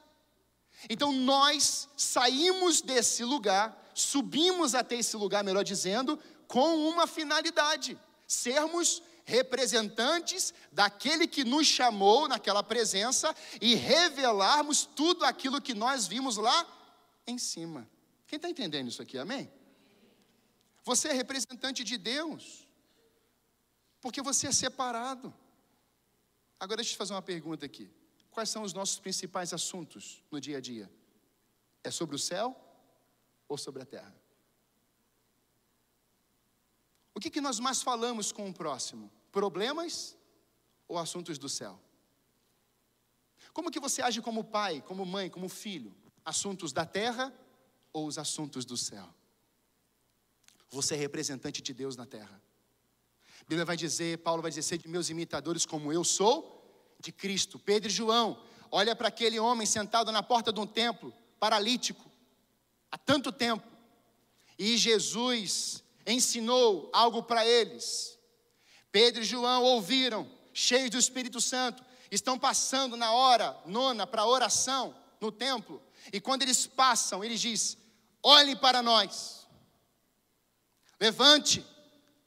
Então 0.89 1.13
nós 1.13 1.89
saímos 1.97 2.81
desse 2.81 3.25
lugar, 3.25 3.91
subimos 3.95 4.75
até 4.75 4.97
esse 4.97 5.17
lugar, 5.17 5.43
melhor 5.43 5.65
dizendo, 5.65 6.19
com 6.47 6.89
uma 6.89 7.07
finalidade: 7.07 7.99
sermos 8.27 9.03
representantes 9.29 10.55
daquele 10.73 11.27
que 11.27 11.45
nos 11.45 11.67
chamou 11.67 12.27
naquela 12.27 12.63
presença 12.63 13.37
e 13.61 13.75
revelarmos 13.75 14.87
tudo 14.87 15.23
aquilo 15.23 15.61
que 15.61 15.75
nós 15.75 16.07
vimos 16.07 16.39
lá 16.39 16.67
em 17.27 17.37
cima. 17.37 17.87
Quem 18.27 18.39
está 18.39 18.49
entendendo 18.49 18.89
isso 18.89 19.03
aqui, 19.03 19.19
amém? 19.19 19.53
Você 20.83 21.09
é 21.09 21.13
representante 21.13 21.85
de 21.85 21.99
Deus, 21.99 22.67
porque 24.01 24.23
você 24.23 24.47
é 24.47 24.53
separado. 24.53 25.35
Agora 26.59 26.79
deixa 26.79 26.93
eu 26.93 26.95
te 26.95 26.99
fazer 26.99 27.13
uma 27.13 27.21
pergunta 27.21 27.67
aqui. 27.67 27.91
Quais 28.31 28.49
são 28.49 28.63
os 28.63 28.73
nossos 28.73 28.99
principais 28.99 29.53
assuntos 29.53 30.25
no 30.31 30.41
dia 30.41 30.57
a 30.57 30.61
dia? 30.61 30.91
É 31.85 31.91
sobre 31.91 32.17
o 32.17 32.19
céu 32.19 32.57
ou 33.47 33.59
sobre 33.59 33.83
a 33.83 33.87
terra? 33.87 34.15
O 37.15 37.21
que, 37.21 37.29
que 37.29 37.43
nós 37.43 37.61
mais 37.61 37.83
falamos 37.83 38.33
com 38.33 38.49
o 38.49 38.55
próximo? 38.55 39.18
Problemas 39.31 40.17
ou 40.87 40.99
assuntos 40.99 41.39
do 41.39 41.49
céu? 41.49 41.79
Como 43.53 43.71
que 43.71 43.81
você 43.81 44.03
age 44.03 44.21
como 44.21 44.45
pai, 44.45 44.83
como 44.83 45.05
mãe, 45.05 45.29
como 45.29 45.49
filho? 45.49 45.95
Assuntos 46.25 46.73
da 46.73 46.87
terra 46.87 47.33
ou 47.93 48.07
os 48.07 48.19
assuntos 48.19 48.65
do 48.65 48.77
céu? 48.77 49.09
Você 50.71 50.95
é 50.95 50.97
representante 50.99 51.63
de 51.63 51.73
Deus 51.73 51.97
na 51.97 52.07
terra. 52.07 52.41
Bíblia 53.49 53.65
vai 53.65 53.77
dizer, 53.77 54.19
Paulo 54.19 54.43
vai 54.43 54.51
dizer, 54.51 54.63
sede 54.63 54.87
meus 54.87 55.09
imitadores 55.09 55.65
como 55.65 55.93
eu 55.93 56.05
sou 56.05 56.95
de 57.01 57.11
Cristo. 57.11 57.59
Pedro 57.59 57.89
e 57.89 57.93
João, 57.93 58.43
olha 58.71 58.95
para 58.95 59.09
aquele 59.09 59.39
homem 59.39 59.67
sentado 59.67 60.13
na 60.13 60.23
porta 60.23 60.53
de 60.53 60.61
um 60.61 60.67
templo, 60.67 61.13
paralítico, 61.41 62.11
há 62.91 62.99
tanto 62.99 63.33
tempo. 63.33 63.67
E 64.59 64.77
Jesus 64.77 65.83
ensinou 66.07 66.91
algo 66.93 67.23
para 67.23 67.47
eles. 67.47 68.18
Pedro 68.91 69.23
e 69.23 69.27
João 69.27 69.63
ouviram, 69.63 70.29
cheios 70.53 70.91
do 70.91 70.99
Espírito 70.99 71.41
Santo, 71.41 71.85
estão 72.11 72.39
passando 72.39 72.97
na 72.97 73.13
hora 73.13 73.57
nona 73.67 74.07
para 74.07 74.27
oração 74.27 74.95
no 75.21 75.31
templo. 75.31 75.83
E 76.13 76.21
quando 76.21 76.43
eles 76.43 76.67
passam, 76.67 77.23
ele 77.23 77.37
diz: 77.37 77.77
olhe 78.23 78.57
para 78.57 78.83
nós, 78.83 79.47
levante, 81.01 81.65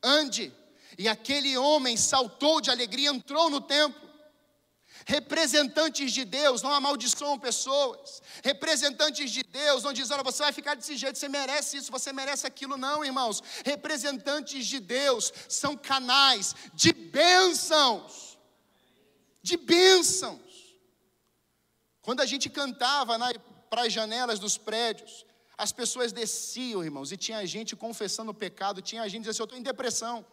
ande. 0.04 0.54
E 0.98 1.08
aquele 1.08 1.58
homem 1.58 1.98
saltou 1.98 2.62
de 2.62 2.70
alegria, 2.70 3.10
entrou 3.10 3.50
no 3.50 3.62
templo. 3.62 4.11
Representantes 5.06 6.12
de 6.12 6.24
Deus 6.26 6.62
não 6.62 6.74
amaldiçoam 6.74 7.40
pessoas. 7.40 8.22
Representantes 8.44 9.32
de 9.32 9.44
Deus 9.44 9.84
não 9.84 9.94
dizem, 9.94 10.14
olha, 10.14 10.24
você 10.24 10.44
vai 10.44 10.54
ficar 10.54 10.76
desse 10.76 10.96
jeito, 10.96 11.18
você 11.18 11.28
merece 11.28 11.78
isso, 11.78 11.92
você 11.92 12.14
merece 12.14 12.46
aquilo. 12.46 12.78
Não, 12.78 13.04
irmãos. 13.04 13.42
Representantes 13.66 14.66
de 14.66 14.80
Deus 14.80 15.34
são 15.50 15.76
canais 15.76 16.56
de 16.74 16.94
bênçãos. 16.94 18.38
De 19.42 19.58
bênçãos. 19.58 20.78
Quando 22.02 22.22
a 22.22 22.26
gente 22.26 22.50
cantava 22.50 23.18
para 23.70 23.84
as 23.84 23.94
janelas 23.94 24.40
dos 24.40 24.58
prédios, 24.58 25.26
as 25.58 25.72
pessoas 25.72 26.12
desciam, 26.12 26.84
irmãos, 26.84 27.12
e 27.12 27.18
tinha 27.18 27.46
gente 27.46 27.76
confessando 27.76 28.32
o 28.32 28.34
pecado, 28.34 28.82
tinha 28.82 29.08
gente 29.08 29.22
dizendo 29.22 29.32
assim: 29.32 29.42
Eu 29.42 29.46
estou 29.46 29.60
em 29.60 29.64
depressão. 29.64 30.26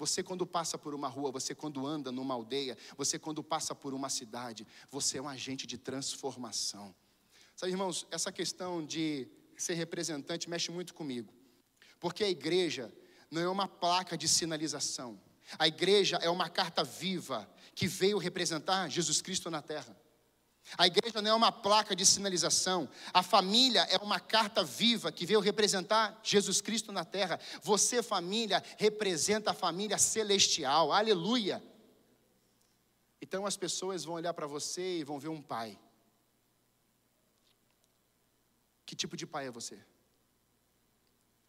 Você, 0.00 0.22
quando 0.22 0.46
passa 0.46 0.78
por 0.78 0.94
uma 0.94 1.08
rua, 1.08 1.30
você, 1.30 1.54
quando 1.54 1.86
anda 1.86 2.10
numa 2.10 2.32
aldeia, 2.32 2.74
você, 2.96 3.18
quando 3.18 3.44
passa 3.44 3.74
por 3.74 3.92
uma 3.92 4.08
cidade, 4.08 4.66
você 4.90 5.18
é 5.18 5.22
um 5.22 5.28
agente 5.28 5.66
de 5.66 5.76
transformação. 5.76 6.94
Sabe, 7.54 7.72
irmãos, 7.72 8.06
essa 8.10 8.32
questão 8.32 8.82
de 8.82 9.28
ser 9.58 9.74
representante 9.74 10.48
mexe 10.48 10.70
muito 10.70 10.94
comigo, 10.94 11.30
porque 12.00 12.24
a 12.24 12.30
igreja 12.30 12.90
não 13.30 13.42
é 13.42 13.48
uma 13.50 13.68
placa 13.68 14.16
de 14.16 14.26
sinalização, 14.26 15.20
a 15.58 15.68
igreja 15.68 16.16
é 16.22 16.30
uma 16.30 16.48
carta 16.48 16.82
viva 16.82 17.46
que 17.74 17.86
veio 17.86 18.16
representar 18.16 18.88
Jesus 18.88 19.20
Cristo 19.20 19.50
na 19.50 19.60
terra. 19.60 19.94
A 20.78 20.86
igreja 20.86 21.20
não 21.20 21.30
é 21.30 21.34
uma 21.34 21.52
placa 21.52 21.94
de 21.94 22.06
sinalização, 22.06 22.88
a 23.12 23.22
família 23.22 23.82
é 23.90 23.96
uma 23.98 24.20
carta 24.20 24.62
viva 24.62 25.10
que 25.10 25.26
veio 25.26 25.40
representar 25.40 26.18
Jesus 26.22 26.60
Cristo 26.60 26.92
na 26.92 27.04
terra. 27.04 27.40
Você, 27.62 28.02
família, 28.02 28.62
representa 28.78 29.50
a 29.50 29.54
família 29.54 29.98
celestial, 29.98 30.92
aleluia. 30.92 31.62
Então 33.20 33.44
as 33.46 33.56
pessoas 33.56 34.04
vão 34.04 34.14
olhar 34.14 34.32
para 34.32 34.46
você 34.46 34.98
e 34.98 35.04
vão 35.04 35.18
ver 35.18 35.28
um 35.28 35.42
pai. 35.42 35.78
Que 38.86 38.96
tipo 38.96 39.16
de 39.16 39.26
pai 39.26 39.46
é 39.46 39.50
você? 39.50 39.78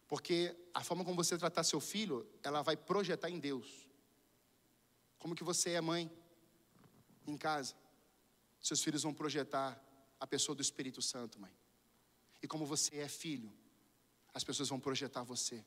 Porque 0.06 0.54
a 0.74 0.84
forma 0.84 1.04
como 1.04 1.16
você 1.16 1.38
tratar 1.38 1.64
seu 1.64 1.80
filho, 1.80 2.28
ela 2.42 2.62
vai 2.62 2.76
projetar 2.76 3.30
em 3.30 3.38
Deus. 3.38 3.88
Como 5.18 5.34
que 5.34 5.42
você 5.42 5.70
é 5.70 5.80
mãe 5.80 6.10
em 7.26 7.36
casa? 7.36 7.74
Seus 8.62 8.82
filhos 8.82 9.02
vão 9.02 9.12
projetar 9.12 9.80
a 10.20 10.26
pessoa 10.26 10.54
do 10.54 10.62
Espírito 10.62 11.02
Santo, 11.02 11.40
mãe. 11.40 11.52
E 12.40 12.46
como 12.46 12.64
você 12.64 12.98
é 12.98 13.08
filho, 13.08 13.52
as 14.32 14.44
pessoas 14.44 14.68
vão 14.68 14.78
projetar 14.78 15.24
você. 15.24 15.64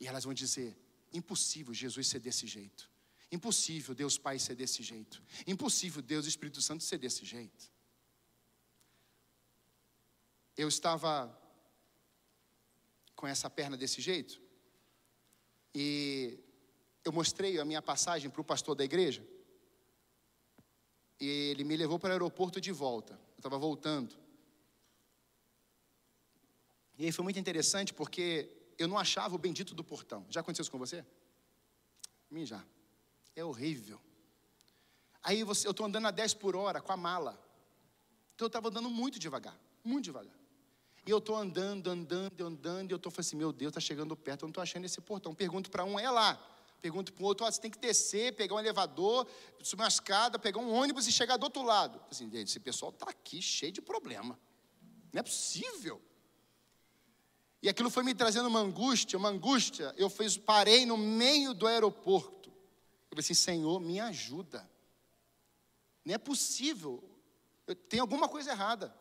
E 0.00 0.08
elas 0.08 0.24
vão 0.24 0.34
dizer: 0.34 0.76
impossível 1.12 1.72
Jesus 1.72 2.08
ser 2.08 2.18
desse 2.18 2.46
jeito. 2.46 2.90
Impossível 3.30 3.94
Deus 3.94 4.18
Pai 4.18 4.40
ser 4.40 4.56
desse 4.56 4.82
jeito. 4.82 5.22
Impossível 5.46 6.02
Deus 6.02 6.26
Espírito 6.26 6.60
Santo 6.60 6.82
ser 6.82 6.98
desse 6.98 7.24
jeito. 7.24 7.70
Eu 10.56 10.68
estava 10.68 11.36
com 13.14 13.28
essa 13.28 13.48
perna 13.48 13.76
desse 13.76 14.00
jeito. 14.00 14.40
E 15.72 16.40
eu 17.04 17.12
mostrei 17.12 17.60
a 17.60 17.64
minha 17.64 17.80
passagem 17.80 18.28
para 18.28 18.40
o 18.40 18.44
pastor 18.44 18.74
da 18.74 18.84
igreja 18.84 19.24
ele 21.26 21.64
me 21.64 21.76
levou 21.76 21.98
para 21.98 22.10
o 22.10 22.12
aeroporto 22.12 22.60
de 22.60 22.72
volta. 22.72 23.12
Eu 23.12 23.38
estava 23.38 23.58
voltando. 23.58 24.14
E 26.98 27.04
aí 27.04 27.12
foi 27.12 27.22
muito 27.22 27.38
interessante 27.38 27.92
porque 27.92 28.48
eu 28.78 28.88
não 28.88 28.98
achava 28.98 29.34
o 29.34 29.38
bendito 29.38 29.74
do 29.74 29.84
portão. 29.84 30.24
Já 30.30 30.40
aconteceu 30.40 30.62
isso 30.62 30.70
com 30.70 30.78
você? 30.78 31.04
Mim 32.30 32.46
já. 32.46 32.64
É 33.36 33.44
horrível. 33.44 34.00
Aí 35.22 35.44
você, 35.44 35.66
eu 35.66 35.72
estou 35.72 35.86
andando 35.86 36.06
a 36.06 36.10
10 36.10 36.34
por 36.34 36.56
hora 36.56 36.80
com 36.80 36.92
a 36.92 36.96
mala. 36.96 37.32
Então 38.34 38.46
eu 38.46 38.48
estava 38.48 38.68
andando 38.68 38.88
muito 38.88 39.18
devagar, 39.18 39.58
muito 39.84 40.04
devagar. 40.04 40.34
E 41.06 41.10
eu 41.10 41.18
estou 41.18 41.36
andando, 41.36 41.88
andando, 41.90 42.46
andando, 42.46 42.90
e 42.90 42.92
eu 42.92 42.96
estou 42.96 43.10
falando 43.10 43.26
assim, 43.26 43.36
meu 43.36 43.52
Deus, 43.52 43.70
está 43.70 43.80
chegando 43.80 44.16
perto, 44.16 44.42
eu 44.42 44.46
não 44.46 44.50
estou 44.50 44.62
achando 44.62 44.84
esse 44.84 45.00
portão. 45.00 45.34
Pergunto 45.34 45.70
para 45.70 45.84
um, 45.84 45.98
é 45.98 46.10
lá. 46.10 46.38
Pergunto 46.80 47.12
para 47.12 47.22
o 47.22 47.26
outro, 47.26 47.46
oh, 47.46 47.52
você 47.52 47.60
tem 47.60 47.70
que 47.70 47.78
descer, 47.78 48.34
pegar 48.34 48.54
um 48.54 48.58
elevador, 48.58 49.26
subir 49.62 49.82
uma 49.82 49.88
escada, 49.88 50.38
pegar 50.38 50.60
um 50.60 50.72
ônibus 50.72 51.06
e 51.06 51.12
chegar 51.12 51.36
do 51.36 51.44
outro 51.44 51.62
lado. 51.62 52.02
Assim, 52.10 52.30
esse 52.32 52.58
pessoal 52.58 52.90
está 52.90 53.10
aqui 53.10 53.42
cheio 53.42 53.72
de 53.72 53.82
problema. 53.82 54.38
Não 55.12 55.20
é 55.20 55.22
possível. 55.22 56.00
E 57.62 57.68
aquilo 57.68 57.90
foi 57.90 58.02
me 58.02 58.14
trazendo 58.14 58.48
uma 58.48 58.60
angústia, 58.60 59.18
uma 59.18 59.28
angústia. 59.28 59.94
Eu 59.98 60.08
fiz, 60.08 60.38
parei 60.38 60.86
no 60.86 60.96
meio 60.96 61.52
do 61.52 61.66
aeroporto. 61.66 62.48
Eu 62.48 63.10
falei 63.10 63.20
assim, 63.20 63.34
Senhor, 63.34 63.78
me 63.78 64.00
ajuda. 64.00 64.68
Não 66.04 66.14
é 66.14 66.18
possível. 66.18 67.04
Eu, 67.66 67.74
tem 67.74 68.00
alguma 68.00 68.28
coisa 68.28 68.52
errada. 68.52 68.94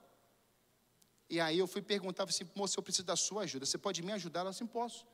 E 1.30 1.40
aí 1.40 1.58
eu 1.58 1.68
fui 1.68 1.82
perguntar, 1.82 2.24
assim, 2.24 2.50
moça, 2.56 2.78
eu 2.78 2.84
preciso 2.84 3.06
da 3.06 3.16
sua 3.16 3.44
ajuda. 3.44 3.66
Você 3.66 3.78
pode 3.78 4.02
me 4.02 4.12
ajudar? 4.12 4.42
Ela 4.42 4.50
assim, 4.50 4.68
posso. 4.68 5.08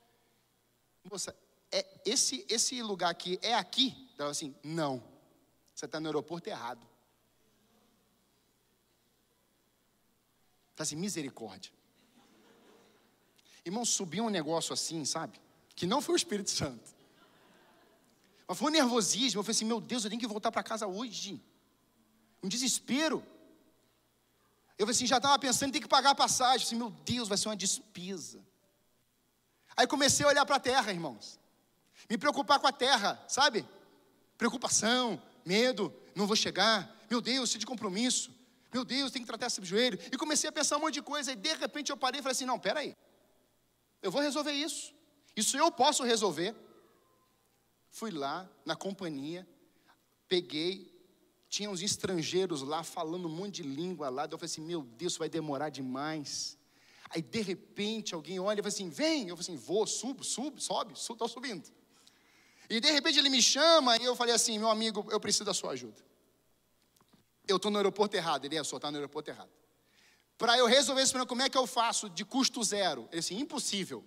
Moça, 1.04 1.36
é, 1.76 1.86
esse, 2.06 2.46
esse 2.48 2.82
lugar 2.82 3.10
aqui 3.10 3.38
é 3.42 3.54
aqui? 3.54 4.10
Ela 4.18 4.30
assim, 4.30 4.56
não. 4.64 5.04
Você 5.74 5.86
está 5.86 6.00
no 6.00 6.08
aeroporto 6.08 6.48
errado. 6.50 6.88
Está 10.72 10.84
assim, 10.84 10.96
misericórdia. 10.96 11.72
Irmão, 13.66 13.84
subiu 13.84 14.24
um 14.24 14.30
negócio 14.30 14.72
assim, 14.72 15.04
sabe? 15.04 15.42
Que 15.76 15.86
não 15.86 16.02
foi 16.02 16.16
o 16.16 16.18
Espírito 16.18 16.50
Santo. 16.50 16.96
Mas 18.48 18.58
foi 18.58 18.68
um 18.68 18.74
nervosismo. 18.74 19.40
Eu 19.40 19.44
falei 19.44 19.56
assim, 19.56 19.66
meu 19.66 19.82
Deus, 19.82 20.06
eu 20.06 20.10
tenho 20.10 20.20
que 20.22 20.28
voltar 20.28 20.54
para 20.54 20.64
casa 20.64 20.88
hoje. 20.88 21.42
Um 22.42 22.48
desespero. 22.48 23.22
Eu 24.78 24.86
falei 24.86 24.96
assim, 24.96 25.08
já 25.08 25.18
estava 25.18 25.38
pensando 25.40 25.70
em 25.70 25.74
ter 25.74 25.82
que 25.82 25.90
pagar 25.90 26.12
a 26.12 26.16
passagem. 26.16 26.64
Eu 26.64 26.68
falei 26.68 26.68
assim, 26.68 26.76
meu 26.78 26.90
Deus, 27.04 27.28
vai 27.28 27.38
ser 27.38 27.50
uma 27.50 27.58
despesa. 27.58 28.40
Aí 29.76 29.86
comecei 29.88 30.26
a 30.26 30.30
olhar 30.30 30.46
para 30.46 30.56
a 30.56 30.60
terra, 30.60 30.90
irmãos. 30.94 31.38
Me 32.10 32.18
preocupar 32.18 32.60
com 32.60 32.68
a 32.68 32.72
terra, 32.72 33.24
sabe? 33.28 33.66
Preocupação, 34.38 35.22
medo, 35.46 35.94
não 36.16 36.28
vou 36.28 36.36
chegar. 36.36 36.96
Meu 37.10 37.22
Deus, 37.22 37.52
se 37.52 37.58
de 37.58 37.66
compromisso. 37.66 38.32
Meu 38.74 38.84
Deus, 38.84 39.12
tem 39.12 39.22
que 39.22 39.28
tratar 39.28 39.48
esse 39.48 39.64
joelho. 39.64 39.98
E 40.12 40.18
comecei 40.18 40.50
a 40.50 40.52
pensar 40.52 40.78
um 40.78 40.82
monte 40.82 40.96
de 40.96 41.02
coisa. 41.02 41.32
E 41.32 41.36
de 41.36 41.54
repente 41.54 41.92
eu 41.92 41.98
parei 41.98 42.20
e 42.20 42.24
falei 42.24 42.34
assim: 42.34 42.46
não, 42.46 42.60
peraí. 42.60 42.94
Eu 44.02 44.12
vou 44.12 44.22
resolver 44.22 44.52
isso. 44.52 44.94
Isso 45.36 45.58
eu 45.58 45.72
posso 45.72 46.04
resolver. 46.04 46.56
Fui 47.90 48.12
lá 48.12 48.50
na 48.66 48.76
companhia, 48.76 49.48
peguei, 50.28 50.94
tinha 51.48 51.70
uns 51.70 51.82
estrangeiros 51.82 52.62
lá 52.62 52.84
falando 52.84 53.28
um 53.28 53.32
monte 53.32 53.62
de 53.62 53.64
língua 53.64 54.10
lá. 54.10 54.24
Eu 54.26 54.38
falei 54.38 54.46
assim: 54.46 54.62
meu 54.62 54.84
Deus, 54.84 55.14
isso 55.14 55.20
vai 55.20 55.30
demorar 55.30 55.70
demais. 55.70 56.58
Aí 57.10 57.22
de 57.22 57.42
repente 57.42 58.14
alguém 58.14 58.40
olha 58.40 58.60
e 58.60 58.62
fala 58.62 58.68
assim: 58.68 58.90
vem. 58.90 59.30
Eu 59.30 59.38
falei 59.38 59.56
assim: 59.56 59.66
vou, 59.66 59.88
subo, 59.88 60.24
subo, 60.24 60.60
sobe, 60.60 60.94
estou 60.94 61.28
subindo. 61.30 61.72
E 62.70 62.80
de 62.80 62.92
repente 62.92 63.20
ele 63.20 63.30
me 63.30 63.42
chama 63.42 63.98
e 63.98 64.04
eu 64.04 64.16
falei 64.16 64.34
assim: 64.34 64.58
meu 64.58 64.70
amigo, 64.70 65.08
eu 65.12 65.20
preciso 65.20 65.46
da 65.46 65.54
sua 65.54 65.72
ajuda. 65.72 66.02
Eu 67.48 67.58
estou 67.58 67.70
no 67.70 67.78
aeroporto 67.78 68.16
errado. 68.16 68.46
Ele 68.46 68.58
é, 68.58 68.64
só 68.64 68.78
está 68.78 68.90
no 68.90 68.98
aeroporto 68.98 69.30
errado. 69.30 69.52
Para 70.38 70.58
eu 70.58 70.66
resolver 70.66 71.02
esse 71.02 71.12
problema, 71.12 71.30
como 71.30 71.42
é 71.42 71.50
que 71.50 71.58
eu 71.58 71.68
faço 71.68 72.10
de 72.10 72.26
custo 72.26 72.64
zero? 72.64 73.08
Ele 73.12 73.22
disse: 73.22 73.36
impossível. 73.36 74.04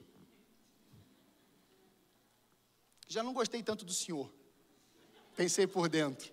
Já 3.06 3.22
não 3.22 3.32
gostei 3.32 3.62
tanto 3.62 3.84
do 3.84 3.92
senhor. 3.92 4.32
Pensei 5.36 5.66
por 5.66 5.88
dentro. 5.88 6.32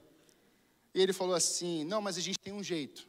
E 0.93 1.01
ele 1.01 1.13
falou 1.13 1.35
assim: 1.35 1.83
não, 1.83 2.01
mas 2.01 2.17
a 2.17 2.21
gente 2.21 2.39
tem 2.39 2.53
um 2.53 2.63
jeito. 2.63 3.07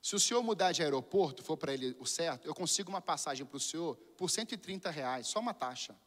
Se 0.00 0.14
o 0.14 0.20
senhor 0.20 0.40
mudar 0.42 0.70
de 0.70 0.82
aeroporto, 0.82 1.42
for 1.42 1.56
para 1.56 1.74
ele 1.74 1.96
o 1.98 2.06
certo, 2.06 2.46
eu 2.46 2.54
consigo 2.54 2.88
uma 2.88 3.00
passagem 3.00 3.44
para 3.44 3.56
o 3.56 3.60
senhor 3.60 3.96
por 4.16 4.30
130 4.30 4.88
reais, 4.88 5.26
só 5.26 5.40
uma 5.40 5.52
taxa. 5.52 5.92
Eu 5.92 5.98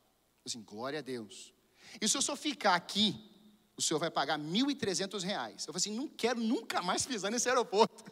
assim, 0.47 0.61
glória 0.61 0.99
a 0.99 1.01
Deus. 1.01 1.53
E 2.01 2.07
se 2.07 2.17
eu 2.17 2.21
só 2.21 2.35
ficar 2.35 2.75
aqui, 2.75 3.29
o 3.77 3.81
senhor 3.81 3.99
vai 3.99 4.11
pagar 4.11 4.37
R$ 4.37 4.45
1.300. 4.45 5.13
Eu 5.13 5.19
falei 5.19 5.77
assim, 5.77 5.95
não 5.95 6.07
quero 6.07 6.39
nunca 6.39 6.81
mais 6.81 7.05
pisar 7.05 7.31
nesse 7.31 7.47
aeroporto. 7.47 8.03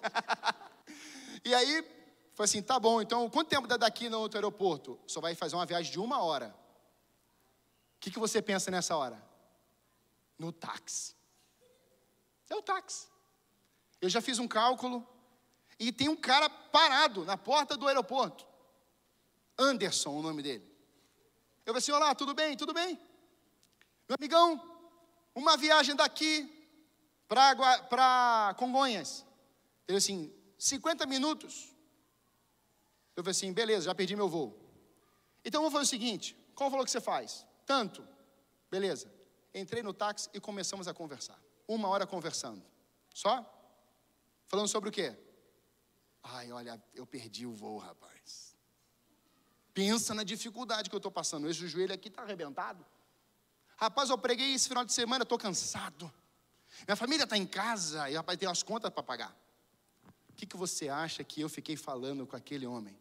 e 1.44 1.54
aí, 1.54 1.86
foi 2.34 2.46
assim, 2.46 2.62
tá 2.62 2.80
bom, 2.80 3.02
então 3.02 3.30
quanto 3.30 3.50
tempo 3.50 3.68
dá 3.68 3.78
daqui 3.78 4.10
no 4.10 4.20
outro 4.20 4.38
aeroporto? 4.38 5.00
Só 5.06 5.20
vai 5.20 5.36
fazer 5.36 5.56
uma 5.56 5.66
viagem 5.66 5.92
de 5.92 6.00
uma 6.00 6.22
hora. 6.22 6.56
O 7.96 8.00
que, 8.00 8.12
que 8.12 8.20
você 8.20 8.42
pensa 8.42 8.72
nessa 8.72 8.96
hora? 8.96 9.22
No 10.38 10.52
táxi. 10.52 11.16
É 12.50 12.56
o 12.56 12.62
táxi. 12.62 13.08
Eu 14.00 14.10
já 14.10 14.22
fiz 14.22 14.40
um 14.40 14.48
cálculo 14.48 15.06
e 15.80 15.92
tem 15.92 16.08
um 16.08 16.16
cara 16.16 16.50
parado 16.50 17.26
na 17.26 17.36
porta 17.36 17.76
do 17.76 17.88
aeroporto. 17.88 18.46
Anderson, 19.58 20.12
o 20.12 20.22
nome 20.22 20.44
dele. 20.44 20.64
Eu 21.66 21.74
falei 21.74 21.80
assim: 21.80 21.92
Olá, 21.92 22.14
tudo 22.14 22.34
bem? 22.34 22.56
Tudo 22.56 22.74
bem? 22.74 23.00
Meu 24.08 24.16
amigão, 24.16 24.62
uma 25.36 25.58
viagem 25.58 25.96
daqui 25.96 26.54
para 27.28 28.56
Congonhas. 28.58 29.26
Ele 29.88 29.98
assim, 29.98 30.34
50 30.58 31.06
minutos. 31.06 31.76
Eu 33.16 33.24
falei 33.24 33.32
assim, 33.32 33.52
beleza, 33.52 33.86
já 33.86 33.96
perdi 33.96 34.16
meu 34.16 34.30
voo. 34.30 34.58
Então 35.44 35.62
vamos 35.62 35.74
fazer 35.74 35.86
o 35.86 35.90
seguinte: 35.90 36.38
qual 36.56 36.68
o 36.68 36.72
valor 36.72 36.86
que 36.86 36.92
você 36.92 37.02
faz? 37.02 37.46
Tanto. 37.66 38.08
Beleza. 38.70 39.12
Entrei 39.54 39.82
no 39.82 39.94
táxi 39.94 40.30
e 40.34 40.40
começamos 40.40 40.88
a 40.88 40.94
conversar. 40.94 41.40
Uma 41.68 41.88
hora 41.90 42.06
conversando. 42.06 42.64
Só? 43.14 43.46
Falando 44.46 44.68
sobre 44.68 44.90
o 44.90 44.92
quê? 44.92 45.18
Ai, 46.24 46.52
olha, 46.52 46.82
eu 46.94 47.06
perdi 47.06 47.46
o 47.46 47.54
voo, 47.54 47.78
rapaz. 47.78 48.56
Pensa 49.74 50.14
na 50.14 50.24
dificuldade 50.24 50.90
que 50.90 50.96
eu 50.96 51.00
estou 51.00 51.12
passando. 51.12 51.50
Esse 51.50 51.68
joelho 51.68 51.94
aqui 51.94 52.08
está 52.08 52.22
arrebentado. 52.22 52.86
Rapaz, 53.78 54.10
eu 54.10 54.18
preguei 54.18 54.54
esse 54.54 54.68
final 54.68 54.84
de 54.84 54.92
semana, 54.92 55.24
estou 55.24 55.38
cansado. 55.38 56.12
Minha 56.88 56.96
família 56.96 57.24
está 57.24 57.38
em 57.38 57.46
casa 57.46 58.10
e 58.10 58.16
rapaz, 58.16 58.38
tem 58.38 58.48
umas 58.48 58.64
contas 58.64 58.92
para 58.92 59.04
pagar. 59.04 59.36
O 60.30 60.34
que, 60.34 60.46
que 60.46 60.58
você 60.58 60.90
acha 60.90 61.24
que 61.24 61.42
eu 61.42 61.50
fiquei 61.50 61.78
falando 61.78 62.26
com 62.28 62.36
aquele 62.36 62.66
homem? 62.66 62.98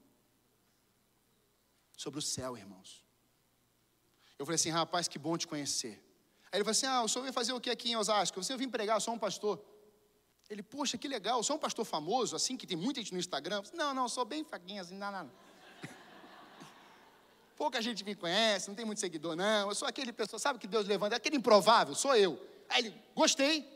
Sobre 1.97 2.19
o 2.19 2.23
céu, 2.23 2.57
irmãos. 2.57 3.05
Eu 4.39 4.45
falei 4.45 4.57
assim, 4.57 4.71
rapaz, 4.71 5.09
que 5.09 5.19
bom 5.19 5.37
te 5.37 5.47
conhecer. 5.47 6.03
Aí 6.53 6.59
ele 6.59 6.65
falou 6.65 6.73
assim: 6.73 6.87
Ah, 6.87 7.03
o 7.03 7.09
senhor 7.09 7.23
veio 7.23 7.33
fazer 7.33 7.53
o 7.53 7.61
que 7.61 7.71
aqui 7.71 7.91
em 7.91 7.97
Osasco? 7.97 8.43
Você 8.43 8.57
vim 8.57 8.69
pregar, 8.69 8.97
eu 8.97 9.01
sou 9.01 9.15
um 9.15 9.19
pastor. 9.19 9.63
Ele, 10.49 10.63
poxa, 10.63 10.97
que 10.97 11.09
legal, 11.09 11.39
eu 11.39 11.43
sou 11.43 11.57
um 11.57 11.59
pastor 11.59 11.85
famoso, 11.85 12.37
assim, 12.37 12.57
que 12.57 12.67
tem 12.67 12.77
muita 12.77 13.01
gente 13.01 13.13
no 13.13 13.19
Instagram. 13.19 13.63
Falei, 13.63 13.79
não, 13.79 13.93
não, 13.93 14.09
sou 14.09 14.25
bem 14.25 14.45
faquinha, 14.45 14.83
assim, 14.83 14.95
não, 14.95 15.11
não. 15.11 15.31
Pouca 17.57 17.81
gente 17.81 18.05
me 18.05 18.15
conhece, 18.15 18.69
não 18.69 18.75
tem 18.75 18.85
muito 18.85 19.01
seguidor, 19.01 19.35
não. 19.35 19.69
Eu 19.69 19.75
sou 19.75 19.89
aquele 19.89 20.13
pessoa, 20.13 20.39
sabe 20.39 20.59
que 20.59 20.67
Deus 20.67 20.87
levanta? 20.87 21.15
É 21.15 21.19
aquele 21.19 21.37
improvável, 21.37 21.95
sou 21.95 22.15
eu. 22.15 22.39
Aí 22.69 22.87
ele, 22.87 23.03
gostei. 23.15 23.67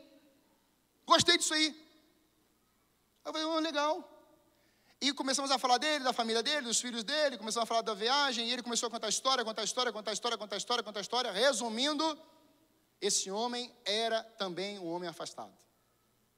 Gostei 1.05 1.37
disso 1.37 1.53
aí. 1.53 1.75
Eu 3.25 3.33
falei, 3.33 3.47
oh, 3.47 3.59
legal. 3.59 4.07
E 5.01 5.11
começamos 5.11 5.49
a 5.49 5.57
falar 5.57 5.79
dele, 5.79 6.03
da 6.03 6.13
família 6.13 6.43
dele, 6.43 6.61
dos 6.61 6.79
filhos 6.79 7.03
dele, 7.03 7.39
começamos 7.39 7.63
a 7.63 7.65
falar 7.65 7.81
da 7.81 7.95
viagem, 7.95 8.47
e 8.47 8.53
ele 8.53 8.61
começou 8.61 8.85
a 8.85 8.89
contar 8.91 9.09
história, 9.09 9.43
contar 9.43 9.63
história, 9.63 9.91
contar 9.91 10.13
história, 10.13 10.37
contar 10.37 10.57
história, 10.57 10.83
contar 10.83 11.01
história. 11.01 11.31
Resumindo, 11.31 12.19
esse 13.01 13.31
homem 13.31 13.73
era 13.83 14.21
também 14.37 14.77
um 14.77 14.87
homem 14.87 15.09
afastado 15.09 15.51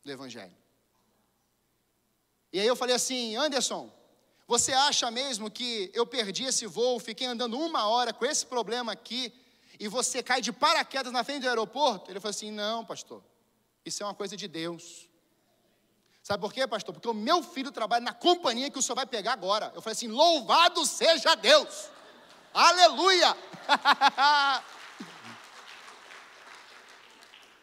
do 0.02 0.10
Evangelho. 0.10 0.56
E 2.54 2.60
aí 2.60 2.68
eu 2.68 2.76
falei 2.76 2.96
assim, 2.96 3.36
Anderson, 3.36 3.92
você 4.48 4.74
acha 4.74 5.10
mesmo 5.10 5.50
que 5.50 5.90
eu 5.94 6.06
perdi 6.06 6.44
esse 6.44 6.66
voo, 6.66 7.00
fiquei 7.00 7.28
andando 7.28 7.58
uma 7.58 7.88
hora 7.88 8.12
com 8.12 8.26
esse 8.26 8.46
problema 8.46 8.92
aqui, 8.92 9.34
e 9.80 9.88
você 9.88 10.22
cai 10.22 10.42
de 10.42 10.52
paraquedas 10.52 11.12
na 11.12 11.24
frente 11.24 11.44
do 11.44 11.50
aeroporto? 11.50 12.12
Ele 12.12 12.20
falou 12.20 12.32
assim: 12.32 12.52
não, 12.52 12.86
pastor, 12.86 13.24
isso 13.86 14.04
é 14.04 14.06
uma 14.06 14.14
coisa 14.14 14.36
de 14.38 14.48
Deus. 14.48 15.10
Sabe 16.22 16.42
por 16.42 16.54
quê, 16.54 16.66
pastor? 16.68 16.94
Porque 16.94 17.08
o 17.08 17.14
meu 17.14 17.44
filho 17.44 17.72
trabalha 17.72 18.04
na 18.04 18.14
companhia 18.14 18.70
que 18.70 18.80
o 18.80 18.82
senhor 18.82 18.96
vai 18.96 19.06
pegar 19.06 19.34
agora. 19.34 19.72
Eu 19.76 19.82
falei 19.82 19.94
assim: 19.94 20.08
louvado 20.08 20.86
seja 20.86 21.36
Deus! 21.36 21.90
Aleluia! 22.54 23.36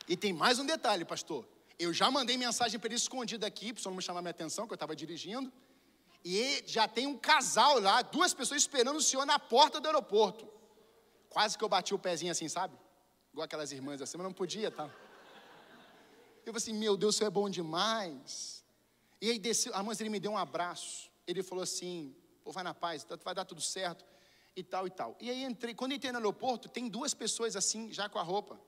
e 0.08 0.16
tem 0.16 0.32
mais 0.32 0.58
um 0.58 0.66
detalhe, 0.66 1.04
pastor. 1.04 1.46
Eu 1.78 1.94
já 1.94 2.10
mandei 2.10 2.36
mensagem 2.36 2.78
para 2.78 2.88
ele 2.88 2.96
escondido 2.96 3.46
aqui, 3.46 3.72
para 3.72 3.80
o 3.80 3.82
senhor 3.82 3.92
não 3.92 3.96
me 3.96 4.02
chamar 4.02 4.20
minha 4.20 4.30
atenção, 4.30 4.66
que 4.66 4.72
eu 4.72 4.76
estava 4.76 4.94
dirigindo. 4.94 5.50
E 6.24 6.62
já 6.66 6.86
tem 6.86 7.06
um 7.06 7.16
casal 7.16 7.80
lá, 7.80 8.02
duas 8.02 8.34
pessoas 8.34 8.60
esperando 8.60 8.96
o 8.96 9.02
senhor 9.02 9.24
na 9.24 9.38
porta 9.38 9.80
do 9.80 9.86
aeroporto. 9.86 10.48
Quase 11.28 11.56
que 11.56 11.64
eu 11.64 11.68
bati 11.68 11.94
o 11.94 11.98
pezinho 11.98 12.32
assim, 12.32 12.48
sabe? 12.48 12.76
Igual 13.32 13.44
aquelas 13.44 13.72
irmãs 13.72 14.02
assim, 14.02 14.18
mas 14.18 14.24
não 14.24 14.32
podia, 14.32 14.70
tá? 14.70 14.84
Eu 16.44 16.52
falei 16.52 16.56
assim, 16.56 16.74
meu 16.74 16.96
Deus, 16.96 17.14
isso 17.14 17.24
é 17.24 17.30
bom 17.30 17.48
demais. 17.48 18.64
E 19.20 19.30
aí 19.30 19.38
desceu, 19.38 19.74
a 19.74 19.82
mãe 19.82 19.94
dele 19.96 20.10
me 20.10 20.20
deu 20.20 20.32
um 20.32 20.38
abraço. 20.38 21.10
Ele 21.26 21.42
falou 21.42 21.62
assim, 21.62 22.14
pô, 22.42 22.50
vai 22.50 22.64
na 22.64 22.74
paz, 22.74 23.04
tá, 23.04 23.16
vai 23.22 23.34
dar 23.34 23.44
tudo 23.44 23.60
certo. 23.60 24.04
E 24.56 24.64
tal 24.64 24.86
e 24.86 24.90
tal. 24.90 25.16
E 25.20 25.30
aí 25.30 25.44
entrei, 25.44 25.74
quando 25.74 25.92
entrei 25.92 26.10
no 26.10 26.18
aeroporto, 26.18 26.68
tem 26.68 26.88
duas 26.88 27.14
pessoas 27.14 27.54
assim, 27.54 27.92
já 27.92 28.08
com 28.08 28.18
a 28.18 28.22
roupa, 28.22 28.60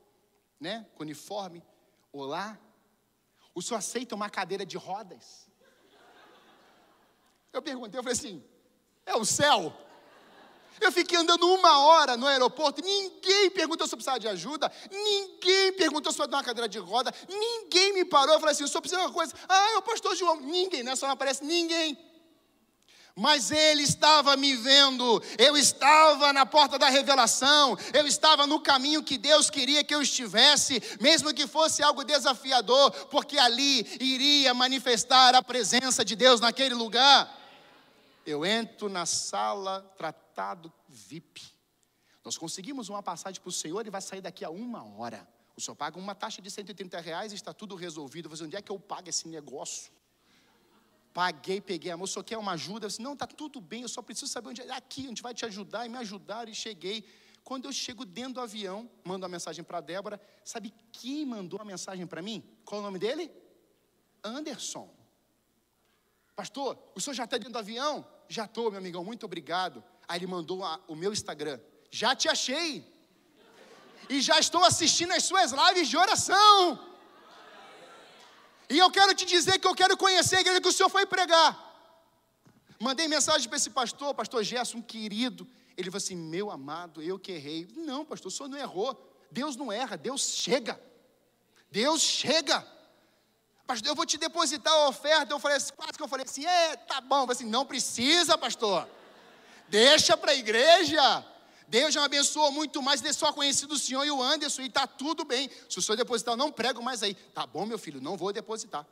né? 0.61 0.87
Com 0.95 1.03
uniforme. 1.03 1.63
Olá. 2.13 2.59
O 3.55 3.61
senhor 3.61 3.79
aceita 3.79 4.15
uma 4.15 4.31
cadeira 4.31 4.65
de 4.65 4.77
rodas? 4.77 5.51
Eu 7.53 7.61
perguntei, 7.61 7.99
eu 7.99 8.03
falei 8.03 8.19
assim, 8.19 8.43
é 9.05 9.15
o 9.15 9.25
céu? 9.25 9.77
Eu 10.81 10.91
fiquei 10.91 11.19
andando 11.19 11.47
uma 11.47 11.79
hora 11.79 12.17
no 12.17 12.27
aeroporto, 12.27 12.83
ninguém 12.83 13.51
perguntou 13.51 13.87
se 13.87 13.95
eu 13.95 13.99
precisava 13.99 14.19
de 14.19 14.27
ajuda, 14.27 14.73
ninguém 14.91 15.73
perguntou 15.75 16.13
se 16.13 16.21
eu 16.21 16.27
dar 16.27 16.39
uma 16.39 16.43
cadeira 16.43 16.69
de 16.69 16.79
roda, 16.79 17.15
ninguém 17.29 17.93
me 17.93 18.05
parou. 18.05 18.35
Eu 18.35 18.41
falei 18.41 18.53
assim: 18.55 18.65
o 18.65 18.69
senhor 18.69 18.81
precisa 18.81 19.01
de 19.01 19.07
uma 19.07 19.13
coisa? 19.13 19.35
Ah, 19.49 19.71
é 19.75 19.77
o 19.77 19.83
pastor 19.83 20.17
João. 20.17 20.41
Ninguém, 20.41 20.83
né? 20.83 20.97
Só 20.97 21.07
não 21.07 21.13
aparece 21.15 21.45
ninguém. 21.45 21.97
Mas 23.15 23.51
ele 23.51 23.83
estava 23.83 24.37
me 24.39 24.57
vendo, 24.57 25.23
eu 25.37 25.55
estava 25.55 26.33
na 26.33 26.47
porta 26.47 26.79
da 26.79 26.89
revelação, 26.89 27.77
eu 27.93 28.07
estava 28.07 28.47
no 28.47 28.59
caminho 28.59 29.03
que 29.03 29.19
Deus 29.19 29.51
queria 29.51 29.85
que 29.85 29.95
eu 29.95 30.01
estivesse, 30.01 30.83
mesmo 30.99 31.35
que 31.35 31.47
fosse 31.47 31.83
algo 31.83 32.05
desafiador, 32.05 32.91
porque 33.09 33.39
ali 33.39 33.87
iria 34.01 34.55
manifestar 34.55 35.35
a 35.35 35.43
presença 35.43 36.03
de 36.03 36.17
Deus 36.17 36.41
naquele 36.41 36.75
lugar. 36.75 37.42
Eu 38.25 38.45
entro 38.47 38.89
na 38.89 39.05
sala 39.05 39.83
tratado 39.97 40.73
VIP. 40.89 41.43
Nós 42.25 42.39
conseguimos 42.39 42.89
uma 42.89 43.03
passagem 43.03 43.41
para 43.41 43.49
o 43.49 43.53
Senhor 43.53 43.87
e 43.87 43.91
vai 43.91 44.01
sair 44.01 44.21
daqui 44.21 44.45
a 44.45 44.51
uma 44.51 44.85
hora. 44.85 45.27
O 45.57 45.61
senhor 45.61 45.77
paga 45.77 45.99
uma 45.99 46.15
taxa 46.15 46.41
de 46.41 46.51
130 46.51 46.99
reais 47.01 47.33
e 47.33 47.35
está 47.35 47.53
tudo 47.53 47.75
resolvido. 47.75 48.29
Você, 48.29 48.45
onde 48.45 48.57
é 48.57 48.63
que 48.63 48.73
eu 48.73 48.79
pago 48.79 49.09
esse 49.09 49.29
negócio? 49.29 49.93
Paguei, 51.13 51.61
peguei 51.61 51.91
a 51.91 51.97
moça, 51.97 52.23
quer 52.25 52.39
uma 52.39 52.53
ajuda? 52.53 52.87
Eu 52.87 52.89
disse, 52.89 53.03
não, 53.03 53.13
está 53.13 53.27
tudo 53.27 53.61
bem, 53.61 53.83
eu 53.83 53.89
só 53.89 54.01
preciso 54.01 54.33
saber 54.33 54.49
onde 54.49 54.63
é. 54.63 54.71
Aqui, 54.73 55.05
a 55.05 55.09
gente 55.09 55.23
vai 55.23 55.35
te 55.35 55.45
ajudar 55.45 55.85
e 55.85 55.89
me 55.91 55.99
ajudar. 55.99 56.49
E 56.49 56.55
cheguei. 56.55 57.07
Quando 57.45 57.67
eu 57.67 57.73
chego 57.73 58.05
dentro 58.05 58.35
do 58.35 58.41
avião, 58.41 58.89
mando 59.05 59.27
a 59.27 59.29
mensagem 59.29 59.63
para 59.63 59.79
a 59.79 59.81
Débora. 59.81 60.21
Sabe 60.45 60.73
quem 60.91 61.27
mandou 61.27 61.61
a 61.61 61.65
mensagem 61.65 62.07
para 62.07 62.23
mim? 62.23 62.43
Qual 62.65 62.81
o 62.81 62.85
nome 62.85 62.99
dele? 62.99 63.31
Anderson. 64.25 64.89
Pastor, 66.43 66.77
o 66.93 67.01
senhor 67.01 67.15
já 67.15 67.23
está 67.23 67.39
dentro 67.39 67.53
do 67.53 67.59
avião? 67.61 68.05
Já 68.29 68.47
estou, 68.47 68.69
meu 68.69 68.81
amigão, 68.81 69.05
muito 69.05 69.25
obrigado. 69.25 69.81
Aí 70.09 70.19
ele 70.19 70.27
mandou 70.27 70.65
a, 70.65 70.81
o 70.89 70.97
meu 70.97 71.13
Instagram. 71.13 71.61
Já 71.89 72.17
te 72.17 72.29
achei. 72.29 72.85
E 74.09 74.21
já 74.21 74.41
estou 74.41 74.65
assistindo 74.65 75.13
as 75.13 75.23
suas 75.23 75.53
lives 75.53 75.89
de 75.89 75.97
oração. 75.97 76.85
E 78.69 78.77
eu 78.77 78.91
quero 78.91 79.15
te 79.15 79.25
dizer 79.25 79.61
que 79.61 79.69
eu 79.69 79.73
quero 79.73 79.97
conhecer 79.97 80.39
a 80.39 80.41
igreja 80.41 80.61
que 80.61 80.67
o 80.67 80.73
senhor 80.73 80.89
foi 80.89 81.07
pregar. 81.07 81.57
Mandei 82.81 83.07
mensagem 83.07 83.49
para 83.49 83.59
esse 83.59 83.71
pastor, 83.71 84.13
pastor 84.13 84.43
Gerson, 84.43 84.79
um 84.79 84.83
querido. 84.83 85.47
Ele 85.77 85.93
falou 85.93 86.03
assim: 86.03 86.17
Meu 86.17 86.51
amado, 86.51 87.01
eu 87.01 87.21
que 87.21 87.31
errei. 87.31 87.69
Não, 87.77 88.05
pastor, 88.05 88.33
o 88.33 88.35
senhor 88.35 88.49
não 88.49 88.59
errou. 88.59 88.91
Deus 89.31 89.55
não 89.55 89.71
erra, 89.71 89.97
Deus 89.97 90.23
chega. 90.23 90.83
Deus 91.71 92.01
chega 92.03 92.67
pastor, 93.67 93.89
eu 93.89 93.95
vou 93.95 94.07
te 94.07 94.19
depositar 94.19 94.73
a 94.73 94.89
oferta. 94.89 95.33
Eu 95.33 95.39
falei 95.39 95.57
assim, 95.57 95.73
quase 95.75 95.93
que 95.93 96.03
eu 96.03 96.09
falei 96.09 96.25
assim, 96.25 96.45
é, 96.45 96.77
tá 96.77 97.01
bom. 97.01 97.17
Eu 97.17 97.27
falei 97.27 97.37
assim, 97.37 97.49
não 97.49 97.65
precisa, 97.65 98.37
pastor. 98.37 98.89
Deixa 99.69 100.17
para 100.17 100.33
a 100.33 100.35
igreja. 100.35 101.25
Deus 101.69 101.95
já 101.95 102.01
me 102.01 102.07
abençoou 102.07 102.53
muito 102.53 102.83
mais, 102.83 103.03
ele 103.03 103.15
só 103.15 103.33
conhecido 103.33 103.73
o 103.73 103.79
senhor 103.79 104.05
e 104.05 104.11
o 104.11 104.23
Anderson, 104.23 104.61
e 104.61 104.67
está 104.67 104.87
tudo 104.87 105.25
bem. 105.25 105.51
Se 105.71 105.79
o 105.79 105.83
senhor 105.83 105.97
depositar, 105.97 106.35
eu 106.35 106.37
não 106.37 106.53
prego 106.53 106.83
mais 106.83 107.03
aí. 107.03 107.15
Tá 107.15 107.47
bom, 107.47 107.65
meu 107.65 107.79
filho, 107.79 107.99
não 107.99 108.15
vou 108.15 108.31
depositar. 108.31 108.87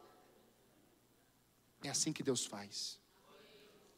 É 1.85 1.91
assim 1.91 2.11
que 2.11 2.23
Deus 2.23 2.47
faz. 2.47 2.99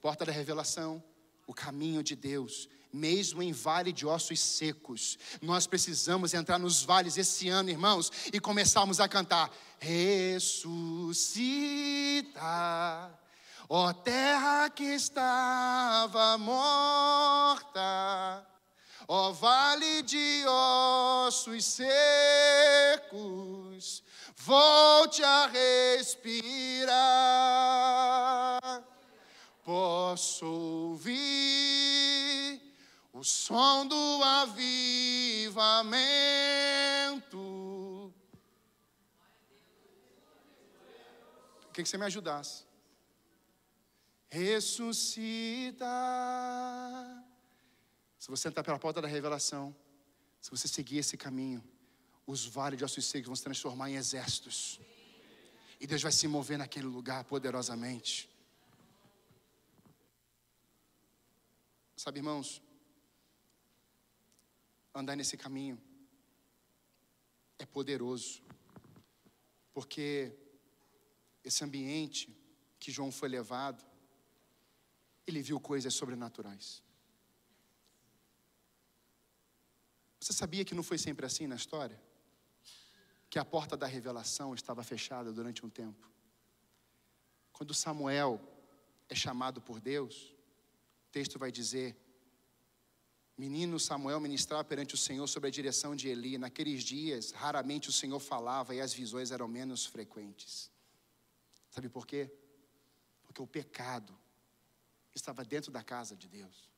Porta 0.01 0.25
da 0.25 0.33
revelação, 0.33 1.01
o 1.47 1.55
caminho 1.55 2.03
de 2.03 2.17
Deus 2.17 2.69
mesmo 2.93 3.43
em 3.43 3.53
vale 3.53 3.93
de 3.93 4.07
ossos 4.07 4.39
secos. 4.39 5.19
Nós 5.41 5.67
precisamos 5.67 6.35
entrar 6.35 6.59
nos 6.59 6.83
vales 6.83 7.17
esse 7.17 7.49
ano, 7.49 7.71
irmãos, 7.71 8.13
e 8.33 8.39
começarmos 8.39 9.01
a 9.01 9.09
cantar: 9.09 9.51
Ressuscita, 9.79 11.21
ó 13.69 13.93
terra 13.93 14.69
que 14.71 14.85
estava 14.85 16.37
morta, 16.39 17.67
ó 19.09 19.33
vale 19.33 20.03
de 20.03 20.45
ossos 20.47 21.65
secos, 21.65 21.93
volte 24.37 25.25
a 25.25 25.47
respirar. 25.47 26.93
Posso 29.65 30.45
ouvir 30.45 31.72
o 33.23 33.25
som 33.25 33.87
do 33.87 34.21
avivamento. 34.25 35.73
Queria 41.73 41.85
que 41.85 41.89
você 41.89 41.97
me 41.97 42.05
ajudasse. 42.05 42.65
Ressuscita. 44.29 45.87
Se 48.19 48.29
você 48.29 48.49
entrar 48.49 48.65
pela 48.65 48.81
porta 48.81 49.01
da 49.01 49.07
revelação, 49.07 49.73
se 50.41 50.51
você 50.51 50.67
seguir 50.67 50.99
esse 50.99 51.17
caminho, 51.17 51.63
os 52.27 52.45
vales 52.45 52.77
de 52.77 52.85
ossos 52.85 53.05
secos 53.05 53.29
vão 53.29 53.37
se 53.37 53.45
transformar 53.45 53.89
em 53.89 53.95
exércitos. 53.95 54.81
E 55.79 55.87
Deus 55.87 56.03
vai 56.03 56.11
se 56.11 56.27
mover 56.27 56.59
naquele 56.59 56.87
lugar 56.87 57.23
poderosamente. 57.23 58.29
Sabe, 61.97 62.19
irmãos, 62.19 62.61
andar 64.95 65.17
nesse 65.17 65.37
caminho 65.37 65.81
é 67.59 67.67
poderoso, 67.67 68.43
porque 69.73 70.37
esse 71.45 71.65
ambiente 71.65 72.37
que 72.79 72.91
João 72.91 73.13
foi 73.13 73.29
levado, 73.29 73.85
ele 75.27 75.41
viu 75.41 75.61
coisas 75.61 75.95
sobrenaturais. 75.95 76.83
Você 80.21 80.33
sabia 80.33 80.65
que 80.65 80.75
não 80.75 80.83
foi 80.83 80.99
sempre 80.99 81.27
assim 81.27 81.47
na 81.47 81.57
história? 81.57 82.01
Que 83.31 83.39
a 83.39 83.45
porta 83.45 83.77
da 83.77 83.87
revelação 83.87 84.55
estava 84.55 84.83
fechada 84.83 85.33
durante 85.33 85.65
um 85.65 85.71
tempo. 85.71 86.09
Quando 87.53 87.75
Samuel 87.75 88.41
é 89.09 89.15
chamado 89.15 89.61
por 89.61 89.81
Deus, 89.81 90.35
o 91.09 91.11
texto 91.11 91.39
vai 91.39 91.51
dizer: 91.51 91.97
Menino 93.43 93.77
Samuel 93.81 94.21
ministrava 94.21 94.63
perante 94.63 94.95
o 94.95 94.97
Senhor 94.97 95.27
sobre 95.27 95.49
a 95.49 95.51
direção 95.51 95.97
de 95.97 96.07
Eli. 96.07 96.39
Naqueles 96.39 96.85
dias, 96.85 97.33
raramente 97.33 97.89
o 97.89 97.93
Senhor 97.93 98.21
falava 98.21 98.73
e 98.73 98.81
as 98.81 98.95
visões 98.95 99.33
eram 99.33 99.49
menos 99.49 99.85
frequentes. 99.85 100.71
Sabe 101.69 101.89
por 101.89 102.07
quê? 102.07 102.31
Porque 103.25 103.43
o 103.43 103.47
pecado 103.47 104.17
estava 105.13 105.45
dentro 105.45 105.73
da 105.73 105.83
casa 105.83 106.15
de 106.15 106.29
Deus. 106.29 106.71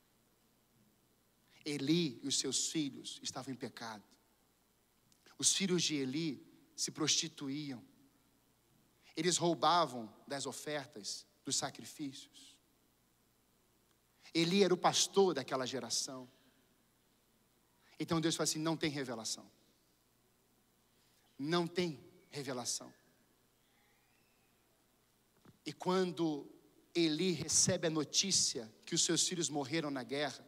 Eli 1.66 2.18
e 2.22 2.28
os 2.28 2.38
seus 2.38 2.70
filhos 2.70 3.20
estavam 3.22 3.52
em 3.52 3.56
pecado. 3.58 4.04
Os 5.36 5.52
filhos 5.52 5.82
de 5.82 5.96
Eli 5.96 6.42
se 6.74 6.90
prostituíam. 6.90 7.84
Eles 9.14 9.36
roubavam 9.36 10.10
das 10.26 10.46
ofertas, 10.46 11.26
dos 11.44 11.56
sacrifícios. 11.56 12.56
Eli 14.32 14.64
era 14.64 14.72
o 14.72 14.78
pastor 14.78 15.34
daquela 15.34 15.66
geração. 15.66 16.26
Então 17.99 18.20
Deus 18.20 18.36
fala 18.36 18.45
assim: 18.45 18.59
não 18.59 18.76
tem 18.76 18.90
revelação. 18.90 19.49
Não 21.38 21.66
tem 21.66 22.03
revelação. 22.30 22.92
E 25.66 25.72
quando 25.72 26.47
Eli 26.95 27.32
recebe 27.32 27.86
a 27.86 27.90
notícia 27.90 28.72
que 28.84 28.95
os 28.95 29.05
seus 29.05 29.26
filhos 29.26 29.49
morreram 29.49 29.90
na 29.90 30.03
guerra, 30.03 30.47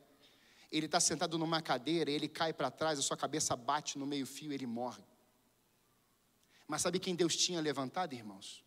ele 0.71 0.87
está 0.87 1.01
sentado 1.01 1.39
numa 1.39 1.63
cadeira, 1.63 2.11
ele 2.11 2.29
cai 2.29 2.53
para 2.53 2.71
trás, 2.71 2.99
a 2.99 3.03
sua 3.03 3.17
cabeça 3.17 3.57
bate 3.57 3.99
no 3.99 4.07
meio-fio, 4.07 4.53
ele 4.53 4.67
morre. 4.67 5.03
Mas 6.69 6.83
sabe 6.83 6.99
quem 6.99 7.15
Deus 7.15 7.37
tinha 7.37 7.61
levantado, 7.61 8.13
irmãos? 8.13 8.65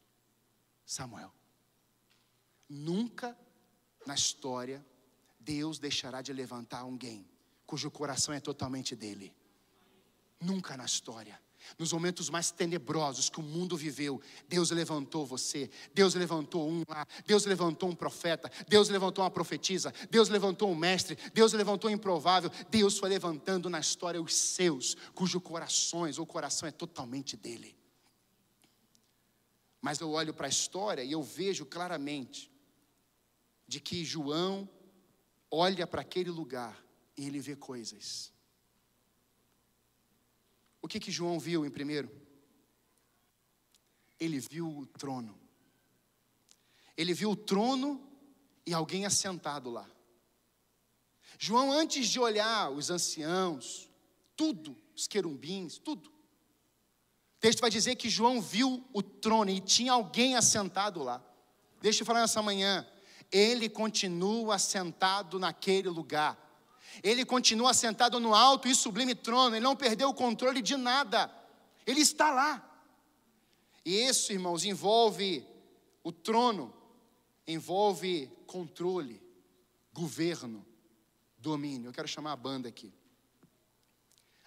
Samuel. 0.86 1.34
Nunca 2.68 3.38
na 4.06 4.16
história 4.16 4.86
Deus 5.40 5.78
deixará 5.78 6.22
de 6.22 6.34
levantar 6.34 6.80
alguém 6.80 7.30
cujo 7.70 7.92
coração 7.92 8.34
é 8.34 8.40
totalmente 8.40 8.96
dele. 8.96 9.32
Nunca 10.42 10.76
na 10.76 10.86
história. 10.86 11.40
Nos 11.78 11.94
momentos 11.94 12.28
mais 12.28 12.50
tenebrosos 12.50 13.30
que 13.30 13.40
o 13.40 13.44
mundo 13.44 13.78
viveu, 13.78 14.20
Deus 14.48 14.72
levantou 14.72 15.24
você, 15.24 15.70
Deus 15.94 16.16
levantou 16.16 16.68
um 16.68 16.82
lá, 16.88 17.06
Deus 17.28 17.46
levantou 17.46 17.88
um 17.88 17.94
profeta, 17.94 18.52
Deus 18.68 18.90
levantou 18.90 19.24
uma 19.24 19.30
profetisa, 19.30 19.94
Deus 20.10 20.30
levantou 20.30 20.72
um 20.72 20.74
mestre, 20.74 21.16
Deus 21.32 21.54
levantou 21.54 21.92
um 21.92 21.94
improvável, 21.94 22.50
Deus 22.72 22.98
foi 22.98 23.08
levantando 23.08 23.70
na 23.70 23.80
história 23.80 24.20
os 24.20 24.34
seus, 24.34 24.96
cujo 25.14 25.40
corações, 25.40 26.18
o 26.18 26.26
coração 26.26 26.68
é 26.68 26.72
totalmente 26.72 27.38
dele. 27.38 27.78
Mas 29.80 30.00
eu 30.00 30.10
olho 30.10 30.34
para 30.34 30.48
a 30.48 30.50
história 30.50 31.04
e 31.04 31.12
eu 31.12 31.22
vejo 31.22 31.68
claramente 31.68 32.50
de 33.68 33.80
que 33.80 34.04
João 34.04 34.68
olha 35.52 35.86
para 35.86 36.02
aquele 36.02 36.32
lugar 36.32 36.89
ele 37.26 37.40
vê 37.40 37.56
coisas 37.56 38.32
o 40.82 40.88
que 40.88 41.00
que 41.00 41.12
João 41.12 41.40
viu 41.40 41.66
em 41.66 41.70
primeiro? 41.70 42.10
Ele 44.20 44.40
viu 44.40 44.68
o 44.68 44.86
trono. 44.86 45.38
Ele 46.96 47.14
viu 47.14 47.32
o 47.32 47.36
trono 47.36 48.02
e 48.66 48.74
alguém 48.74 49.06
assentado 49.06 49.70
lá. 49.70 49.90
João, 51.38 51.72
antes 51.72 52.08
de 52.08 52.20
olhar 52.20 52.70
os 52.72 52.90
anciãos, 52.90 53.90
tudo, 54.36 54.76
os 54.96 55.08
querumbins, 55.08 55.78
tudo. 55.78 56.10
O 56.10 57.40
texto 57.40 57.62
vai 57.62 57.70
dizer 57.70 57.96
que 57.96 58.10
João 58.10 58.42
viu 58.42 58.86
o 58.92 59.02
trono 59.02 59.50
e 59.50 59.62
tinha 59.62 59.94
alguém 59.94 60.36
assentado 60.36 61.02
lá. 61.02 61.24
Deixa 61.82 62.02
eu 62.02 62.06
falar 62.06 62.22
nessa 62.22 62.42
manhã. 62.42 62.86
Ele 63.32 63.70
continua 63.70 64.56
assentado 64.56 65.40
naquele 65.40 65.88
lugar. 65.88 66.49
Ele 67.04 67.26
continua 67.26 67.74
sentado 67.74 68.20
no 68.20 68.34
alto 68.34 68.68
e 68.68 68.76
sublime 68.76 69.16
trono, 69.16 69.56
ele 69.56 69.64
não 69.64 69.76
perdeu 69.76 70.10
o 70.10 70.14
controle 70.14 70.62
de 70.62 70.76
nada, 70.76 71.32
ele 71.86 72.02
está 72.02 72.32
lá. 72.32 72.66
E 73.86 74.08
isso, 74.08 74.32
irmãos, 74.32 74.66
envolve 74.66 75.46
o 76.04 76.12
trono, 76.12 76.74
envolve 77.48 78.32
controle, 78.46 79.22
governo, 79.94 80.66
domínio. 81.38 81.90
Eu 81.90 81.94
quero 81.94 82.08
chamar 82.08 82.34
a 82.34 82.36
banda 82.36 82.70
aqui. 82.70 82.94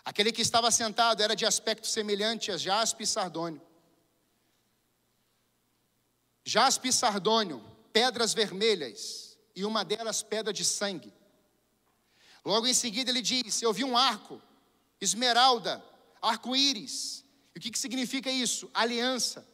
Aquele 0.05 0.33
que 0.33 0.43
estava 0.43 0.71
sentado 0.71 1.23
era 1.23 1.35
de 1.35 1.47
aspecto 1.47 1.87
semelhante 1.87 2.51
a 2.51 2.57
jaspe 2.57 3.05
e 3.05 3.07
sardônio. 3.07 3.63
Jaspe 6.45 6.89
e 6.89 6.93
sardônio, 6.93 7.65
pedras 7.93 8.35
vermelhas, 8.35 9.39
e 9.55 9.65
uma 9.65 9.85
delas 9.85 10.23
pedra 10.23 10.53
de 10.53 10.65
sangue. 10.65 11.13
Logo 12.45 12.67
em 12.67 12.75
seguida 12.75 13.11
ele 13.11 13.23
diz: 13.23 13.63
Eu 13.63 13.73
vi 13.73 13.85
um 13.85 13.97
arco, 13.97 14.41
esmeralda, 15.01 15.85
arco-íris. 16.21 17.25
E 17.55 17.59
o 17.59 17.61
que, 17.61 17.71
que 17.71 17.79
significa 17.79 18.31
isso? 18.31 18.71
Aliança. 18.73 19.47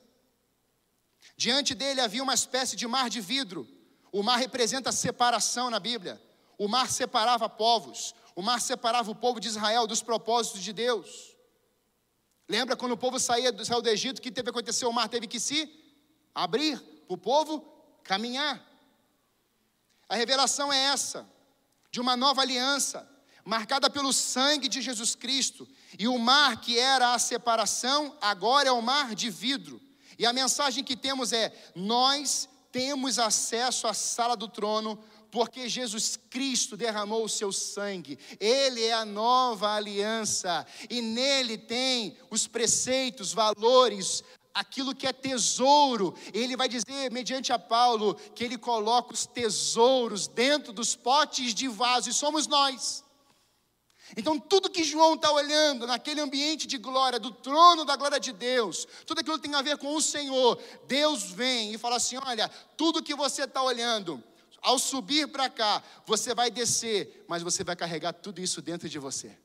Diante 1.37 1.75
dele 1.75 2.01
havia 2.01 2.23
uma 2.23 2.35
espécie 2.35 2.77
de 2.77 2.87
mar 2.87 3.11
de 3.11 3.21
vidro. 3.21 3.69
O 4.11 4.23
mar 4.23 4.37
representa 4.37 4.91
separação 4.91 5.71
na 5.71 5.79
Bíblia. 5.79 6.21
O 6.57 6.67
mar 6.67 6.91
separava 6.91 7.49
povos. 7.49 8.15
O 8.35 8.43
mar 8.43 8.61
separava 8.61 9.11
o 9.11 9.15
povo 9.15 9.39
de 9.39 9.49
Israel 9.49 9.87
dos 9.87 10.03
propósitos 10.03 10.63
de 10.63 10.73
Deus. 10.73 11.37
Lembra 12.49 12.77
quando 12.77 12.93
o 12.93 12.97
povo 12.97 13.21
saía 13.21 13.53
do, 13.53 13.63
do 13.63 13.89
Egito, 13.89 14.19
o 14.19 14.23
que 14.23 14.31
teve 14.31 14.47
que 14.47 14.51
acontecer? 14.51 14.87
O 14.87 14.93
mar 14.93 15.09
teve 15.09 15.27
que 15.27 15.39
se 15.39 15.71
abrir 16.35 16.81
para 17.07 17.15
o 17.15 17.19
povo 17.19 17.61
caminhar. 18.03 18.65
A 20.09 20.15
revelação 20.15 20.73
é 20.73 20.79
essa 20.79 21.29
de 21.99 22.03
uma 22.03 22.17
nova 22.17 22.43
aliança, 22.43 23.11
marcada 23.45 23.91
pelo 23.91 24.13
sangue 24.13 24.69
de 24.69 24.81
Jesus 24.81 25.17
Cristo. 25.17 25.67
E 25.99 26.07
o 26.07 26.17
mar 26.17 26.61
que 26.61 26.79
era 26.79 27.13
a 27.13 27.19
separação, 27.19 28.17
agora 28.21 28.69
é 28.69 28.73
o 28.73 28.81
mar 28.81 29.17
de 29.17 29.29
vidro. 29.29 29.81
E 30.17 30.25
a 30.25 30.33
mensagem 30.33 30.85
que 30.85 30.97
temos 30.97 31.33
é: 31.33 31.53
nós 31.75 32.49
temos 32.71 33.19
acesso 33.19 33.89
à 33.89 33.95
sala 33.95 34.37
do 34.37 34.47
trono 34.47 34.97
porque 35.29 35.69
Jesus 35.69 36.17
Cristo 36.31 36.77
derramou 36.77 37.25
o 37.25 37.29
seu 37.29 37.53
sangue, 37.53 38.19
Ele 38.41 38.85
é 38.85 38.95
a 38.95 39.05
nova 39.05 39.75
aliança, 39.75 40.67
e 40.89 41.03
nele 41.03 41.59
tem 41.59 42.17
os 42.31 42.47
preceitos, 42.47 43.33
valores, 43.33 44.23
aquilo 44.59 44.95
que 44.95 45.07
é 45.07 45.13
tesouro. 45.13 46.15
Ele 46.35 46.57
vai 46.57 46.69
dizer, 46.69 47.11
mediante 47.13 47.53
a 47.53 47.59
Paulo, 47.59 48.15
que 48.35 48.43
ele 48.43 48.59
coloca 48.59 49.15
os 49.15 49.25
tesouros 49.25 50.27
dentro 50.27 50.73
dos 50.73 50.97
potes 50.97 51.55
de 51.55 51.69
vaso, 51.69 52.11
e 52.11 52.13
somos 52.13 52.47
nós. 52.47 53.05
Então, 54.17 54.39
tudo 54.39 54.71
que 54.71 54.83
João 54.83 55.15
está 55.15 55.31
olhando 55.31 55.87
naquele 55.87 56.21
ambiente 56.21 56.67
de 56.67 56.79
glória, 56.79 57.21
do 57.21 57.31
trono 57.31 57.85
da 57.85 57.95
glória 57.95 58.19
de 58.19 58.33
Deus, 58.33 58.87
tudo 59.07 59.21
aquilo 59.21 59.39
tem 59.39 59.55
a 59.55 59.63
ver 59.63 59.77
com 59.77 59.95
o 59.95 60.03
Senhor, 60.03 60.59
Deus 60.87 61.25
vem 61.25 61.75
e 61.75 61.79
fala 61.79 61.97
assim: 61.97 62.17
olha, 62.17 62.49
tudo 62.77 63.03
que 63.03 63.15
você 63.15 63.45
está 63.45 63.63
olhando, 63.63 64.23
ao 64.63 64.79
subir 64.79 65.29
para 65.29 65.49
cá, 65.49 65.83
você 66.07 66.35
vai 66.35 66.51
descer, 66.51 67.25
mas 67.29 67.43
você 67.43 67.63
vai 67.63 67.77
carregar 67.77 68.13
tudo 68.13 68.41
isso 68.41 68.61
dentro 68.63 68.89
de 68.89 68.99
você. 68.99 69.39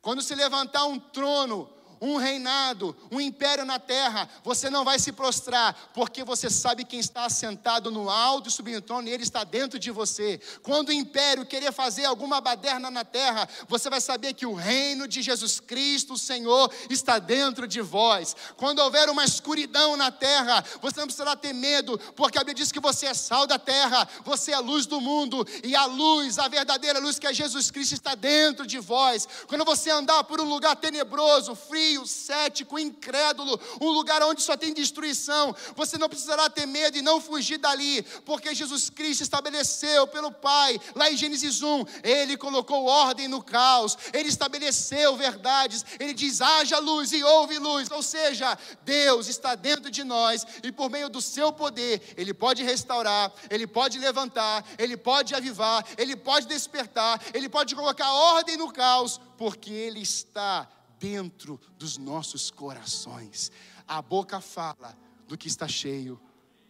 Quando 0.00 0.22
se 0.22 0.34
levantar 0.34 0.86
um 0.86 0.98
trono, 0.98 1.70
um 2.00 2.16
reinado, 2.16 2.96
um 3.10 3.20
império 3.20 3.64
na 3.64 3.78
terra, 3.78 4.28
você 4.44 4.68
não 4.70 4.84
vai 4.84 4.98
se 4.98 5.12
prostrar, 5.12 5.90
porque 5.94 6.24
você 6.24 6.50
sabe 6.50 6.84
quem 6.84 7.00
está 7.00 7.24
assentado 7.24 7.90
no 7.90 8.10
alto 8.10 8.48
e 8.48 8.52
subindo 8.52 8.80
trono, 8.80 9.08
e 9.08 9.12
ele 9.12 9.22
está 9.22 9.44
dentro 9.44 9.78
de 9.78 9.90
você. 9.90 10.40
Quando 10.62 10.88
o 10.88 10.92
império 10.92 11.46
querer 11.46 11.72
fazer 11.72 12.04
alguma 12.04 12.40
baderna 12.40 12.90
na 12.90 13.04
terra, 13.04 13.48
você 13.68 13.88
vai 13.88 14.00
saber 14.00 14.34
que 14.34 14.46
o 14.46 14.54
reino 14.54 15.08
de 15.08 15.22
Jesus 15.22 15.60
Cristo, 15.60 16.14
o 16.14 16.18
Senhor, 16.18 16.72
está 16.90 17.18
dentro 17.18 17.66
de 17.66 17.80
vós. 17.80 18.36
Quando 18.56 18.80
houver 18.80 19.08
uma 19.08 19.24
escuridão 19.24 19.96
na 19.96 20.10
terra, 20.10 20.64
você 20.80 21.00
não 21.00 21.06
precisará 21.06 21.36
ter 21.36 21.52
medo, 21.52 21.98
porque 22.14 22.38
a 22.38 22.42
Bíblia 22.42 22.56
diz 22.56 22.72
que 22.72 22.80
você 22.80 23.06
é 23.06 23.14
sal 23.14 23.46
da 23.46 23.58
terra, 23.58 24.08
você 24.24 24.52
é 24.52 24.54
a 24.54 24.60
luz 24.60 24.86
do 24.86 25.00
mundo, 25.00 25.46
e 25.62 25.74
a 25.74 25.86
luz, 25.86 26.38
a 26.38 26.48
verdadeira 26.48 26.98
luz 26.98 27.18
que 27.18 27.26
é 27.26 27.32
Jesus 27.32 27.70
Cristo, 27.70 27.94
está 27.94 28.14
dentro 28.14 28.66
de 28.66 28.78
vós. 28.78 29.28
Quando 29.46 29.64
você 29.64 29.90
andar 29.90 30.24
por 30.24 30.40
um 30.40 30.48
lugar 30.48 30.76
tenebroso, 30.76 31.54
frio, 31.54 31.95
frio, 31.96 32.06
cético, 32.06 32.78
incrédulo, 32.78 33.58
um 33.80 33.90
lugar 33.90 34.22
onde 34.22 34.42
só 34.42 34.56
tem 34.56 34.74
destruição, 34.74 35.54
você 35.74 35.96
não 35.96 36.08
precisará 36.08 36.50
ter 36.50 36.66
medo 36.66 36.98
e 36.98 37.02
não 37.02 37.20
fugir 37.20 37.58
dali, 37.58 38.02
porque 38.24 38.54
Jesus 38.54 38.90
Cristo 38.90 39.22
estabeleceu 39.22 40.06
pelo 40.06 40.30
Pai, 40.30 40.78
lá 40.94 41.10
em 41.10 41.16
Gênesis 41.16 41.62
1, 41.62 41.84
ele 42.02 42.36
colocou 42.36 42.84
ordem 42.84 43.28
no 43.28 43.42
caos, 43.42 43.96
ele 44.12 44.28
estabeleceu 44.28 45.16
verdades, 45.16 45.84
ele 45.98 46.12
diz: 46.12 46.40
haja 46.40 46.78
luz 46.78 47.12
e 47.12 47.22
houve 47.22 47.58
luz, 47.58 47.90
ou 47.90 48.02
seja, 48.02 48.58
Deus 48.84 49.28
está 49.28 49.54
dentro 49.54 49.90
de 49.90 50.04
nós 50.04 50.46
e 50.62 50.72
por 50.72 50.90
meio 50.90 51.08
do 51.08 51.20
seu 51.20 51.52
poder, 51.52 52.14
ele 52.16 52.34
pode 52.34 52.62
restaurar, 52.62 53.32
ele 53.48 53.66
pode 53.66 53.98
levantar, 53.98 54.64
ele 54.78 54.96
pode 54.96 55.34
avivar, 55.34 55.84
ele 55.96 56.16
pode 56.16 56.46
despertar, 56.46 57.20
ele 57.32 57.48
pode 57.48 57.74
colocar 57.74 58.12
ordem 58.12 58.56
no 58.56 58.72
caos, 58.72 59.20
porque 59.38 59.72
ele 59.72 60.00
está 60.00 60.68
dentro 60.98 61.60
dos 61.78 61.96
nossos 61.96 62.50
corações. 62.50 63.50
A 63.86 64.00
boca 64.00 64.40
fala 64.40 64.96
do 65.26 65.36
que 65.36 65.48
está 65.48 65.68
cheio 65.68 66.20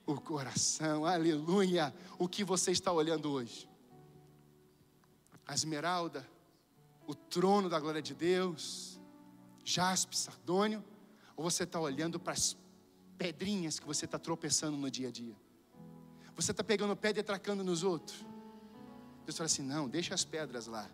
o 0.07 0.20
coração. 0.20 1.05
Aleluia! 1.05 1.93
O 2.18 2.29
que 2.29 2.45
você 2.45 2.70
está 2.70 2.93
olhando 2.93 3.31
hoje? 3.31 3.68
A 5.47 5.55
esmeralda, 5.55 6.27
o 7.07 7.14
trono 7.14 7.68
da 7.68 7.79
glória 7.79 8.03
de 8.03 8.14
Deus, 8.14 9.01
jaspe, 9.64 10.16
sardônio, 10.16 10.85
ou 11.37 11.45
você 11.45 11.64
está 11.64 11.81
olhando 11.81 12.18
para 12.18 12.33
as 12.33 12.57
pedrinhas 13.18 13.79
que 13.79 13.87
você 13.87 14.05
está 14.05 14.18
tropeçando 14.18 14.77
no 14.77 14.91
dia 14.91 15.09
a 15.09 15.11
dia? 15.11 15.37
Você 16.37 16.51
está 16.51 16.62
pegando 16.62 16.95
pedra 16.97 17.20
e 17.20 17.22
atracando 17.22 17.64
nos 17.64 17.83
outros? 17.83 18.24
Deus 19.24 19.37
fala 19.37 19.47
assim: 19.47 19.62
não, 19.62 19.89
deixa 19.89 20.14
as 20.14 20.24
pedras 20.24 20.66
lá. 20.66 20.89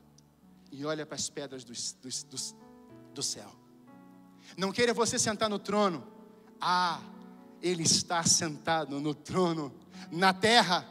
E 0.71 0.87
olha 0.87 1.05
para 1.05 1.17
as 1.17 1.29
pedras 1.29 1.65
do, 1.65 1.73
do, 1.73 2.09
do, 2.31 2.37
do 3.13 3.23
céu. 3.23 3.51
Não 4.57 4.73
queira 4.73 4.93
você 4.93 5.19
sentar 5.19 5.49
no 5.49 5.59
trono. 5.59 6.07
Ah, 6.61 7.01
Ele 7.61 7.83
está 7.83 8.23
sentado 8.25 9.01
no 9.01 9.15
trono. 9.15 9.73
Na 10.11 10.33
terra, 10.33 10.87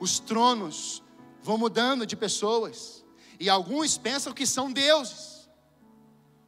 os 0.00 0.18
tronos 0.18 1.02
vão 1.42 1.56
mudando 1.56 2.06
de 2.06 2.16
pessoas. 2.16 3.04
E 3.38 3.48
alguns 3.48 3.96
pensam 3.96 4.32
que 4.32 4.46
são 4.46 4.72
deuses. 4.72 5.48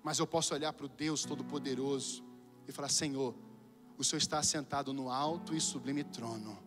Mas 0.03 0.19
eu 0.19 0.27
posso 0.27 0.55
olhar 0.55 0.73
para 0.73 0.87
o 0.87 0.89
Deus 0.89 1.25
Todo-Poderoso 1.25 2.23
e 2.67 2.73
falar: 2.73 2.89
Senhor, 2.89 3.35
o 3.97 4.05
Senhor 4.05 4.19
está 4.19 4.43
sentado 4.43 4.93
no 4.93 5.11
alto 5.11 5.55
e 5.55 5.61
sublime 5.61 6.05
trono. 6.05 6.59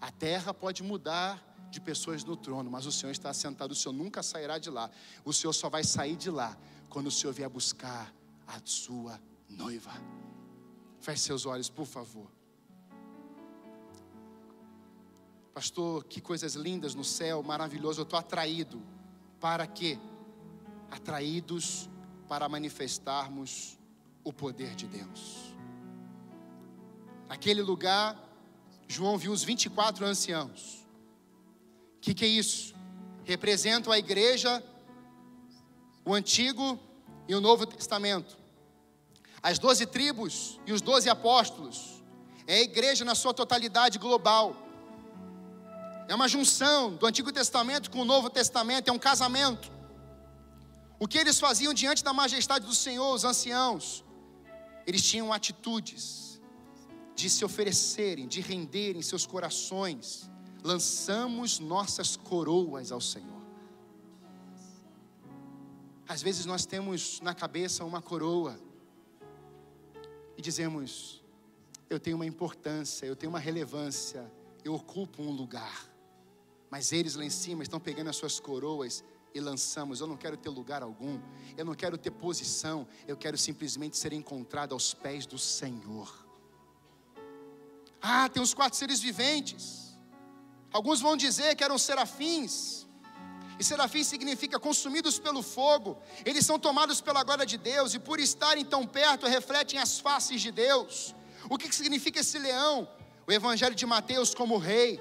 A 0.00 0.10
terra 0.10 0.54
pode 0.54 0.82
mudar 0.82 1.44
de 1.70 1.80
pessoas 1.80 2.24
no 2.24 2.36
trono, 2.36 2.70
mas 2.70 2.86
o 2.86 2.92
Senhor 2.92 3.12
está 3.12 3.32
sentado, 3.34 3.72
o 3.72 3.74
Senhor 3.74 3.92
nunca 3.92 4.22
sairá 4.22 4.58
de 4.58 4.70
lá. 4.70 4.90
O 5.24 5.32
Senhor 5.32 5.52
só 5.52 5.68
vai 5.68 5.84
sair 5.84 6.16
de 6.16 6.30
lá 6.30 6.56
quando 6.88 7.08
o 7.08 7.10
Senhor 7.10 7.32
vier 7.32 7.48
buscar 7.48 8.12
a 8.46 8.60
sua 8.64 9.20
noiva. 9.48 9.92
Feche 11.00 11.22
seus 11.22 11.46
olhos, 11.46 11.68
por 11.68 11.86
favor. 11.86 12.30
Pastor, 15.52 16.04
que 16.04 16.20
coisas 16.20 16.54
lindas 16.54 16.94
no 16.94 17.04
céu, 17.04 17.42
maravilhoso. 17.42 18.00
Eu 18.00 18.04
estou 18.04 18.18
atraído. 18.18 18.80
Para 19.40 19.66
quê? 19.66 19.98
Atraídos 20.90 21.88
para 22.28 22.48
manifestarmos 22.48 23.78
o 24.22 24.32
poder 24.32 24.74
de 24.74 24.86
Deus. 24.86 25.54
Naquele 27.28 27.62
lugar, 27.62 28.16
João 28.86 29.18
viu 29.18 29.32
os 29.32 29.42
24 29.42 30.04
anciãos. 30.06 30.86
O 31.96 32.00
que, 32.00 32.14
que 32.14 32.24
é 32.24 32.28
isso? 32.28 32.74
Representam 33.24 33.92
a 33.92 33.98
igreja, 33.98 34.64
o 36.08 36.14
Antigo 36.14 36.80
e 37.28 37.34
o 37.34 37.40
Novo 37.40 37.66
Testamento. 37.66 38.38
As 39.42 39.58
doze 39.58 39.84
tribos 39.84 40.58
e 40.66 40.72
os 40.72 40.80
doze 40.80 41.10
apóstolos. 41.10 42.02
É 42.46 42.54
a 42.54 42.62
igreja 42.62 43.04
na 43.04 43.14
sua 43.14 43.34
totalidade 43.34 43.98
global. 43.98 44.56
É 46.08 46.14
uma 46.14 46.26
junção 46.26 46.94
do 46.94 47.04
Antigo 47.04 47.30
Testamento 47.30 47.90
com 47.90 48.00
o 48.00 48.06
Novo 48.06 48.30
Testamento, 48.30 48.88
é 48.88 48.92
um 48.92 48.98
casamento. 48.98 49.70
O 50.98 51.06
que 51.06 51.18
eles 51.18 51.38
faziam 51.38 51.74
diante 51.74 52.02
da 52.02 52.14
majestade 52.14 52.64
do 52.64 52.74
Senhor, 52.74 53.14
os 53.14 53.24
anciãos? 53.24 54.02
Eles 54.86 55.02
tinham 55.02 55.30
atitudes 55.30 56.40
de 57.14 57.28
se 57.28 57.44
oferecerem, 57.44 58.26
de 58.26 58.40
renderem 58.40 59.02
seus 59.02 59.26
corações. 59.26 60.30
Lançamos 60.64 61.58
nossas 61.58 62.16
coroas 62.16 62.90
ao 62.90 63.00
Senhor. 63.00 63.37
Às 66.08 66.22
vezes 66.22 66.46
nós 66.46 66.64
temos 66.64 67.20
na 67.20 67.34
cabeça 67.34 67.84
uma 67.84 68.00
coroa 68.00 68.58
e 70.38 70.40
dizemos: 70.40 71.22
eu 71.90 72.00
tenho 72.00 72.16
uma 72.16 72.24
importância, 72.24 73.04
eu 73.04 73.14
tenho 73.14 73.28
uma 73.28 73.38
relevância, 73.38 74.32
eu 74.64 74.74
ocupo 74.74 75.22
um 75.22 75.30
lugar. 75.30 75.86
Mas 76.70 76.92
eles 76.92 77.14
lá 77.14 77.24
em 77.24 77.30
cima 77.30 77.62
estão 77.62 77.78
pegando 77.78 78.08
as 78.08 78.16
suas 78.16 78.40
coroas 78.40 79.04
e 79.34 79.40
lançamos. 79.40 80.00
Eu 80.00 80.06
não 80.06 80.16
quero 80.16 80.36
ter 80.36 80.48
lugar 80.48 80.82
algum, 80.82 81.20
eu 81.58 81.64
não 81.64 81.74
quero 81.74 81.98
ter 81.98 82.10
posição, 82.10 82.88
eu 83.06 83.16
quero 83.16 83.36
simplesmente 83.36 83.98
ser 83.98 84.14
encontrado 84.14 84.72
aos 84.72 84.94
pés 84.94 85.26
do 85.26 85.38
Senhor. 85.38 86.26
Ah, 88.00 88.30
tem 88.30 88.42
os 88.42 88.54
quatro 88.54 88.78
seres 88.78 89.00
viventes. 89.00 89.98
Alguns 90.72 91.02
vão 91.02 91.18
dizer 91.18 91.54
que 91.54 91.62
eram 91.62 91.76
serafins. 91.76 92.87
E 93.58 93.64
serafim 93.64 94.04
significa 94.04 94.58
consumidos 94.58 95.18
pelo 95.18 95.42
fogo. 95.42 95.98
Eles 96.24 96.46
são 96.46 96.58
tomados 96.58 97.00
pela 97.00 97.24
glória 97.24 97.44
de 97.44 97.58
Deus 97.58 97.92
e 97.94 97.98
por 97.98 98.20
estarem 98.20 98.64
tão 98.64 98.86
perto 98.86 99.26
refletem 99.26 99.78
as 99.80 99.98
faces 99.98 100.40
de 100.40 100.52
Deus. 100.52 101.14
O 101.50 101.58
que 101.58 101.74
significa 101.74 102.20
esse 102.20 102.38
leão? 102.38 102.88
O 103.26 103.32
evangelho 103.32 103.74
de 103.74 103.84
Mateus 103.84 104.34
como 104.34 104.58
rei 104.58 105.00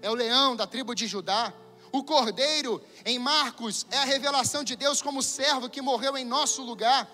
é 0.00 0.10
o 0.10 0.14
leão 0.14 0.56
da 0.56 0.66
tribo 0.66 0.94
de 0.94 1.06
Judá. 1.06 1.52
O 1.92 2.02
cordeiro 2.02 2.82
em 3.04 3.18
Marcos 3.18 3.86
é 3.90 3.98
a 3.98 4.04
revelação 4.04 4.64
de 4.64 4.74
Deus 4.76 5.02
como 5.02 5.22
servo 5.22 5.68
que 5.68 5.82
morreu 5.82 6.16
em 6.16 6.24
nosso 6.24 6.62
lugar. 6.62 7.08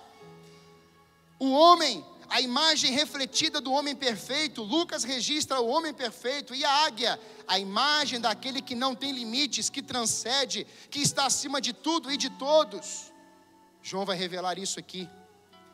O 1.38 1.50
homem 1.50 2.04
a 2.34 2.40
imagem 2.40 2.90
refletida 2.90 3.60
do 3.60 3.70
homem 3.70 3.94
perfeito. 3.94 4.60
Lucas 4.60 5.04
registra 5.04 5.60
o 5.60 5.68
homem 5.68 5.94
perfeito 5.94 6.52
e 6.52 6.64
a 6.64 6.84
águia, 6.84 7.20
a 7.46 7.60
imagem 7.60 8.20
daquele 8.20 8.60
que 8.60 8.74
não 8.74 8.92
tem 8.92 9.12
limites, 9.12 9.70
que 9.70 9.80
transcende, 9.80 10.66
que 10.90 10.98
está 10.98 11.26
acima 11.26 11.60
de 11.60 11.72
tudo 11.72 12.10
e 12.10 12.16
de 12.16 12.28
todos. 12.30 13.12
João 13.80 14.04
vai 14.04 14.16
revelar 14.16 14.58
isso 14.58 14.80
aqui. 14.80 15.08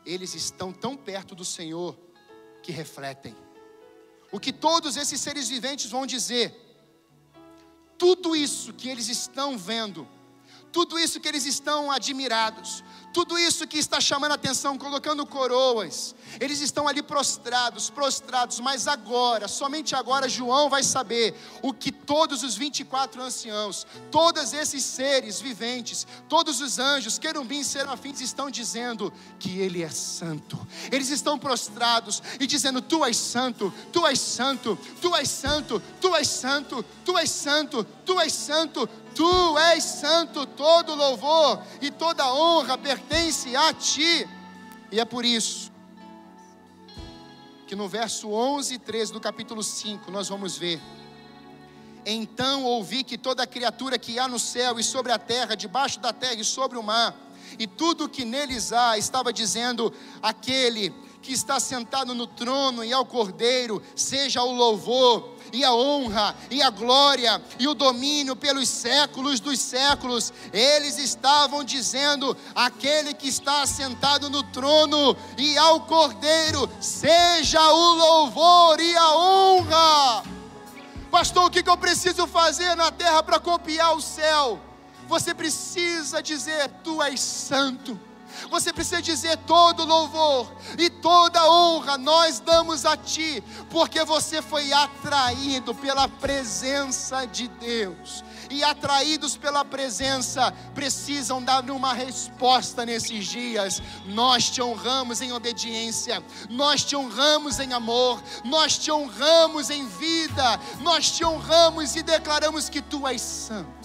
Eles 0.05 0.35
estão 0.35 0.71
tão 0.71 0.95
perto 0.95 1.33
do 1.33 1.43
Senhor 1.43 1.97
que 2.61 2.71
refletem. 2.71 3.35
O 4.31 4.39
que 4.39 4.53
todos 4.53 4.97
esses 4.97 5.19
seres 5.19 5.49
viventes 5.49 5.89
vão 5.89 6.05
dizer, 6.05 6.53
tudo 7.97 8.35
isso 8.35 8.71
que 8.71 8.87
eles 8.87 9.09
estão 9.09 9.57
vendo, 9.57 10.07
tudo 10.71 10.99
isso 10.99 11.19
que 11.19 11.27
eles 11.27 11.47
estão 11.47 11.89
admirados, 11.89 12.83
tudo 13.13 13.37
isso 13.37 13.67
que 13.67 13.77
está 13.77 13.99
chamando 13.99 14.31
a 14.31 14.35
atenção, 14.35 14.77
colocando 14.77 15.25
coroas, 15.25 16.15
eles 16.39 16.61
estão 16.61 16.87
ali 16.87 17.01
prostrados, 17.01 17.89
prostrados, 17.89 18.59
mas 18.59 18.87
agora, 18.87 19.47
somente 19.47 19.95
agora, 19.95 20.29
João 20.29 20.69
vai 20.69 20.83
saber 20.83 21.35
o 21.61 21.73
que 21.73 21.91
todos 21.91 22.43
os 22.43 22.55
24 22.55 23.21
anciãos, 23.21 23.85
todos 24.09 24.53
esses 24.53 24.83
seres 24.83 25.41
viventes, 25.41 26.07
todos 26.29 26.61
os 26.61 26.79
anjos, 26.79 27.19
querubins, 27.19 27.67
serafins 27.67 28.21
estão 28.21 28.49
dizendo 28.49 29.11
que 29.39 29.59
Ele 29.59 29.83
é 29.83 29.89
santo. 29.89 30.59
Eles 30.91 31.09
estão 31.09 31.37
prostrados 31.37 32.21
e 32.39 32.47
dizendo: 32.47 32.81
Tu 32.81 33.03
és 33.05 33.17
santo, 33.17 33.73
Tu 33.91 34.05
és 34.07 34.19
santo, 34.19 34.77
Tu 35.01 35.15
és 35.15 35.29
santo, 35.29 35.81
Tu 35.99 36.15
és 36.15 36.27
santo, 36.27 36.85
Tu 37.05 37.17
és 37.17 37.29
santo, 37.29 37.83
Tu 38.05 38.19
és 38.19 38.33
santo, 38.33 38.89
Tu 39.15 39.57
és 39.57 39.83
santo, 39.83 40.45
todo 40.45 40.95
louvor 40.95 41.61
e 41.81 41.91
toda 41.91 42.33
honra 42.33 42.77
pertence 42.77 43.55
a 43.55 43.73
Ti. 43.73 44.27
E 44.91 44.99
é 44.99 45.05
por 45.05 45.25
isso 45.25 45.71
que 47.71 47.75
no 47.75 47.87
verso 47.87 48.29
11 48.29 48.73
e 48.73 48.77
13 48.77 49.13
do 49.13 49.19
capítulo 49.21 49.63
5 49.63 50.11
nós 50.11 50.27
vamos 50.27 50.57
ver. 50.57 50.81
Então 52.05 52.65
ouvi 52.65 53.01
que 53.01 53.17
toda 53.17 53.47
criatura 53.47 53.97
que 53.97 54.19
há 54.19 54.27
no 54.27 54.37
céu 54.39 54.77
e 54.77 54.83
sobre 54.83 55.11
a 55.11 55.17
terra, 55.17 55.55
debaixo 55.55 55.99
da 55.99 56.11
terra 56.11 56.35
e 56.35 56.43
sobre 56.43 56.77
o 56.77 56.83
mar, 56.83 57.15
e 57.57 57.65
tudo 57.65 58.09
que 58.09 58.25
neles 58.25 58.73
há, 58.73 58.97
estava 58.97 59.31
dizendo: 59.31 59.93
aquele 60.21 60.93
que 61.21 61.31
está 61.31 61.59
sentado 61.59 62.13
no 62.13 62.27
trono 62.27 62.83
e 62.83 62.91
ao 62.91 63.05
cordeiro, 63.05 63.81
seja 63.95 64.43
o 64.43 64.51
louvor 64.51 65.35
e 65.53 65.63
a 65.63 65.73
honra, 65.73 66.35
e 66.49 66.61
a 66.61 66.69
glória, 66.69 67.41
e 67.59 67.67
o 67.67 67.73
domínio 67.73 68.35
pelos 68.35 68.67
séculos 68.67 69.39
dos 69.39 69.59
séculos. 69.59 70.33
Eles 70.53 70.97
estavam 70.97 71.63
dizendo: 71.63 72.35
aquele 72.55 73.13
que 73.13 73.27
está 73.27 73.65
sentado 73.65 74.29
no 74.29 74.43
trono 74.43 75.15
e 75.37 75.57
ao 75.57 75.81
cordeiro, 75.81 76.69
seja 76.79 77.61
o 77.71 77.95
louvor 77.95 78.79
e 78.79 78.95
a 78.95 79.15
honra. 79.15 80.23
Pastor, 81.09 81.45
o 81.45 81.49
que 81.49 81.67
eu 81.69 81.77
preciso 81.77 82.25
fazer 82.25 82.75
na 82.75 82.91
terra 82.91 83.21
para 83.21 83.39
copiar 83.39 83.95
o 83.95 84.01
céu? 84.01 84.59
Você 85.07 85.33
precisa 85.33 86.21
dizer: 86.21 86.69
Tu 86.83 87.01
és 87.03 87.19
santo 87.19 87.99
Você 88.49 88.73
precisa 88.73 89.01
dizer 89.01 89.37
todo 89.37 89.85
louvor 89.85 90.51
e 90.77 90.89
toda 90.89 91.49
honra 91.49 91.97
nós 91.97 92.39
damos 92.39 92.85
a 92.85 92.97
Ti, 92.97 93.43
porque 93.69 94.03
você 94.03 94.41
foi 94.41 94.71
atraído 94.73 95.73
pela 95.73 96.07
presença 96.07 97.25
de 97.25 97.47
Deus. 97.47 98.23
E 98.49 98.63
atraídos 98.63 99.37
pela 99.37 99.63
presença, 99.63 100.51
precisam 100.75 101.41
dar 101.41 101.69
uma 101.69 101.93
resposta 101.93 102.85
nesses 102.85 103.25
dias. 103.25 103.81
Nós 104.05 104.49
te 104.49 104.61
honramos 104.61 105.21
em 105.21 105.31
obediência, 105.31 106.21
nós 106.49 106.83
te 106.83 106.95
honramos 106.95 107.59
em 107.59 107.71
amor, 107.71 108.21
nós 108.43 108.77
te 108.77 108.91
honramos 108.91 109.69
em 109.69 109.87
vida, 109.87 110.59
nós 110.81 111.11
te 111.11 111.23
honramos 111.23 111.95
e 111.95 112.03
declaramos 112.03 112.67
que 112.67 112.81
Tu 112.81 113.07
és 113.07 113.21
santo 113.21 113.80